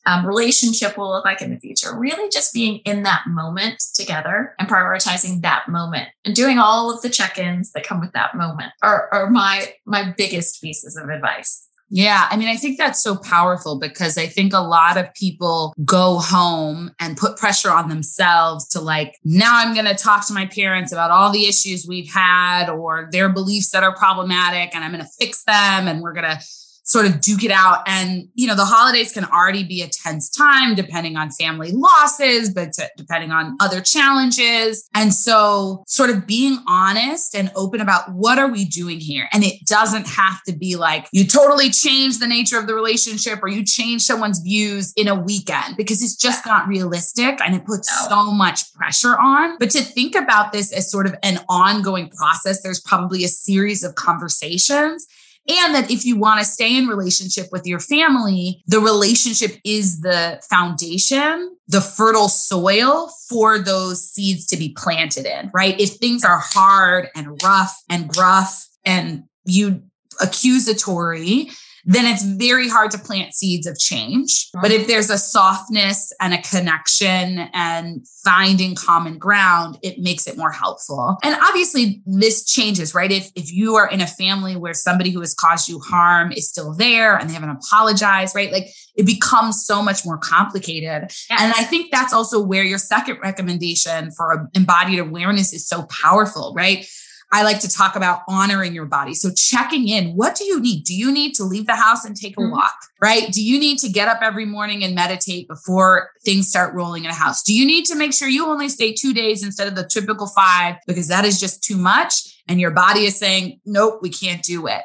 um, 0.06 0.26
relationship 0.26 0.98
will 0.98 1.10
look 1.10 1.26
like 1.26 1.42
in 1.42 1.50
the 1.50 1.60
future. 1.60 1.98
Really 1.98 2.30
just 2.30 2.54
being 2.54 2.78
in 2.86 3.04
that 3.04 3.24
moment 3.28 3.84
together 3.96 4.56
and 4.60 4.70
prioritizing 4.70 5.42
that 5.42 5.68
moment 5.68 6.10
and 6.24 6.36
doing 6.36 6.60
all 6.60 6.94
of 6.94 7.02
the 7.02 7.10
check-ins 7.10 7.72
that 7.72 7.84
come 7.84 8.00
with 8.00 8.14
that 8.14 8.36
moment 8.36 8.72
are, 8.82 9.10
are 9.12 9.30
my 9.30 9.74
my 9.86 10.14
biggest 10.16 10.62
pieces 10.62 10.96
of 10.96 11.10
advice. 11.10 11.68
Yeah, 11.90 12.28
I 12.32 12.38
mean, 12.38 12.48
I 12.48 12.56
think 12.56 12.78
that's 12.78 13.02
so 13.02 13.16
powerful 13.16 13.78
because 13.78 14.18
I 14.18 14.26
think 14.26 14.54
a 14.54 14.60
lot 14.60 14.98
of 14.98 15.14
people 15.14 15.74
go 15.86 16.18
home 16.18 16.92
and 17.00 17.16
put 17.16 17.38
pressure 17.38 17.70
on 17.70 17.90
themselves 17.90 18.68
to 18.70 18.82
like, 18.82 19.20
now 19.24 19.52
I'm 19.54 19.74
going 19.74 19.86
to 19.86 19.94
talk 19.94 20.26
to 20.28 20.34
my 20.34 20.48
parents 20.48 20.92
about 20.92 21.12
all 21.12 21.32
the 21.32 21.46
issues 21.46 21.86
we've 21.88 22.12
had 22.12 22.70
or 22.70 23.08
their 23.12 23.30
beliefs 23.30 23.70
that 23.70 23.84
are 23.84 23.96
problematic 23.96 24.76
and 24.76 24.84
I'm 24.84 24.92
going 24.92 25.04
to 25.04 25.12
fix 25.20 25.44
them 25.44 25.88
and 25.88 26.02
we're 26.02 26.14
going 26.14 26.30
to 26.30 26.40
sort 26.86 27.08
of 27.08 27.20
duke 27.20 27.44
it 27.44 27.52
out. 27.52 27.80
And, 27.88 28.30
you 28.36 28.48
know, 28.48 28.56
the 28.56 28.64
holidays 28.64 29.12
can 29.12 29.26
already 29.26 29.64
be 29.64 29.82
a 29.82 29.88
tense 29.88 30.30
time 30.30 30.76
depending 30.76 31.18
on 31.18 31.32
family 31.32 31.72
losses, 31.72 32.54
but 32.54 32.74
t- 32.74 32.84
depending 32.96 33.32
on 33.32 33.58
other 33.60 33.82
challenges. 33.82 34.88
And 34.94 35.14
so 35.14 35.84
sort 35.88 36.12
of 36.12 36.28
being 36.28 36.60
honest 36.68 37.36
and 37.36 37.52
open 37.56 37.82
about 37.82 38.14
what 38.14 38.38
are 38.38 38.48
we 38.48 38.66
doing 38.66 39.00
here? 39.00 39.28
And 39.34 39.44
it 39.44 39.66
doesn't 39.66 40.08
have 40.08 40.44
to 40.44 40.54
be 40.54 40.76
like 40.76 41.08
you 41.12 41.26
totally 41.26 41.72
change 41.72 42.20
the 42.20 42.28
nature 42.28 42.60
of 42.60 42.68
the 42.68 42.76
relationship 42.76 43.40
or 43.42 43.48
you 43.48 43.66
change 43.66 44.04
someone's 44.04 44.40
views 44.40 44.94
in 44.96 45.08
a 45.08 45.16
weekend 45.16 45.78
because 45.78 46.04
it's 46.04 46.16
just 46.16 46.46
not 46.46 46.68
realistic 46.68 47.40
and 47.44 47.56
it 47.56 47.66
puts 47.66 47.90
so 48.08 48.32
much 48.32 48.72
pressure 48.74 49.18
on. 49.18 49.58
But 49.58 49.72
to 49.72 49.82
think 49.82 50.14
about 50.16 50.52
this 50.52 50.72
as 50.72 50.92
sort 50.92 51.08
of 51.08 51.16
an 51.24 51.40
ongoing 51.50 52.10
process, 52.10 52.62
there's 52.62 52.80
probably 52.80 53.24
a 53.24 53.28
series 53.28 53.84
of 53.84 53.96
conversations 53.96 55.08
and 55.48 55.76
that 55.76 55.92
if 55.92 56.06
you 56.06 56.18
want 56.18 56.40
to 56.40 56.46
stay 56.46 56.76
in 56.76 56.88
relationship 56.88 57.48
with 57.52 57.66
your 57.66 57.80
family, 57.80 58.64
the 58.68 58.80
relationship 58.80 59.52
is 59.64 60.02
the 60.02 60.42
foundation, 60.50 61.56
the 61.68 61.82
fertile 61.82 62.30
soil 62.30 63.12
for 63.30 63.60
those 63.60 64.10
seeds 64.10 64.46
to 64.48 64.58
be 64.58 64.70
planted 64.70 65.26
in, 65.26 65.52
right? 65.54 65.80
If 65.80 65.96
things 65.96 66.24
are 66.24 66.40
hard 66.40 67.10
and 67.16 67.40
rough 67.44 67.76
and 67.90 68.08
gruff 68.08 68.68
and 68.86 69.24
you 69.46 69.84
accusatory, 70.22 71.50
then 71.86 72.06
it's 72.06 72.24
very 72.24 72.68
hard 72.68 72.90
to 72.92 72.98
plant 72.98 73.34
seeds 73.36 73.68
of 73.68 73.78
change. 73.78 74.50
But 74.60 74.72
if 74.72 74.88
there's 74.88 75.12
a 75.12 75.18
softness 75.18 76.12
and 76.20 76.34
a 76.34 76.42
connection 76.42 77.48
and 77.54 78.06
finding 78.24 78.74
common 78.74 79.20
ground, 79.20 79.78
it 79.84 80.00
makes 80.00 80.26
it 80.26 80.36
more 80.36 80.52
helpful. 80.52 81.18
And 81.24 81.36
obviously 81.44 82.02
this 82.08 82.44
changes, 82.44 82.96
right? 82.96 83.12
If 83.12 83.32
if 83.36 83.54
you 83.54 83.76
are 83.76 83.88
in 83.88 84.02
a 84.02 84.08
family 84.08 84.56
where 84.56 84.74
somebody 84.74 85.12
who 85.12 85.20
has 85.20 85.36
caused 85.36 85.70
you 85.70 85.80
harm 85.80 86.32
is 86.32 86.50
still 86.50 86.74
there 86.74 87.16
and 87.16 87.30
they 87.30 87.34
haven't 87.34 87.52
apologized, 87.52 88.36
right? 88.36 88.52
Like 88.52 88.70
it 88.96 89.06
becomes 89.06 89.64
so 89.64 89.84
much 89.84 90.06
more 90.06 90.18
complicated. 90.18 91.04
Yes. 91.30 91.40
And 91.40 91.54
I 91.54 91.64
think 91.64 91.92
that's 91.92 92.14
also 92.14 92.42
where 92.42 92.64
your 92.64 92.80
second 92.80 93.20
recommendation 93.22 94.12
for 94.12 94.50
embodied 94.56 95.00
awareness 95.00 95.54
is 95.54 95.68
so 95.68 95.84
powerful, 95.84 96.54
right? 96.56 96.88
I 97.32 97.44
like 97.44 97.60
to 97.62 97.70
talk 97.70 97.96
about 97.96 98.22
honoring 98.28 98.74
your 98.74 98.86
body. 98.86 99.14
So 99.14 99.32
checking 99.36 99.88
in, 99.88 100.12
what 100.16 100.36
do 100.36 100.46
you 100.46 100.60
need? 100.60 100.84
Do 100.84 100.96
you 100.96 101.12
need 101.12 101.34
to 101.36 101.44
leave 101.44 101.66
the 101.66 101.76
house 101.76 102.06
and 102.06 102.16
take 102.16 102.38
a 102.38 102.42
mm-hmm. 102.42 102.52
walk? 102.52 102.74
Right? 103.02 103.32
Do 103.32 103.44
you 103.44 103.60
need 103.60 103.80
to 103.80 103.90
get 103.90 104.08
up 104.08 104.20
every 104.22 104.46
morning 104.46 104.84
and 104.84 104.96
meditate 104.96 105.48
before 105.48 106.12
things 106.24 106.48
start 106.48 106.74
rolling 106.74 107.04
in 107.04 107.12
a 107.12 107.16
house? 107.16 107.44
Do 107.44 107.54
you 107.54 107.66
need 107.66 107.86
to 107.86 107.96
make 107.96 108.14
sure 108.14 108.28
you 108.28 108.46
only 108.48 108.70
stay 108.70 108.94
two 108.94 109.14
days 109.14 109.44
instead 109.44 109.68
of 109.68 109.76
the 109.76 109.86
typical 109.86 110.28
five 110.28 110.76
because 110.88 111.08
that 111.10 111.26
is 111.26 111.40
just 111.40 111.64
too 111.64 111.78
much? 111.78 112.14
And 112.48 112.60
your 112.60 112.72
body 112.72 113.06
is 113.06 113.18
saying, 113.18 113.60
nope, 113.66 114.00
we 114.02 114.10
can't 114.10 114.44
do 114.44 114.68
it 114.68 114.84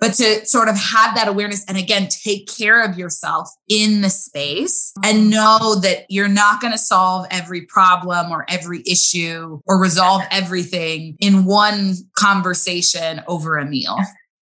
but 0.00 0.14
to 0.14 0.46
sort 0.46 0.68
of 0.68 0.76
have 0.76 1.14
that 1.16 1.28
awareness 1.28 1.64
and 1.66 1.76
again, 1.76 2.08
take 2.08 2.48
care 2.48 2.82
of 2.82 2.96
yourself 2.96 3.48
in 3.68 4.00
the 4.00 4.10
space 4.10 4.92
and 5.04 5.18
mm-hmm. 5.18 5.30
know 5.30 5.74
that 5.80 6.06
you're 6.08 6.28
not 6.28 6.60
going 6.60 6.72
to 6.72 6.78
solve 6.78 7.26
every 7.30 7.62
problem 7.62 8.30
or 8.30 8.44
every 8.48 8.82
issue 8.86 9.60
or 9.66 9.80
resolve 9.80 10.22
everything 10.30 11.16
in 11.20 11.44
one 11.44 11.94
conversation 12.16 13.22
over 13.26 13.56
a 13.56 13.64
meal. 13.64 13.98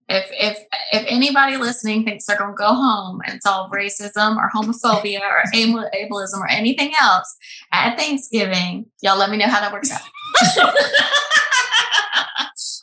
If 0.07 0.27
if 0.33 0.59
if 0.93 1.05
anybody 1.09 1.57
listening 1.57 2.05
thinks 2.05 2.27
they're 2.27 2.37
going 2.37 2.53
to 2.53 2.57
go 2.57 2.75
home 2.75 3.21
and 3.27 3.41
solve 3.43 3.71
racism 3.71 4.37
or 4.37 4.51
homophobia 4.55 5.21
or 5.21 5.43
ableism 5.55 6.41
or 6.41 6.51
anything 6.51 6.93
else 7.01 7.35
at 7.73 7.97
Thanksgiving, 7.97 8.87
y'all 9.01 9.19
let 9.19 9.31
me 9.31 9.39
know 9.39 9.47
how 9.47 9.61
that 9.61 9.73
works 9.73 9.91
out. 9.91 10.03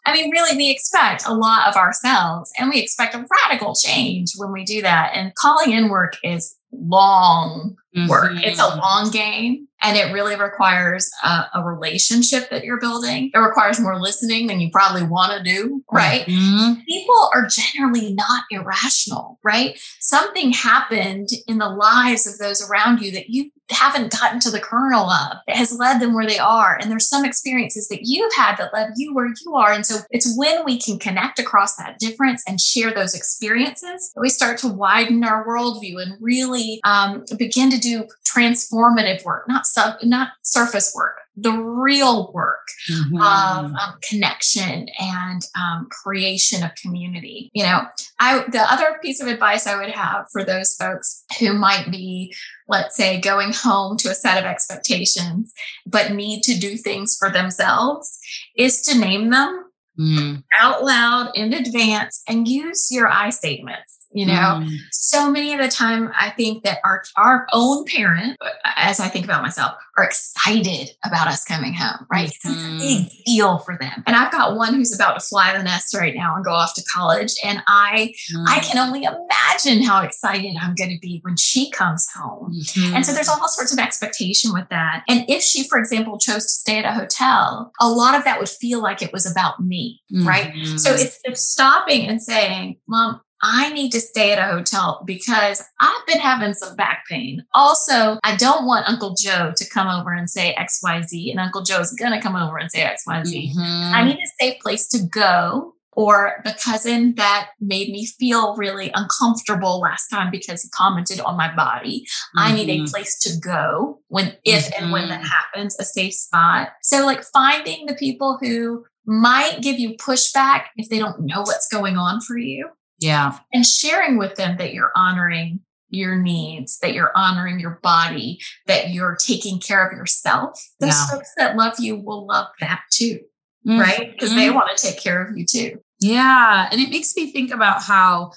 I 0.06 0.14
mean, 0.14 0.32
really, 0.32 0.58
we 0.58 0.72
expect 0.72 1.26
a 1.28 1.34
lot 1.34 1.68
of 1.68 1.76
ourselves 1.76 2.52
and 2.58 2.70
we 2.70 2.82
expect 2.82 3.14
a 3.14 3.26
radical 3.44 3.76
change 3.76 4.32
when 4.38 4.52
we 4.52 4.64
do 4.64 4.82
that. 4.82 5.12
And 5.14 5.34
calling 5.36 5.72
in 5.72 5.90
work 5.90 6.18
is 6.24 6.56
long 6.72 7.76
work. 8.08 8.32
Mm-hmm. 8.32 8.44
It's 8.44 8.60
a 8.60 8.76
long 8.78 9.12
game 9.12 9.68
and 9.84 9.98
it 9.98 10.14
really 10.14 10.36
requires 10.36 11.12
a, 11.24 11.46
a, 11.56 11.64
relationship 11.64 12.50
that 12.50 12.64
you're 12.64 12.80
building. 12.80 13.32
It 13.34 13.38
requires 13.38 13.80
more 13.80 14.00
listening 14.00 14.48
than 14.48 14.62
you 14.62 14.70
probably 14.72 15.04
want 15.04 15.34
to 15.34 15.44
do, 15.44 15.84
right? 15.92 16.26
Mm-hmm. 16.26 16.82
People 16.88 17.30
are 17.34 17.48
generally 17.48 18.14
not 18.14 18.46
irrational, 18.50 19.40
right? 19.44 19.78
Something 20.00 20.54
happened 20.54 21.30
in 21.48 21.58
the 21.58 21.70
lives 21.70 22.26
of 22.26 22.38
those 22.38 22.68
around 22.70 23.02
you 23.02 23.12
that 23.12 23.30
you 23.30 23.52
haven't 23.72 24.12
gotten 24.12 24.40
to 24.42 24.52
the 24.52 24.60
kernel 24.60 25.10
of 25.10 25.38
that 25.48 25.56
has 25.56 25.78
led 25.78 26.00
them 26.00 26.14
where 26.14 26.28
they 26.28 26.40
are. 26.40 26.78
And 26.80 26.92
there's 26.92 27.08
some 27.08 27.26
experiences 27.26 27.88
that 27.90 28.02
you've 28.04 28.34
had 28.34 28.58
that 28.58 28.74
led 28.74 28.92
you 28.96 29.14
where 29.14 29.28
you 29.46 29.56
are. 29.56 29.72
And 29.72 29.86
so 29.86 30.00
it's 30.10 30.36
when 30.38 30.64
we 30.66 30.80
can 30.80 31.00
connect 31.00 31.40
across 31.40 31.76
that 31.76 32.00
difference 32.00 32.44
and 32.48 32.60
share 32.60 32.94
those 32.94 33.16
experiences 33.16 34.12
that 34.14 34.22
we 34.22 34.30
start 34.30 34.58
to 34.60 34.68
widen 34.68 35.24
our 35.24 35.46
worldview 35.46 36.02
and 36.02 36.18
really 36.20 36.80
um, 36.84 37.24
begin 37.38 37.70
to 37.72 37.80
do 37.80 38.06
transformative 38.26 39.24
work, 39.26 39.48
not 39.48 39.66
sub, 39.66 39.96
not 40.04 40.30
surface 40.44 40.94
work, 40.96 41.18
the 41.36 41.52
real 41.52 42.32
work 42.34 42.68
mm-hmm. 42.92 43.16
of 43.18 43.72
um, 43.72 43.98
connection 44.08 44.88
and 45.00 45.42
um, 45.56 45.88
creation 45.90 46.64
of 46.64 46.72
community. 46.76 47.50
You 47.54 47.64
know, 47.64 47.82
I 48.20 48.44
the 48.52 48.60
other 48.60 49.00
piece 49.02 49.22
of 49.22 49.28
advice 49.28 49.66
I 49.66 49.78
would 49.78 49.92
have 49.92 50.28
for 50.32 50.44
those 50.44 50.76
folks 50.76 51.24
who 51.40 51.54
might 51.54 51.90
be, 51.90 52.34
let's 52.72 52.96
say, 52.96 53.20
going 53.20 53.52
home 53.54 53.98
to 53.98 54.10
a 54.10 54.16
set 54.16 54.38
of 54.38 54.46
expectations, 54.46 55.54
but 55.86 56.14
need 56.14 56.42
to 56.44 56.58
do 56.58 56.78
things 56.78 57.16
for 57.20 57.30
themselves, 57.30 58.18
is 58.58 58.82
to 58.84 58.98
name 58.98 59.30
them 59.30 59.66
mm. 60.00 60.44
out 60.60 60.84
loud 60.84 61.32
in 61.36 61.54
advance 61.54 62.24
and 62.28 62.48
use 62.48 62.90
your 62.90 63.08
I 63.08 63.30
statements 63.30 64.01
you 64.14 64.26
know 64.26 64.62
mm. 64.62 64.78
so 64.92 65.32
many 65.32 65.54
of 65.54 65.60
the 65.60 65.68
time 65.68 66.12
i 66.20 66.30
think 66.32 66.64
that 66.64 66.80
our 66.84 67.04
our 67.18 67.48
own 67.54 67.86
parent 67.86 68.38
as 68.76 69.00
i 69.00 69.08
think 69.08 69.26
about 69.26 69.42
myself 69.42 69.74
are 69.98 70.04
excited 70.04 70.90
about 71.06 71.28
us 71.28 71.44
coming 71.44 71.74
home 71.74 72.06
right 72.12 72.30
mm. 72.30 72.32
it's 72.32 72.46
a 72.46 72.78
big 72.78 73.06
mm. 73.08 73.24
deal 73.26 73.60
for 73.60 73.78
them 73.80 74.04
and 74.06 74.16
i've 74.16 74.32
got 74.32 74.56
one 74.56 74.74
who's 74.74 74.94
about 74.94 75.14
to 75.14 75.26
fly 75.26 75.56
the 75.58 75.64
nest 75.64 75.96
right 75.96 76.16
now 76.16 76.36
and 76.36 76.46
go 76.46 76.52
off 76.52 76.74
to 76.74 76.84
college 76.94 77.34
and 77.44 77.62
i 77.68 78.14
mm. 78.34 78.46
i 78.48 78.60
can 78.60 78.78
only 78.78 79.04
imagine 79.04 79.84
how 79.84 80.04
excited 80.04 80.56
i'm 80.62 80.76
going 80.76 80.90
to 80.90 81.00
be 81.02 81.20
when 81.24 81.38
she 81.38 81.70
comes 81.72 82.08
home 82.16 82.52
mm-hmm. 82.54 82.96
and 82.96 83.06
so 83.06 83.14
there's 83.14 83.30
all 83.30 83.48
sorts 83.48 83.72
of 83.72 83.80
expectation 83.80 84.52
with 84.54 84.68
that 84.70 85.04
and 85.08 85.24
if 85.30 85.42
she 85.42 85.68
for 85.68 85.78
example 85.78 86.18
chose 86.18 86.44
to 86.44 86.50
stay 86.50 86.78
at 86.78 86.86
a 86.86 86.94
hotel 86.94 87.72
a 87.80 87.90
lot 87.90 88.16
of 88.16 88.24
that 88.24 88.40
would 88.40 88.50
feel 88.50 88.82
like 88.82 89.02
it 89.02 89.14
was 89.14 89.30
about 89.30 89.60
me 89.60 90.02
mm-hmm. 90.14 90.28
right 90.28 90.54
so 90.78 90.94
it's, 90.94 91.20
it's 91.24 91.46
stopping 91.48 92.08
and 92.08 92.22
saying 92.22 92.78
mom 92.88 93.22
I 93.42 93.74
need 93.74 93.92
to 93.92 94.00
stay 94.00 94.32
at 94.32 94.40
a 94.40 94.54
hotel 94.54 95.02
because 95.06 95.64
I've 95.80 96.06
been 96.06 96.20
having 96.20 96.54
some 96.54 96.76
back 96.76 97.04
pain. 97.10 97.44
Also, 97.54 98.20
I 98.24 98.36
don't 98.36 98.66
want 98.66 98.88
Uncle 98.88 99.16
Joe 99.16 99.52
to 99.56 99.70
come 99.70 99.88
over 99.88 100.14
and 100.14 100.30
say 100.30 100.56
XYZ, 100.60 101.32
and 101.32 101.40
Uncle 101.40 101.64
Joe's 101.64 101.92
to 101.92 102.22
come 102.22 102.36
over 102.36 102.58
and 102.58 102.72
say 102.72 102.82
XYZ. 102.82 103.54
Mm-hmm. 103.54 103.96
I 103.96 104.04
need 104.04 104.18
a 104.18 104.44
safe 104.44 104.60
place 104.62 104.88
to 104.90 105.04
go. 105.04 105.76
Or 105.94 106.42
the 106.46 106.56
cousin 106.64 107.16
that 107.16 107.50
made 107.60 107.90
me 107.90 108.06
feel 108.06 108.56
really 108.56 108.92
uncomfortable 108.94 109.82
last 109.82 110.08
time 110.08 110.32
because 110.32 110.62
he 110.62 110.70
commented 110.70 111.20
on 111.20 111.36
my 111.36 111.54
body. 111.54 112.06
Mm-hmm. 112.06 112.40
I 112.40 112.56
need 112.56 112.70
a 112.70 112.78
mm-hmm. 112.78 112.86
place 112.86 113.20
to 113.20 113.38
go 113.38 114.00
when, 114.08 114.38
if 114.46 114.68
mm-hmm. 114.68 114.84
and 114.84 114.94
when 114.94 115.10
that 115.10 115.20
mm-hmm. 115.20 115.28
happens, 115.28 115.78
a 115.78 115.84
safe 115.84 116.14
spot. 116.14 116.70
So, 116.82 117.06
like 117.06 117.26
finding 117.34 117.88
the 117.88 117.96
people 117.96 118.38
who 118.40 118.86
might 119.06 119.58
give 119.62 119.80
you 119.80 119.98
pushback 119.98 120.68
if 120.78 120.88
they 120.88 120.98
don't 120.98 121.26
know 121.26 121.42
what's 121.42 121.68
going 121.68 121.98
on 121.98 122.22
for 122.22 122.38
you 122.38 122.70
Yeah. 123.02 123.40
And 123.52 123.66
sharing 123.66 124.18
with 124.18 124.36
them 124.36 124.58
that 124.58 124.74
you're 124.74 124.94
honoring 124.96 125.60
your 125.90 126.16
needs, 126.16 126.78
that 126.80 126.94
you're 126.94 127.12
honoring 127.16 127.60
your 127.60 127.80
body, 127.84 128.40
that 128.68 128.92
you're 128.92 129.18
taking 129.18 129.60
care 129.60 129.86
of 129.86 129.92
yourself. 129.92 130.58
Those 130.80 130.92
yeah. 130.92 131.08
folks 131.08 131.32
that 131.36 131.58
love 131.58 131.74
you 131.80 131.98
will 131.98 132.26
love 132.26 132.48
that 132.62 132.84
too, 132.92 133.20
mm-hmm. 133.68 133.80
right? 133.80 134.12
Because 134.14 134.34
they 134.34 134.46
mm-hmm. 134.46 134.56
want 134.56 134.78
to 134.78 134.88
take 134.88 135.02
care 135.02 135.22
of 135.26 135.38
you 135.38 135.46
too. 135.46 135.84
Yeah. 136.00 136.70
And 136.72 136.80
it 136.80 136.90
makes 136.92 137.14
me 137.18 137.32
think 137.32 137.52
about 137.52 137.82
how 137.82 138.32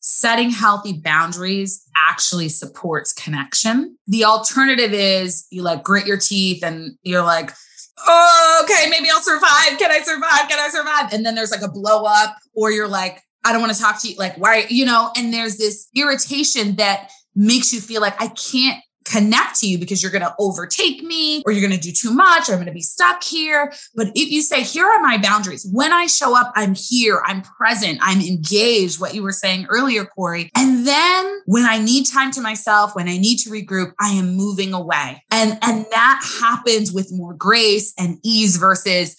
setting 0.00 0.50
healthy 0.50 0.92
boundaries 0.92 1.82
actually 1.96 2.48
supports 2.48 3.12
connection. 3.12 3.96
The 4.06 4.24
alternative 4.24 4.92
is 4.92 5.46
you 5.50 5.62
like 5.62 5.82
grit 5.82 6.06
your 6.06 6.18
teeth 6.18 6.62
and 6.62 6.98
you're 7.02 7.24
like, 7.24 7.52
oh, 8.06 8.60
okay, 8.64 8.90
maybe 8.90 9.08
I'll 9.10 9.20
survive. 9.20 9.78
Can 9.78 9.90
I 9.90 10.02
survive? 10.02 10.48
Can 10.48 10.58
I 10.58 10.68
survive? 10.70 11.12
And 11.12 11.24
then 11.24 11.34
there's 11.34 11.50
like 11.50 11.62
a 11.62 11.70
blow 11.70 12.04
up, 12.04 12.36
or 12.54 12.70
you're 12.70 12.88
like, 12.88 13.22
I 13.44 13.52
don't 13.52 13.60
want 13.60 13.74
to 13.74 13.80
talk 13.80 14.00
to 14.02 14.08
you. 14.08 14.16
Like, 14.16 14.36
why, 14.36 14.66
you 14.68 14.84
know, 14.84 15.10
and 15.16 15.32
there's 15.32 15.58
this 15.58 15.88
irritation 15.94 16.76
that 16.76 17.10
makes 17.34 17.72
you 17.72 17.80
feel 17.80 18.00
like 18.00 18.20
I 18.20 18.28
can't 18.28 18.82
connect 19.04 19.60
to 19.60 19.66
you 19.66 19.78
because 19.78 20.02
you're 20.02 20.12
going 20.12 20.22
to 20.22 20.34
overtake 20.38 21.02
me 21.02 21.42
or 21.46 21.52
you're 21.52 21.66
going 21.66 21.78
to 21.78 21.82
do 21.82 21.92
too 21.92 22.12
much 22.12 22.48
or 22.48 22.52
I'm 22.52 22.58
going 22.58 22.66
to 22.66 22.72
be 22.72 22.82
stuck 22.82 23.22
here. 23.24 23.72
But 23.94 24.08
if 24.14 24.30
you 24.30 24.42
say, 24.42 24.62
here 24.62 24.86
are 24.86 25.00
my 25.00 25.18
boundaries, 25.18 25.66
when 25.72 25.92
I 25.92 26.06
show 26.06 26.36
up, 26.36 26.52
I'm 26.54 26.74
here, 26.74 27.22
I'm 27.24 27.42
present, 27.42 27.98
I'm 28.02 28.20
engaged, 28.20 29.00
what 29.00 29.14
you 29.14 29.22
were 29.22 29.32
saying 29.32 29.66
earlier, 29.68 30.04
Corey. 30.04 30.50
And 30.56 30.86
then 30.86 31.40
when 31.46 31.64
I 31.64 31.78
need 31.78 32.04
time 32.04 32.30
to 32.32 32.40
myself, 32.40 32.94
when 32.94 33.08
I 33.08 33.16
need 33.18 33.38
to 33.38 33.50
regroup, 33.50 33.92
I 34.00 34.10
am 34.10 34.36
moving 34.36 34.74
away. 34.74 35.22
And, 35.30 35.58
and 35.62 35.86
that 35.90 36.38
happens 36.40 36.92
with 36.92 37.08
more 37.10 37.34
grace 37.34 37.94
and 37.98 38.18
ease 38.22 38.56
versus 38.56 39.16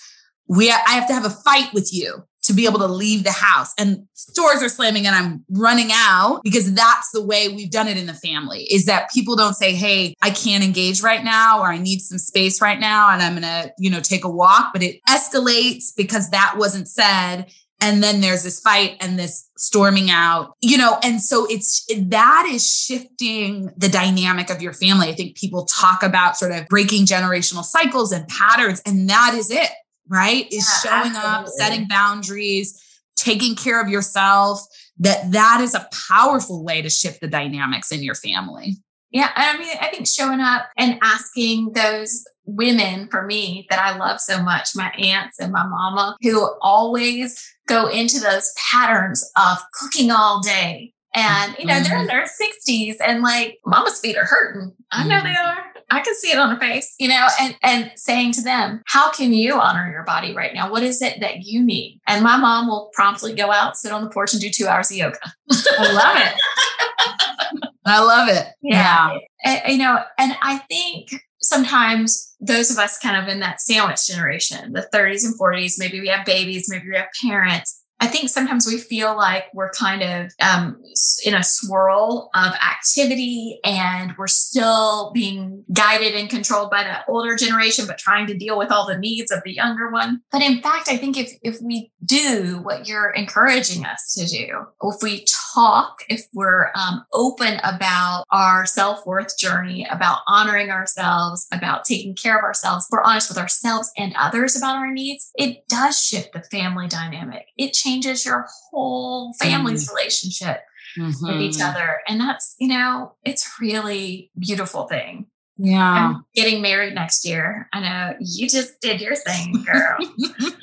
we, 0.47 0.70
I 0.72 0.91
have 0.91 1.07
to 1.07 1.13
have 1.13 1.26
a 1.26 1.30
fight 1.30 1.74
with 1.74 1.93
you 1.93 2.24
to 2.44 2.54
be 2.54 2.66
able 2.66 2.80
to 2.80 2.88
leave 2.88 3.24
the 3.24 3.32
house 3.32 3.74
and 3.78 4.08
stores 4.14 4.64
are 4.64 4.70
slamming 4.70 5.06
and 5.06 5.16
I'm 5.16 5.44
running 5.50 5.90
out 5.92 6.42
because 6.44 6.74
that's 6.74 7.12
the 7.12 7.24
way 7.24 7.50
we've 7.50 7.72
done 7.72 7.88
it 7.88 7.98
in 7.98 8.06
the 8.06 8.14
family 8.14 8.64
is 8.72 8.86
that 8.86 9.12
people 9.12 9.36
don't 9.36 9.56
say, 9.56 9.74
Hey, 9.74 10.16
I 10.22 10.30
can't 10.30 10.64
engage 10.64 11.02
right 11.02 11.24
now, 11.24 11.60
or 11.60 11.68
I 11.68 11.78
need 11.78 12.00
some 12.00 12.18
space 12.18 12.62
right 12.62 12.80
now. 12.80 13.10
And 13.10 13.22
I'm 13.22 13.34
going 13.34 13.44
to, 13.44 13.74
you 13.78 13.90
know, 13.90 14.00
take 14.00 14.24
a 14.24 14.30
walk, 14.30 14.72
but 14.74 14.84
it 14.84 15.00
escalates 15.10 15.96
because 15.96 16.30
that 16.30 16.56
wasn't 16.58 16.88
said. 16.88 17.52
And 17.82 18.04
then 18.04 18.20
there's 18.20 18.44
this 18.44 18.60
fight 18.60 18.98
and 19.00 19.18
this 19.18 19.50
storming 19.58 20.10
out, 20.10 20.54
you 20.60 20.78
know, 20.78 20.98
and 21.02 21.22
so 21.22 21.46
it's 21.50 21.86
that 21.96 22.50
is 22.52 22.70
shifting 22.70 23.70
the 23.78 23.88
dynamic 23.88 24.50
of 24.50 24.62
your 24.62 24.74
family. 24.74 25.08
I 25.08 25.14
think 25.14 25.38
people 25.38 25.66
talk 25.66 26.04
about 26.04 26.36
sort 26.36 26.52
of 26.52 26.68
breaking 26.68 27.06
generational 27.06 27.64
cycles 27.64 28.12
and 28.12 28.28
patterns, 28.28 28.82
and 28.86 29.10
that 29.10 29.34
is 29.34 29.50
it 29.50 29.70
right? 30.10 30.51
Is 30.51 30.68
showing 30.84 31.16
absolutely. 31.16 31.30
up, 31.30 31.47
setting 31.47 31.88
boundaries, 31.88 32.82
taking 33.16 33.55
care 33.55 33.82
of 33.82 33.89
yourself. 33.89 34.62
That 35.01 35.32
that 35.32 35.62
is 35.62 35.76
a 35.76 35.88
powerful 36.10 36.64
way 36.64 36.82
to 36.82 36.89
shift 36.89 37.22
the 37.22 37.28
dynamics 37.28 37.91
in 37.91 38.03
your 38.03 38.16
family. 38.16 38.78
Yeah, 39.12 39.32
I 39.36 39.57
mean, 39.57 39.76
I 39.82 39.88
think 39.88 40.07
showing 40.07 40.39
up 40.39 40.70
and 40.78 40.99
asking 41.01 41.74
those 41.74 42.26
women 42.45 43.07
for 43.10 43.26
me 43.26 43.66
that 43.70 43.80
I 43.80 43.97
love 43.97 44.20
so 44.20 44.41
much, 44.41 44.70
my 44.76 44.91
aunts 44.91 45.39
and 45.39 45.51
my 45.51 45.66
mama, 45.66 46.16
who 46.22 46.47
always 46.62 47.43
go 47.68 47.88
into 47.88 48.20
those 48.20 48.53
patterns 48.72 49.28
of 49.36 49.57
cooking 49.74 50.12
all 50.12 50.41
day. 50.41 50.93
And, 51.16 51.55
you 51.57 51.66
know, 51.66 51.74
mm-hmm. 51.74 51.84
they're 51.84 51.99
in 51.99 52.07
their 52.07 52.26
60s 52.26 52.95
and 53.03 53.24
like 53.24 53.57
mama's 53.66 53.99
feet 53.99 54.16
are 54.16 54.26
hurting. 54.26 54.74
I 54.91 55.07
know 55.07 55.16
mm-hmm. 55.16 55.26
they 55.26 55.36
are. 55.36 55.66
I 55.92 56.02
can 56.02 56.16
see 56.16 56.32
it 56.32 56.38
on 56.38 56.52
her 56.52 56.60
face, 56.60 56.94
you 57.00 57.08
know, 57.08 57.28
and, 57.40 57.58
and 57.64 57.92
saying 57.96 58.34
to 58.34 58.42
them, 58.42 58.82
how 58.86 59.12
can 59.12 59.34
you 59.34 59.60
honor 59.60 59.90
your 59.92 60.04
body 60.04 60.34
right 60.36 60.54
now? 60.54 60.72
What 60.72 60.84
is 60.84 61.02
it 61.02 61.20
that 61.20 61.44
you 61.44 61.64
need? 61.64 62.00
And 62.08 62.24
my 62.24 62.38
mom 62.38 62.68
will 62.68 62.90
promptly 62.94 63.34
go 63.34 63.52
out, 63.52 63.78
sit 63.78 63.92
on 63.92 64.04
the 64.04 64.10
porch 64.10 64.34
and 64.34 64.42
do 64.42 64.50
two 64.50 64.68
hours 64.68 64.92
of 64.92 64.98
yoga. 64.98 65.18
I 65.52 65.92
love 65.94 66.18
it. 66.18 67.64
I 67.86 68.04
love 68.04 68.30
it. 68.30 68.48
Yeah. 68.62 69.14
yeah. 69.14 69.18
And, 69.44 69.74
you 69.74 69.80
know, 69.80 70.00
and 70.18 70.36
I 70.42 70.60
think 70.70 71.10
sometimes 71.42 72.36
those 72.40 72.70
of 72.70 72.78
us 72.78 72.98
kind 72.98 73.18
of 73.18 73.28
in 73.28 73.40
that 73.40 73.62
sandwich 73.62 74.08
generation, 74.08 74.74
the 74.74 74.88
30s 74.94 75.26
and 75.26 75.38
40s, 75.40 75.74
maybe 75.78 76.00
we 76.00 76.08
have 76.08 76.26
babies, 76.26 76.68
maybe 76.70 76.90
we 76.90 76.96
have 76.96 77.08
parents, 77.26 77.78
I 78.02 78.08
think 78.08 78.30
sometimes 78.30 78.66
we 78.66 78.78
feel 78.78 79.16
like 79.16 79.45
we're 79.54 79.72
kind 79.72 80.02
of 80.02 80.32
um, 80.41 80.82
in 81.26 81.34
a 81.34 81.43
swirl 81.43 82.30
of 82.34 82.54
activity 82.54 83.60
and 83.66 84.14
we're 84.18 84.28
still 84.28 85.12
being 85.14 85.66
guided 85.74 86.16
and 86.16 86.30
controlled 86.30 86.72
by 86.72 86.84
the 86.84 87.12
older 87.12 87.36
generation, 87.36 87.86
but 87.86 87.97
trying 87.97 88.26
to 88.28 88.38
deal 88.38 88.58
with 88.58 88.72
all 88.72 88.88
the 88.88 88.97
needs 88.97 89.32
of 89.32 89.43
the 89.43 89.54
younger 89.54 89.91
one. 89.91 90.22
But 90.32 90.41
in 90.41 90.62
fact, 90.62 90.88
I 90.89 90.95
think 90.95 91.18
if, 91.18 91.32
if 91.43 91.58
we 91.62 91.91
do 92.06 92.60
what 92.64 92.88
you're 92.88 93.12
encouraging 93.12 93.86
us 93.86 94.14
to 94.18 94.26
do, 94.26 94.66
if 94.82 95.04
we 95.04 95.26
talk, 95.54 96.04
if 96.08 96.26
we're 96.34 96.72
um, 96.76 97.06
open 97.12 97.60
about 97.66 98.24
our 98.32 98.66
self 98.66 99.06
worth 99.06 99.38
journey, 99.38 99.86
about 99.89 100.20
honoring 100.26 100.70
ourselves, 100.70 101.47
about 101.52 101.84
taking 101.84 102.16
care 102.16 102.38
of 102.38 102.43
ourselves, 102.43 102.88
we're 102.89 103.04
honest 103.04 103.30
with 103.30 103.38
ourselves 103.38 103.91
and 103.97 104.14
others 104.18 104.56
about 104.56 104.78
our 104.78 104.91
needs, 104.91 105.32
it 105.36 105.68
does 105.68 106.02
shift 106.02 106.32
the 106.32 106.43
family 106.43 106.88
dynamic. 106.88 107.47
It 107.58 107.74
changes 107.74 107.89
changes 107.90 108.26
your 108.26 108.48
whole 108.72 109.34
family's 109.34 109.88
mm 109.88 109.96
relationship 109.96 110.62
mm-hmm. 110.98 111.28
with 111.28 111.42
each 111.42 111.58
mm-hmm. 111.58 111.70
other. 111.70 112.02
And 112.08 112.20
that's, 112.20 112.56
you 112.60 112.68
know, 112.68 113.14
it's 113.24 113.50
really 113.60 114.32
beautiful 114.38 114.88
thing. 114.88 115.28
Yeah. 115.58 115.84
I'm 115.84 116.26
getting 116.36 116.62
married 116.62 116.96
next 116.96 117.26
year. 117.26 117.68
I 117.74 117.82
know 117.82 118.16
you 118.22 118.48
just 118.48 118.80
did 118.80 119.02
your 119.02 119.16
thing, 119.16 119.64
girl. 119.66 119.98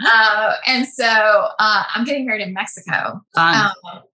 uh, 0.07 0.55
and 0.67 0.89
so 0.89 1.05
uh, 1.05 1.85
I'm 1.95 2.05
getting 2.05 2.25
married 2.25 2.47
in 2.47 2.55
Mexico. 2.55 3.21
Um, 3.37 3.73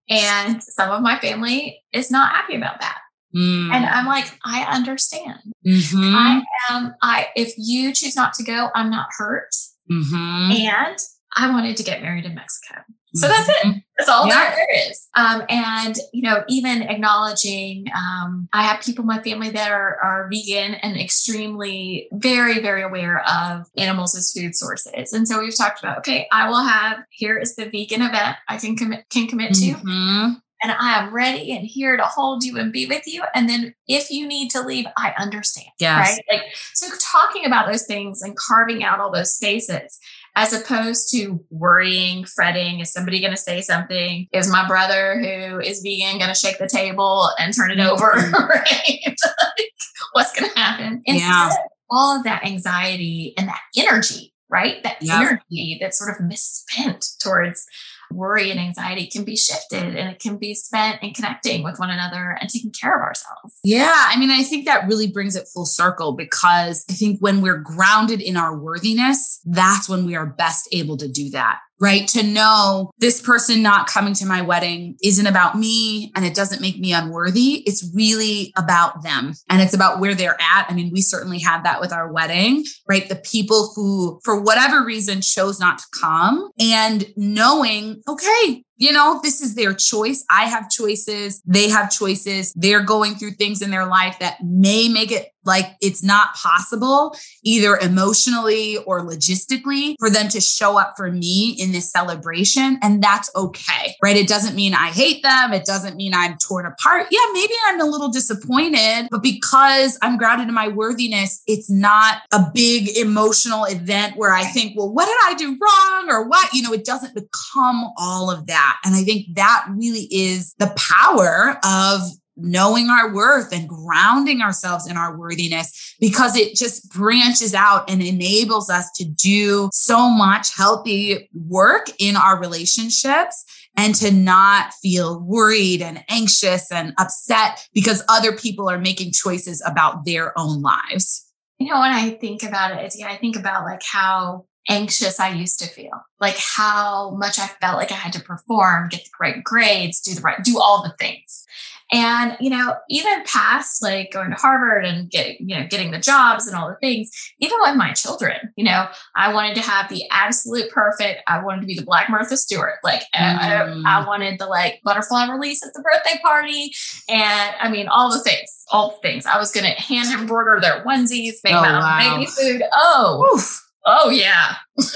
and 0.08 0.62
some 0.62 0.90
of 0.90 1.00
my 1.02 1.18
family 1.20 1.80
is 1.92 2.10
not 2.10 2.32
happy 2.32 2.56
about 2.56 2.80
that. 2.80 2.98
Mm. 3.34 3.72
And 3.72 3.86
I'm 3.86 4.06
like, 4.06 4.36
I 4.44 4.64
understand. 4.64 5.38
Mm-hmm. 5.64 6.14
I 6.16 6.42
am, 6.68 6.94
I, 7.00 7.28
if 7.36 7.54
you 7.56 7.92
choose 7.92 8.16
not 8.16 8.34
to 8.34 8.42
go, 8.42 8.68
I'm 8.74 8.90
not 8.90 9.06
hurt. 9.16 9.54
Mm-hmm. 9.90 10.52
And 10.66 10.98
I 11.36 11.50
wanted 11.50 11.76
to 11.76 11.82
get 11.82 12.02
married 12.02 12.24
in 12.24 12.34
Mexico. 12.34 12.82
So 13.14 13.28
that's 13.28 13.48
it. 13.48 13.56
Mm-hmm. 13.64 13.78
That's 13.98 14.08
all 14.08 14.26
yeah. 14.26 14.54
there 14.54 14.88
is. 14.88 15.06
Um, 15.14 15.42
and, 15.48 15.96
you 16.12 16.22
know, 16.22 16.44
even 16.48 16.82
acknowledging, 16.82 17.86
um, 17.94 18.48
I 18.52 18.62
have 18.62 18.80
people 18.80 19.02
in 19.02 19.08
my 19.08 19.22
family 19.22 19.50
that 19.50 19.70
are, 19.70 19.98
are 20.02 20.30
vegan 20.32 20.74
and 20.74 20.98
extremely 20.98 22.08
very, 22.12 22.60
very 22.60 22.82
aware 22.82 23.22
of 23.28 23.66
animals 23.76 24.16
as 24.16 24.32
food 24.32 24.54
sources. 24.56 25.12
And 25.12 25.28
so 25.28 25.40
we've 25.40 25.56
talked 25.56 25.80
about, 25.80 25.98
okay, 25.98 26.26
I 26.32 26.48
will 26.48 26.64
have, 26.64 27.00
here 27.10 27.36
is 27.36 27.54
the 27.54 27.66
vegan 27.66 28.00
event 28.00 28.36
I 28.48 28.56
can 28.56 28.76
commit, 28.76 29.04
can 29.10 29.26
commit 29.28 29.54
to. 29.54 29.72
Mm-hmm. 29.72 30.32
And 30.64 30.70
I 30.70 31.00
am 31.00 31.12
ready 31.12 31.50
and 31.56 31.66
here 31.66 31.96
to 31.96 32.04
hold 32.04 32.44
you 32.44 32.56
and 32.56 32.72
be 32.72 32.86
with 32.86 33.02
you. 33.06 33.24
And 33.34 33.48
then 33.48 33.74
if 33.88 34.12
you 34.12 34.28
need 34.28 34.50
to 34.52 34.62
leave, 34.62 34.86
I 34.96 35.12
understand. 35.18 35.66
Yes. 35.80 36.12
Right. 36.12 36.38
Like, 36.38 36.54
so 36.72 36.86
talking 37.00 37.44
about 37.44 37.66
those 37.66 37.84
things 37.84 38.22
and 38.22 38.36
carving 38.36 38.84
out 38.84 39.00
all 39.00 39.10
those 39.10 39.34
spaces 39.34 39.98
as 40.34 40.52
opposed 40.52 41.10
to 41.12 41.44
worrying, 41.50 42.24
fretting. 42.24 42.80
Is 42.80 42.92
somebody 42.92 43.20
going 43.20 43.32
to 43.32 43.36
say 43.36 43.60
something? 43.60 44.28
Is 44.32 44.50
my 44.50 44.66
brother 44.66 45.18
who 45.18 45.60
is 45.60 45.82
vegan 45.82 46.18
going 46.18 46.30
to 46.30 46.34
shake 46.34 46.58
the 46.58 46.68
table 46.68 47.28
and 47.38 47.54
turn 47.54 47.70
it 47.70 47.80
over? 47.80 48.12
Mm-hmm. 48.22 48.50
right? 48.50 49.16
What's 50.12 50.38
going 50.38 50.50
to 50.50 50.58
happen? 50.58 51.02
Instead, 51.06 51.26
yeah. 51.26 51.50
all 51.90 52.16
of 52.16 52.24
that 52.24 52.44
anxiety 52.44 53.34
and 53.36 53.48
that 53.48 53.60
energy, 53.76 54.32
right? 54.50 54.82
That 54.82 54.98
yep. 55.00 55.20
energy 55.20 55.78
that's 55.80 55.98
sort 55.98 56.14
of 56.14 56.26
misspent 56.26 57.06
towards 57.20 57.66
worry 58.14 58.50
and 58.50 58.60
anxiety 58.60 59.06
can 59.06 59.24
be 59.24 59.36
shifted 59.36 59.82
and 59.82 60.10
it 60.10 60.18
can 60.18 60.36
be 60.36 60.54
spent 60.54 61.02
in 61.02 61.12
connecting 61.12 61.62
with 61.62 61.78
one 61.78 61.90
another 61.90 62.36
and 62.40 62.48
taking 62.48 62.70
care 62.70 62.94
of 62.94 63.02
ourselves. 63.02 63.58
Yeah. 63.64 63.92
I 63.94 64.18
mean, 64.18 64.30
I 64.30 64.42
think 64.42 64.66
that 64.66 64.86
really 64.86 65.08
brings 65.08 65.36
it 65.36 65.48
full 65.52 65.66
circle 65.66 66.12
because 66.12 66.84
I 66.90 66.94
think 66.94 67.20
when 67.20 67.40
we're 67.40 67.58
grounded 67.58 68.20
in 68.20 68.36
our 68.36 68.56
worthiness, 68.56 69.40
that's 69.44 69.88
when 69.88 70.06
we 70.06 70.14
are 70.14 70.26
best 70.26 70.68
able 70.72 70.96
to 70.98 71.08
do 71.08 71.30
that 71.30 71.58
right? 71.82 72.06
To 72.08 72.22
know 72.22 72.92
this 72.98 73.20
person 73.20 73.60
not 73.60 73.88
coming 73.88 74.14
to 74.14 74.24
my 74.24 74.40
wedding 74.40 74.96
isn't 75.02 75.26
about 75.26 75.58
me 75.58 76.12
and 76.14 76.24
it 76.24 76.32
doesn't 76.32 76.62
make 76.62 76.78
me 76.78 76.92
unworthy. 76.92 77.64
It's 77.66 77.90
really 77.92 78.52
about 78.56 79.02
them 79.02 79.34
and 79.50 79.60
it's 79.60 79.74
about 79.74 79.98
where 79.98 80.14
they're 80.14 80.40
at. 80.40 80.66
I 80.70 80.74
mean, 80.74 80.92
we 80.92 81.02
certainly 81.02 81.40
had 81.40 81.64
that 81.64 81.80
with 81.80 81.92
our 81.92 82.12
wedding, 82.12 82.64
right? 82.88 83.08
The 83.08 83.16
people 83.16 83.72
who, 83.74 84.20
for 84.22 84.40
whatever 84.40 84.84
reason, 84.84 85.22
chose 85.22 85.58
not 85.58 85.78
to 85.78 85.84
come 86.00 86.50
and 86.60 87.04
knowing, 87.16 88.00
okay, 88.08 88.62
you 88.76 88.92
know, 88.92 89.20
this 89.22 89.40
is 89.40 89.54
their 89.54 89.74
choice. 89.74 90.24
I 90.30 90.44
have 90.44 90.70
choices. 90.70 91.42
They 91.46 91.68
have 91.68 91.90
choices. 91.90 92.52
They're 92.54 92.82
going 92.82 93.16
through 93.16 93.32
things 93.32 93.60
in 93.60 93.70
their 93.70 93.86
life 93.86 94.18
that 94.20 94.38
may 94.42 94.88
make 94.88 95.12
it 95.12 95.28
like 95.44 95.66
it's 95.80 96.02
not 96.02 96.34
possible, 96.34 97.16
either 97.42 97.76
emotionally 97.76 98.78
or 98.78 99.00
logistically, 99.00 99.94
for 99.98 100.10
them 100.10 100.28
to 100.28 100.40
show 100.40 100.78
up 100.78 100.94
for 100.96 101.10
me 101.10 101.56
in 101.58 101.72
this 101.72 101.90
celebration. 101.90 102.78
And 102.82 103.02
that's 103.02 103.30
okay, 103.34 103.94
right? 104.02 104.16
It 104.16 104.28
doesn't 104.28 104.54
mean 104.54 104.74
I 104.74 104.88
hate 104.88 105.22
them. 105.22 105.52
It 105.52 105.64
doesn't 105.64 105.96
mean 105.96 106.14
I'm 106.14 106.36
torn 106.38 106.66
apart. 106.66 107.06
Yeah, 107.10 107.20
maybe 107.32 107.54
I'm 107.66 107.80
a 107.80 107.86
little 107.86 108.10
disappointed, 108.10 109.08
but 109.10 109.22
because 109.22 109.98
I'm 110.02 110.16
grounded 110.16 110.48
in 110.48 110.54
my 110.54 110.68
worthiness, 110.68 111.42
it's 111.46 111.70
not 111.70 112.22
a 112.32 112.44
big 112.54 112.96
emotional 112.96 113.64
event 113.64 114.16
where 114.16 114.32
I 114.32 114.44
think, 114.44 114.76
well, 114.76 114.92
what 114.92 115.06
did 115.06 115.16
I 115.24 115.34
do 115.34 115.58
wrong 115.60 116.10
or 116.10 116.28
what? 116.28 116.52
You 116.52 116.62
know, 116.62 116.72
it 116.72 116.84
doesn't 116.84 117.14
become 117.14 117.90
all 117.96 118.30
of 118.30 118.46
that. 118.46 118.78
And 118.84 118.94
I 118.94 119.02
think 119.02 119.34
that 119.34 119.66
really 119.70 120.08
is 120.10 120.54
the 120.58 120.72
power 120.76 121.58
of 121.64 122.02
knowing 122.36 122.88
our 122.88 123.12
worth 123.12 123.52
and 123.52 123.68
grounding 123.68 124.40
ourselves 124.40 124.86
in 124.86 124.96
our 124.96 125.16
worthiness 125.16 125.94
because 126.00 126.36
it 126.36 126.54
just 126.54 126.90
branches 126.90 127.54
out 127.54 127.88
and 127.90 128.02
enables 128.02 128.70
us 128.70 128.90
to 128.94 129.04
do 129.04 129.68
so 129.72 130.08
much 130.08 130.56
healthy 130.56 131.28
work 131.34 131.86
in 131.98 132.16
our 132.16 132.40
relationships 132.40 133.44
and 133.76 133.94
to 133.94 134.10
not 134.10 134.72
feel 134.74 135.20
worried 135.20 135.82
and 135.82 136.04
anxious 136.08 136.70
and 136.70 136.92
upset 136.98 137.66
because 137.72 138.02
other 138.08 138.36
people 138.36 138.68
are 138.68 138.78
making 138.78 139.12
choices 139.12 139.62
about 139.66 140.04
their 140.04 140.38
own 140.38 140.60
lives. 140.60 141.26
You 141.58 141.68
know, 141.68 141.80
when 141.80 141.92
I 141.92 142.10
think 142.10 142.42
about 142.42 142.72
it, 142.72 142.94
I 143.04 143.16
think 143.16 143.36
about 143.36 143.64
like 143.64 143.82
how 143.82 144.46
anxious 144.68 145.18
I 145.18 145.32
used 145.32 145.58
to 145.60 145.68
feel, 145.68 145.92
like 146.20 146.36
how 146.36 147.10
much 147.16 147.38
I 147.38 147.46
felt 147.60 147.78
like 147.78 147.90
I 147.90 147.96
had 147.96 148.12
to 148.14 148.20
perform, 148.20 148.88
get 148.88 149.04
the 149.04 149.10
right 149.20 149.42
grades, 149.42 150.00
do 150.00 150.14
the 150.14 150.20
right, 150.20 150.42
do 150.42 150.60
all 150.60 150.82
the 150.82 150.94
things. 150.98 151.44
And, 151.92 152.36
you 152.40 152.48
know, 152.48 152.74
even 152.88 153.22
past 153.24 153.82
like 153.82 154.12
going 154.12 154.30
to 154.30 154.36
Harvard 154.36 154.86
and 154.86 155.10
get, 155.10 155.38
you 155.40 155.58
know, 155.58 155.66
getting 155.66 155.90
the 155.90 155.98
jobs 155.98 156.46
and 156.46 156.56
all 156.56 156.68
the 156.68 156.76
things, 156.76 157.10
even 157.38 157.58
with 157.60 157.76
my 157.76 157.92
children, 157.92 158.52
you 158.56 158.64
know, 158.64 158.86
I 159.14 159.32
wanted 159.34 159.56
to 159.56 159.60
have 159.60 159.90
the 159.90 160.04
absolute 160.10 160.70
perfect, 160.70 161.20
I 161.26 161.42
wanted 161.44 161.60
to 161.60 161.66
be 161.66 161.76
the 161.76 161.84
Black 161.84 162.08
Martha 162.08 162.36
Stewart. 162.36 162.78
Like 162.82 163.02
mm. 163.14 163.18
I, 163.18 163.82
I, 163.84 164.06
wanted 164.06 164.38
the 164.38 164.46
like 164.46 164.80
butterfly 164.82 165.28
release 165.30 165.62
at 165.64 165.74
the 165.74 165.82
birthday 165.82 166.18
party. 166.22 166.72
And 167.10 167.54
I 167.60 167.70
mean, 167.70 167.88
all 167.88 168.10
the 168.10 168.20
things, 168.20 168.64
all 168.70 168.92
the 168.92 169.08
things. 169.08 169.26
I 169.26 169.38
was 169.38 169.52
going 169.52 169.66
to 169.66 169.80
hand 169.80 170.18
embroider 170.18 170.60
their 170.60 170.82
onesies, 170.84 171.34
make 171.44 171.54
oh, 171.54 171.60
my 171.60 171.78
wow. 171.78 172.16
baby 172.16 172.30
food. 172.30 172.62
Oh, 172.72 173.34
Oof. 173.34 173.70
oh 173.84 174.08
yeah. 174.08 174.54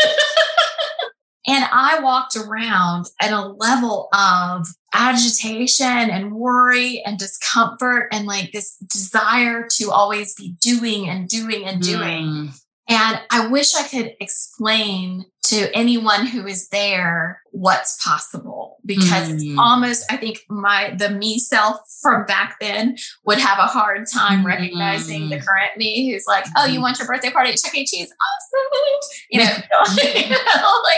And 1.49 1.65
I 1.73 2.01
walked 2.01 2.37
around 2.37 3.07
at 3.21 3.33
a 3.33 3.47
level 3.47 4.09
of 4.13 4.67
agitation 4.93 5.87
and 5.87 6.33
worry 6.33 7.03
and 7.05 7.19
discomfort 7.19 8.09
and 8.13 8.27
like 8.27 8.53
this 8.53 8.77
desire 8.79 9.67
to 9.79 9.91
always 9.91 10.35
be 10.35 10.57
doing 10.61 11.09
and 11.09 11.29
doing 11.29 11.65
and 11.65 11.81
doing. 11.81 12.25
Mm. 12.25 12.61
And 12.89 13.21
I 13.31 13.49
wish 13.49 13.75
I 13.75 13.83
could 13.83 14.15
explain 14.21 15.27
to 15.47 15.71
anyone 15.77 16.27
who 16.27 16.47
is 16.47 16.69
there 16.71 17.41
what's 17.53 18.03
possible 18.03 18.79
because 18.85 19.29
mm. 19.29 19.35
it's 19.35 19.59
almost 19.59 20.05
i 20.11 20.17
think 20.17 20.41
my 20.49 20.95
the 20.99 21.09
me 21.09 21.39
self 21.39 21.81
from 22.03 22.27
back 22.27 22.57
then 22.61 22.97
would 23.25 23.39
have 23.39 23.59
a 23.59 23.63
hard 23.63 24.07
time 24.13 24.43
mm. 24.43 24.47
recognizing 24.47 25.29
the 25.31 25.37
current 25.37 25.77
me 25.77 26.11
who's 26.11 26.25
like 26.27 26.45
oh 26.57 26.65
you 26.65 26.75
mm-hmm. 26.75 26.83
want 26.83 26.99
your 26.99 27.07
birthday 27.07 27.31
party 27.31 27.51
at 27.51 27.57
chuck 27.57 27.75
e 27.75 27.87
cheese 27.87 28.13
awesome 28.21 29.01
you 29.31 29.39
know, 29.45 29.45
you 30.03 30.31
know 30.31 30.81
like 30.83 30.96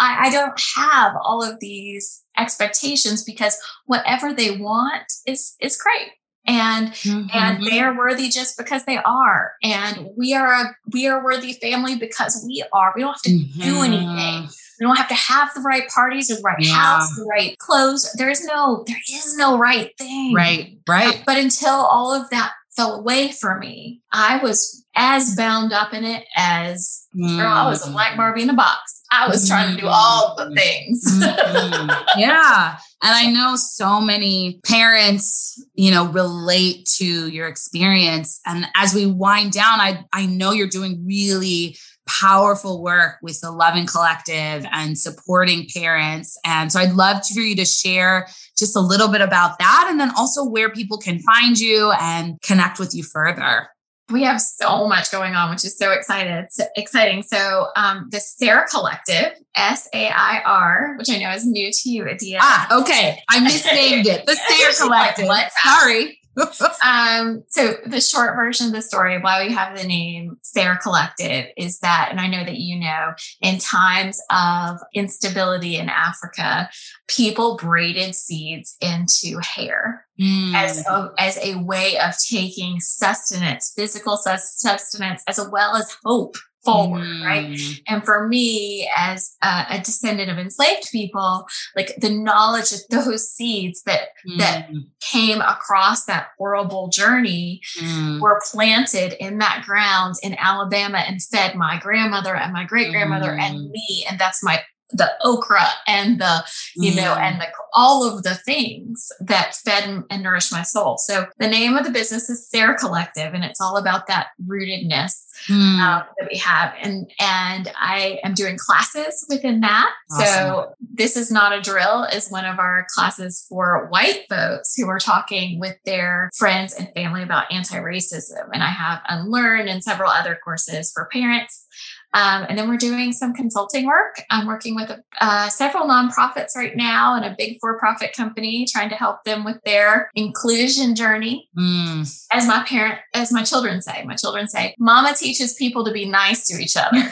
I, 0.00 0.26
I 0.26 0.30
don't 0.30 0.60
have 0.76 1.12
all 1.22 1.44
of 1.44 1.60
these 1.60 2.24
expectations 2.36 3.22
because 3.22 3.56
whatever 3.84 4.32
they 4.32 4.56
want 4.56 5.12
is 5.26 5.54
is 5.60 5.76
great. 5.76 6.12
And 6.46 6.88
mm-hmm. 6.88 7.26
and 7.34 7.62
they 7.64 7.80
are 7.80 7.96
worthy 7.96 8.30
just 8.30 8.56
because 8.56 8.84
they 8.86 8.96
are. 8.96 9.52
And 9.62 10.08
we 10.16 10.34
are 10.34 10.52
a 10.52 10.74
we 10.90 11.06
are 11.06 11.22
worthy 11.22 11.52
family 11.52 11.96
because 11.96 12.42
we 12.46 12.64
are. 12.72 12.92
We 12.96 13.02
don't 13.02 13.12
have 13.12 13.22
to 13.22 13.30
mm-hmm. 13.30 13.60
do 13.60 13.82
anything. 13.82 14.48
We 14.80 14.86
don't 14.86 14.96
have 14.96 15.08
to 15.08 15.14
have 15.14 15.50
the 15.54 15.60
right 15.60 15.86
parties 15.88 16.28
the 16.28 16.40
right 16.42 16.56
yeah. 16.58 16.72
house 16.72 17.14
the 17.14 17.24
right 17.24 17.56
clothes. 17.58 18.10
There 18.16 18.30
is 18.30 18.42
no 18.44 18.84
there 18.86 19.00
is 19.12 19.36
no 19.36 19.58
right 19.58 19.92
thing. 19.98 20.32
Right 20.32 20.78
right. 20.88 21.22
But 21.26 21.36
until 21.36 21.74
all 21.74 22.14
of 22.14 22.30
that 22.30 22.54
fell 22.76 22.94
away 22.94 23.30
for 23.32 23.58
me 23.58 24.00
i 24.12 24.38
was 24.38 24.84
as 24.94 25.34
bound 25.36 25.72
up 25.72 25.92
in 25.94 26.04
it 26.04 26.24
as 26.36 27.06
mm. 27.16 27.36
girl, 27.36 27.46
i 27.46 27.68
was 27.68 27.86
a 27.86 27.90
black 27.90 28.16
barbie 28.16 28.42
in 28.42 28.50
a 28.50 28.54
box 28.54 29.00
I 29.12 29.28
was 29.28 29.48
trying 29.48 29.74
to 29.74 29.80
do 29.80 29.88
all 29.88 30.36
the 30.36 30.54
things. 30.54 31.04
mm-hmm. 31.04 31.90
Yeah. 32.20 32.76
And 33.02 33.14
I 33.14 33.30
know 33.32 33.56
so 33.56 34.00
many 34.00 34.60
parents, 34.64 35.62
you 35.74 35.90
know, 35.90 36.06
relate 36.08 36.86
to 36.98 37.28
your 37.28 37.48
experience. 37.48 38.40
And 38.46 38.66
as 38.76 38.94
we 38.94 39.06
wind 39.06 39.52
down, 39.52 39.80
I, 39.80 40.04
I 40.12 40.26
know 40.26 40.52
you're 40.52 40.68
doing 40.68 41.04
really 41.04 41.76
powerful 42.06 42.82
work 42.82 43.16
with 43.22 43.40
the 43.40 43.50
Loving 43.50 43.86
Collective 43.86 44.66
and 44.70 44.98
supporting 44.98 45.66
parents. 45.74 46.38
And 46.44 46.70
so 46.70 46.78
I'd 46.78 46.92
love 46.92 47.22
for 47.26 47.40
you 47.40 47.56
to 47.56 47.64
share 47.64 48.28
just 48.60 48.76
a 48.76 48.80
little 48.80 49.08
bit 49.08 49.20
about 49.20 49.58
that 49.58 49.88
and 49.90 49.98
then 49.98 50.12
also 50.16 50.44
where 50.44 50.70
people 50.70 50.98
can 50.98 51.18
find 51.18 51.58
you 51.58 51.90
and 52.00 52.40
connect 52.42 52.78
with 52.78 52.94
you 52.94 53.02
further 53.02 53.68
we 54.10 54.24
have 54.24 54.40
so 54.40 54.86
much 54.88 55.10
going 55.10 55.34
on, 55.34 55.50
which 55.50 55.64
is 55.64 55.76
so 55.76 55.92
excited, 55.92 56.46
so 56.50 56.64
exciting. 56.76 57.22
So 57.22 57.68
um, 57.76 58.08
the 58.10 58.20
SAIR 58.20 58.66
Collective, 58.70 59.32
S 59.56 59.88
A 59.94 60.08
I 60.08 60.42
R, 60.44 60.96
which 60.98 61.10
I 61.10 61.18
know 61.18 61.30
is 61.30 61.46
new 61.46 61.70
to 61.72 61.90
you, 61.90 62.08
Adia. 62.08 62.38
Ah, 62.40 62.80
okay. 62.80 63.20
I 63.28 63.40
misnamed 63.40 64.06
it. 64.06 64.26
The 64.26 64.34
SAIR 64.48 64.86
Collective. 64.86 65.26
Like, 65.26 65.50
Sorry. 65.62 66.19
um, 66.84 67.42
so 67.48 67.74
the 67.86 68.00
short 68.00 68.36
version 68.36 68.68
of 68.68 68.72
the 68.72 68.82
story, 68.82 69.18
why 69.20 69.44
we 69.44 69.52
have 69.52 69.76
the 69.76 69.86
name 69.86 70.38
SAIR 70.42 70.76
Collective, 70.76 71.46
is 71.56 71.80
that, 71.80 72.08
and 72.10 72.20
I 72.20 72.28
know 72.28 72.44
that 72.44 72.56
you 72.56 72.78
know, 72.78 73.12
in 73.40 73.58
times 73.58 74.20
of 74.30 74.78
instability 74.94 75.76
in 75.76 75.88
Africa, 75.88 76.70
people 77.08 77.56
braided 77.56 78.14
seeds 78.14 78.76
into 78.80 79.40
hair 79.40 80.06
mm. 80.20 80.54
as 80.54 80.86
a, 80.86 81.12
as 81.18 81.38
a 81.44 81.56
way 81.56 81.98
of 81.98 82.14
taking 82.18 82.78
sustenance, 82.80 83.72
physical 83.74 84.16
sustenance, 84.16 85.22
as 85.26 85.40
well 85.50 85.74
as 85.74 85.96
hope 86.04 86.36
forward, 86.64 87.02
mm. 87.02 87.24
right? 87.24 87.58
And 87.88 88.04
for 88.04 88.28
me, 88.28 88.88
as 88.96 89.36
a, 89.42 89.66
a, 89.70 89.78
descendant 89.78 90.30
of 90.30 90.38
enslaved 90.38 90.90
people, 90.92 91.46
like 91.74 91.96
the 91.96 92.10
knowledge 92.10 92.72
of 92.72 92.80
those 92.90 93.28
seeds 93.30 93.82
that 93.84 94.08
mm. 94.28 94.38
that 94.38 94.70
came 95.00 95.40
across 95.40 96.04
that 96.04 96.28
horrible 96.38 96.88
journey 96.88 97.60
mm. 97.78 98.20
were 98.20 98.40
planted 98.50 99.14
in 99.24 99.38
that 99.38 99.64
ground 99.66 100.16
in 100.22 100.34
Alabama 100.38 100.98
and 100.98 101.22
fed 101.22 101.54
my 101.54 101.78
grandmother 101.78 102.34
and 102.34 102.52
my 102.52 102.64
great 102.64 102.90
grandmother 102.90 103.32
and 103.32 103.56
mm. 103.56 103.70
me, 103.70 104.04
and 104.08 104.18
that's 104.18 104.42
my 104.42 104.60
the 104.92 105.10
okra 105.22 105.66
and 105.86 106.20
the 106.20 106.44
you 106.76 106.94
know 106.94 107.14
and 107.14 107.40
the 107.40 107.46
all 107.72 108.06
of 108.06 108.22
the 108.22 108.34
things 108.34 109.12
that 109.20 109.54
fed 109.54 110.04
and 110.10 110.22
nourished 110.22 110.52
my 110.52 110.62
soul. 110.62 110.98
So 110.98 111.26
the 111.38 111.48
name 111.48 111.76
of 111.76 111.84
the 111.84 111.90
business 111.90 112.28
is 112.28 112.48
SAIR 112.48 112.76
Collective 112.76 113.34
and 113.34 113.44
it's 113.44 113.60
all 113.60 113.76
about 113.76 114.06
that 114.08 114.28
rootedness 114.44 115.30
mm. 115.48 115.78
um, 115.78 116.02
that 116.18 116.28
we 116.30 116.38
have. 116.38 116.74
And 116.80 117.10
and 117.20 117.70
i 117.78 118.18
am 118.24 118.34
doing 118.34 118.56
classes 118.58 119.24
within 119.28 119.60
that. 119.60 119.92
Awesome. 120.12 120.26
so 120.26 120.74
this 120.92 121.16
is 121.16 121.30
not 121.30 121.56
a 121.56 121.60
drill 121.60 122.04
is 122.04 122.30
one 122.30 122.44
of 122.44 122.58
our 122.58 122.86
classes 122.94 123.46
for 123.48 123.86
white 123.90 124.24
folks 124.28 124.74
who 124.76 124.88
are 124.88 124.98
talking 124.98 125.60
with 125.60 125.76
their 125.84 126.30
friends 126.36 126.74
and 126.74 126.92
family 126.94 127.22
about 127.22 127.52
anti-racism. 127.52 128.48
And 128.52 128.62
i 128.62 128.70
have 128.70 129.00
unlearn 129.08 129.68
and 129.68 129.82
several 129.82 130.10
other 130.10 130.38
courses 130.42 130.92
for 130.92 131.08
parents 131.12 131.66
um, 132.12 132.46
and 132.48 132.58
then 132.58 132.68
we're 132.68 132.76
doing 132.76 133.12
some 133.12 133.32
consulting 133.32 133.86
work. 133.86 134.22
I'm 134.30 134.46
working 134.46 134.74
with 134.74 134.90
uh, 135.20 135.48
several 135.48 135.84
nonprofits 135.84 136.56
right 136.56 136.76
now 136.76 137.14
and 137.14 137.24
a 137.24 137.34
big 137.38 137.58
for 137.60 137.78
profit 137.78 138.12
company 138.16 138.66
trying 138.66 138.88
to 138.88 138.96
help 138.96 139.22
them 139.24 139.44
with 139.44 139.62
their 139.64 140.10
inclusion 140.16 140.96
journey. 140.96 141.48
Mm. 141.56 142.26
As 142.32 142.46
my 142.46 142.64
parent, 142.64 142.98
as 143.14 143.32
my 143.32 143.44
children 143.44 143.80
say, 143.80 144.04
my 144.04 144.16
children 144.16 144.48
say, 144.48 144.74
Mama 144.78 145.14
teaches 145.14 145.54
people 145.54 145.84
to 145.84 145.92
be 145.92 146.04
nice 146.04 146.46
to 146.48 146.60
each 146.60 146.76
other. 146.76 146.90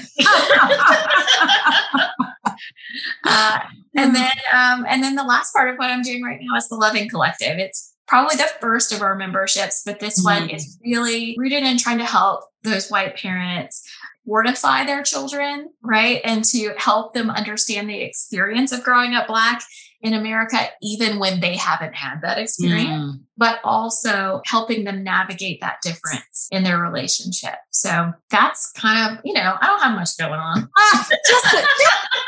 uh, 3.24 3.58
and 3.96 4.14
then, 4.14 4.32
um, 4.52 4.84
and 4.88 5.02
then 5.02 5.14
the 5.14 5.24
last 5.24 5.52
part 5.52 5.70
of 5.70 5.76
what 5.76 5.90
I'm 5.90 6.02
doing 6.02 6.24
right 6.24 6.40
now 6.40 6.56
is 6.56 6.68
the 6.68 6.76
Loving 6.76 7.08
Collective. 7.08 7.58
It's 7.58 7.94
probably 8.08 8.36
the 8.36 8.50
first 8.60 8.92
of 8.92 9.02
our 9.02 9.14
memberships, 9.14 9.82
but 9.84 10.00
this 10.00 10.20
mm. 10.20 10.24
one 10.24 10.50
is 10.50 10.78
really 10.84 11.36
rooted 11.38 11.62
in 11.62 11.78
trying 11.78 11.98
to 11.98 12.04
help 12.04 12.42
those 12.64 12.88
white 12.88 13.16
parents 13.16 13.88
fortify 14.28 14.84
their 14.84 15.02
children, 15.02 15.70
right? 15.82 16.20
And 16.22 16.44
to 16.44 16.74
help 16.76 17.14
them 17.14 17.30
understand 17.30 17.88
the 17.88 18.02
experience 18.02 18.72
of 18.72 18.84
growing 18.84 19.14
up 19.14 19.26
Black 19.26 19.62
in 20.02 20.12
America, 20.12 20.58
even 20.82 21.18
when 21.18 21.40
they 21.40 21.56
haven't 21.56 21.94
had 21.94 22.20
that 22.22 22.38
experience, 22.38 23.16
mm. 23.16 23.20
But 23.38 23.60
also 23.64 24.42
helping 24.46 24.84
them 24.84 25.02
navigate 25.02 25.60
that 25.60 25.78
difference 25.82 26.48
in 26.50 26.62
their 26.62 26.78
relationship. 26.78 27.54
So 27.70 28.12
that's 28.30 28.70
kind 28.72 29.12
of, 29.12 29.20
you 29.24 29.32
know, 29.32 29.54
I 29.60 29.66
don't 29.66 29.80
have 29.80 29.94
much 29.94 30.16
going 30.18 30.32
on. 30.32 30.68
Ah, 30.76 31.08
just 31.26 31.54
a 31.54 31.66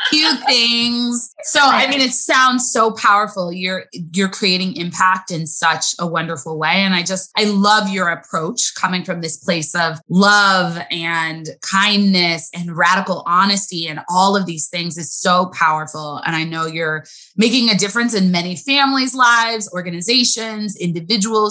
few 0.09 0.35
things. 0.47 1.33
So 1.43 1.59
I 1.61 1.87
mean, 1.87 2.01
it 2.01 2.13
sounds 2.13 2.71
so 2.71 2.91
powerful. 2.91 3.51
You're 3.53 3.85
you're 4.13 4.29
creating 4.29 4.75
impact 4.75 5.31
in 5.31 5.47
such 5.47 5.93
a 5.99 6.07
wonderful 6.07 6.57
way. 6.57 6.75
And 6.75 6.93
I 6.93 7.03
just 7.03 7.31
I 7.37 7.43
love 7.45 7.89
your 7.89 8.09
approach 8.09 8.73
coming 8.75 9.03
from 9.03 9.21
this 9.21 9.37
place 9.37 9.75
of 9.75 9.99
love 10.09 10.79
and 10.89 11.49
kindness 11.61 12.49
and 12.55 12.75
radical 12.75 13.23
honesty 13.25 13.87
and 13.87 13.99
all 14.09 14.35
of 14.35 14.45
these 14.45 14.69
things 14.69 14.97
is 14.97 15.13
so 15.13 15.51
powerful. 15.53 16.21
And 16.25 16.35
I 16.35 16.43
know 16.43 16.65
you're 16.65 17.05
making 17.37 17.51
making 17.51 17.75
a 17.75 17.77
difference 17.77 18.13
in 18.13 18.31
many 18.31 18.55
families' 18.55 19.13
lives, 19.13 19.69
organizations, 19.73 20.75
individuals, 20.77 21.00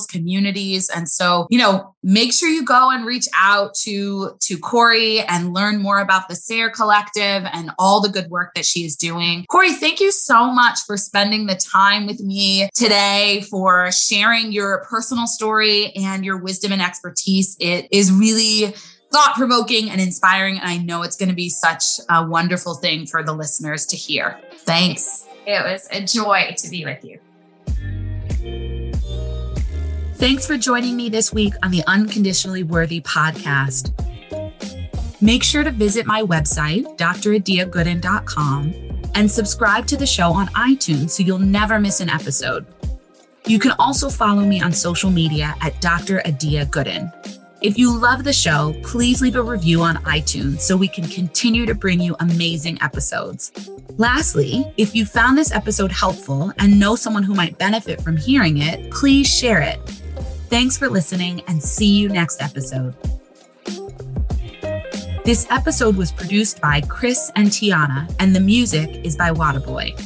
communities. 0.07 0.88
And 0.88 1.09
so, 1.09 1.46
you 1.51 1.59
know, 1.59 1.94
make 2.03 2.32
sure 2.32 2.48
you 2.48 2.64
go 2.64 2.90
and 2.90 3.05
reach 3.05 3.26
out 3.36 3.74
to, 3.82 4.36
to 4.40 4.59
Corey 4.59 5.20
and 5.20 5.53
learn 5.55 5.82
more 5.82 6.01
about 6.01 6.28
the 6.28 6.34
SAIR 6.34 6.70
Collective 6.70 7.44
and 7.53 7.70
all 7.78 8.01
the 8.01 8.09
good 8.09 8.28
work 8.30 8.55
that 8.55 8.64
she 8.64 8.84
is 8.84 8.96
doing. 8.96 9.44
Corey, 9.51 9.72
thank 9.72 10.01
you 10.01 10.12
so 10.12 10.51
much 10.51 10.80
for 10.86 10.96
spending 10.96 11.46
the 11.46 11.57
time 11.57 12.07
with 12.07 12.20
me 12.20 12.68
today, 12.74 13.44
for 13.51 13.90
sharing 13.92 14.53
your 14.53 14.86
personal 14.88 15.26
story 15.26 15.92
and 15.96 16.24
your 16.24 16.38
wisdom 16.38 16.72
and 16.72 16.82
expertise. 16.82 17.57
It 17.61 17.88
is 17.90 18.12
really 18.12 18.74
thought 19.12 19.34
provoking 19.36 19.90
and 19.90 20.01
inspiring. 20.01 20.59
And 20.59 20.68
I 20.68 20.78
know 20.78 21.03
it's 21.03 21.16
going 21.16 21.28
to 21.28 21.34
be 21.34 21.48
such 21.48 21.84
a 22.09 22.26
wonderful 22.26 22.74
thing 22.74 23.07
for 23.07 23.22
the 23.22 23.32
listeners 23.32 23.86
to 23.86 23.96
hear. 23.96 24.40
Thanks. 24.59 25.26
It 25.46 25.64
was 25.64 25.88
a 25.90 26.05
joy 26.05 26.55
to 26.59 26.70
be 26.70 26.84
with 26.84 27.05
you. 27.05 27.18
Thanks 30.20 30.46
for 30.46 30.58
joining 30.58 30.96
me 30.96 31.08
this 31.08 31.32
week 31.32 31.54
on 31.62 31.70
the 31.70 31.82
Unconditionally 31.86 32.62
Worthy 32.62 33.00
podcast. 33.00 33.90
Make 35.22 35.42
sure 35.42 35.64
to 35.64 35.70
visit 35.70 36.04
my 36.04 36.20
website, 36.20 36.84
dradiagooden.com, 36.98 38.74
and 39.14 39.30
subscribe 39.30 39.86
to 39.86 39.96
the 39.96 40.04
show 40.04 40.30
on 40.30 40.48
iTunes 40.48 41.12
so 41.12 41.22
you'll 41.22 41.38
never 41.38 41.80
miss 41.80 42.00
an 42.00 42.10
episode. 42.10 42.66
You 43.46 43.58
can 43.58 43.72
also 43.78 44.10
follow 44.10 44.42
me 44.42 44.60
on 44.60 44.74
social 44.74 45.08
media 45.08 45.54
at 45.62 45.80
Dr. 45.80 46.20
Adia 46.26 46.66
Gooden. 46.66 47.10
If 47.62 47.78
you 47.78 47.98
love 47.98 48.22
the 48.24 48.32
show, 48.34 48.74
please 48.82 49.22
leave 49.22 49.36
a 49.36 49.42
review 49.42 49.80
on 49.80 49.96
iTunes 50.04 50.60
so 50.60 50.76
we 50.76 50.88
can 50.88 51.08
continue 51.08 51.64
to 51.64 51.74
bring 51.74 51.98
you 51.98 52.14
amazing 52.20 52.76
episodes. 52.82 53.52
Lastly, 53.96 54.70
if 54.76 54.94
you 54.94 55.06
found 55.06 55.38
this 55.38 55.50
episode 55.50 55.92
helpful 55.92 56.52
and 56.58 56.78
know 56.78 56.94
someone 56.94 57.22
who 57.22 57.34
might 57.34 57.56
benefit 57.56 58.02
from 58.02 58.18
hearing 58.18 58.58
it, 58.58 58.90
please 58.90 59.26
share 59.26 59.62
it. 59.62 59.99
Thanks 60.51 60.76
for 60.76 60.88
listening 60.88 61.42
and 61.46 61.62
see 61.62 61.86
you 61.86 62.09
next 62.09 62.42
episode. 62.42 62.92
This 65.24 65.46
episode 65.48 65.96
was 65.96 66.11
produced 66.11 66.61
by 66.61 66.80
Chris 66.80 67.30
and 67.36 67.48
Tiana, 67.48 68.12
and 68.18 68.34
the 68.34 68.40
music 68.40 69.05
is 69.05 69.16
by 69.16 69.30
Wadaboy. 69.30 69.96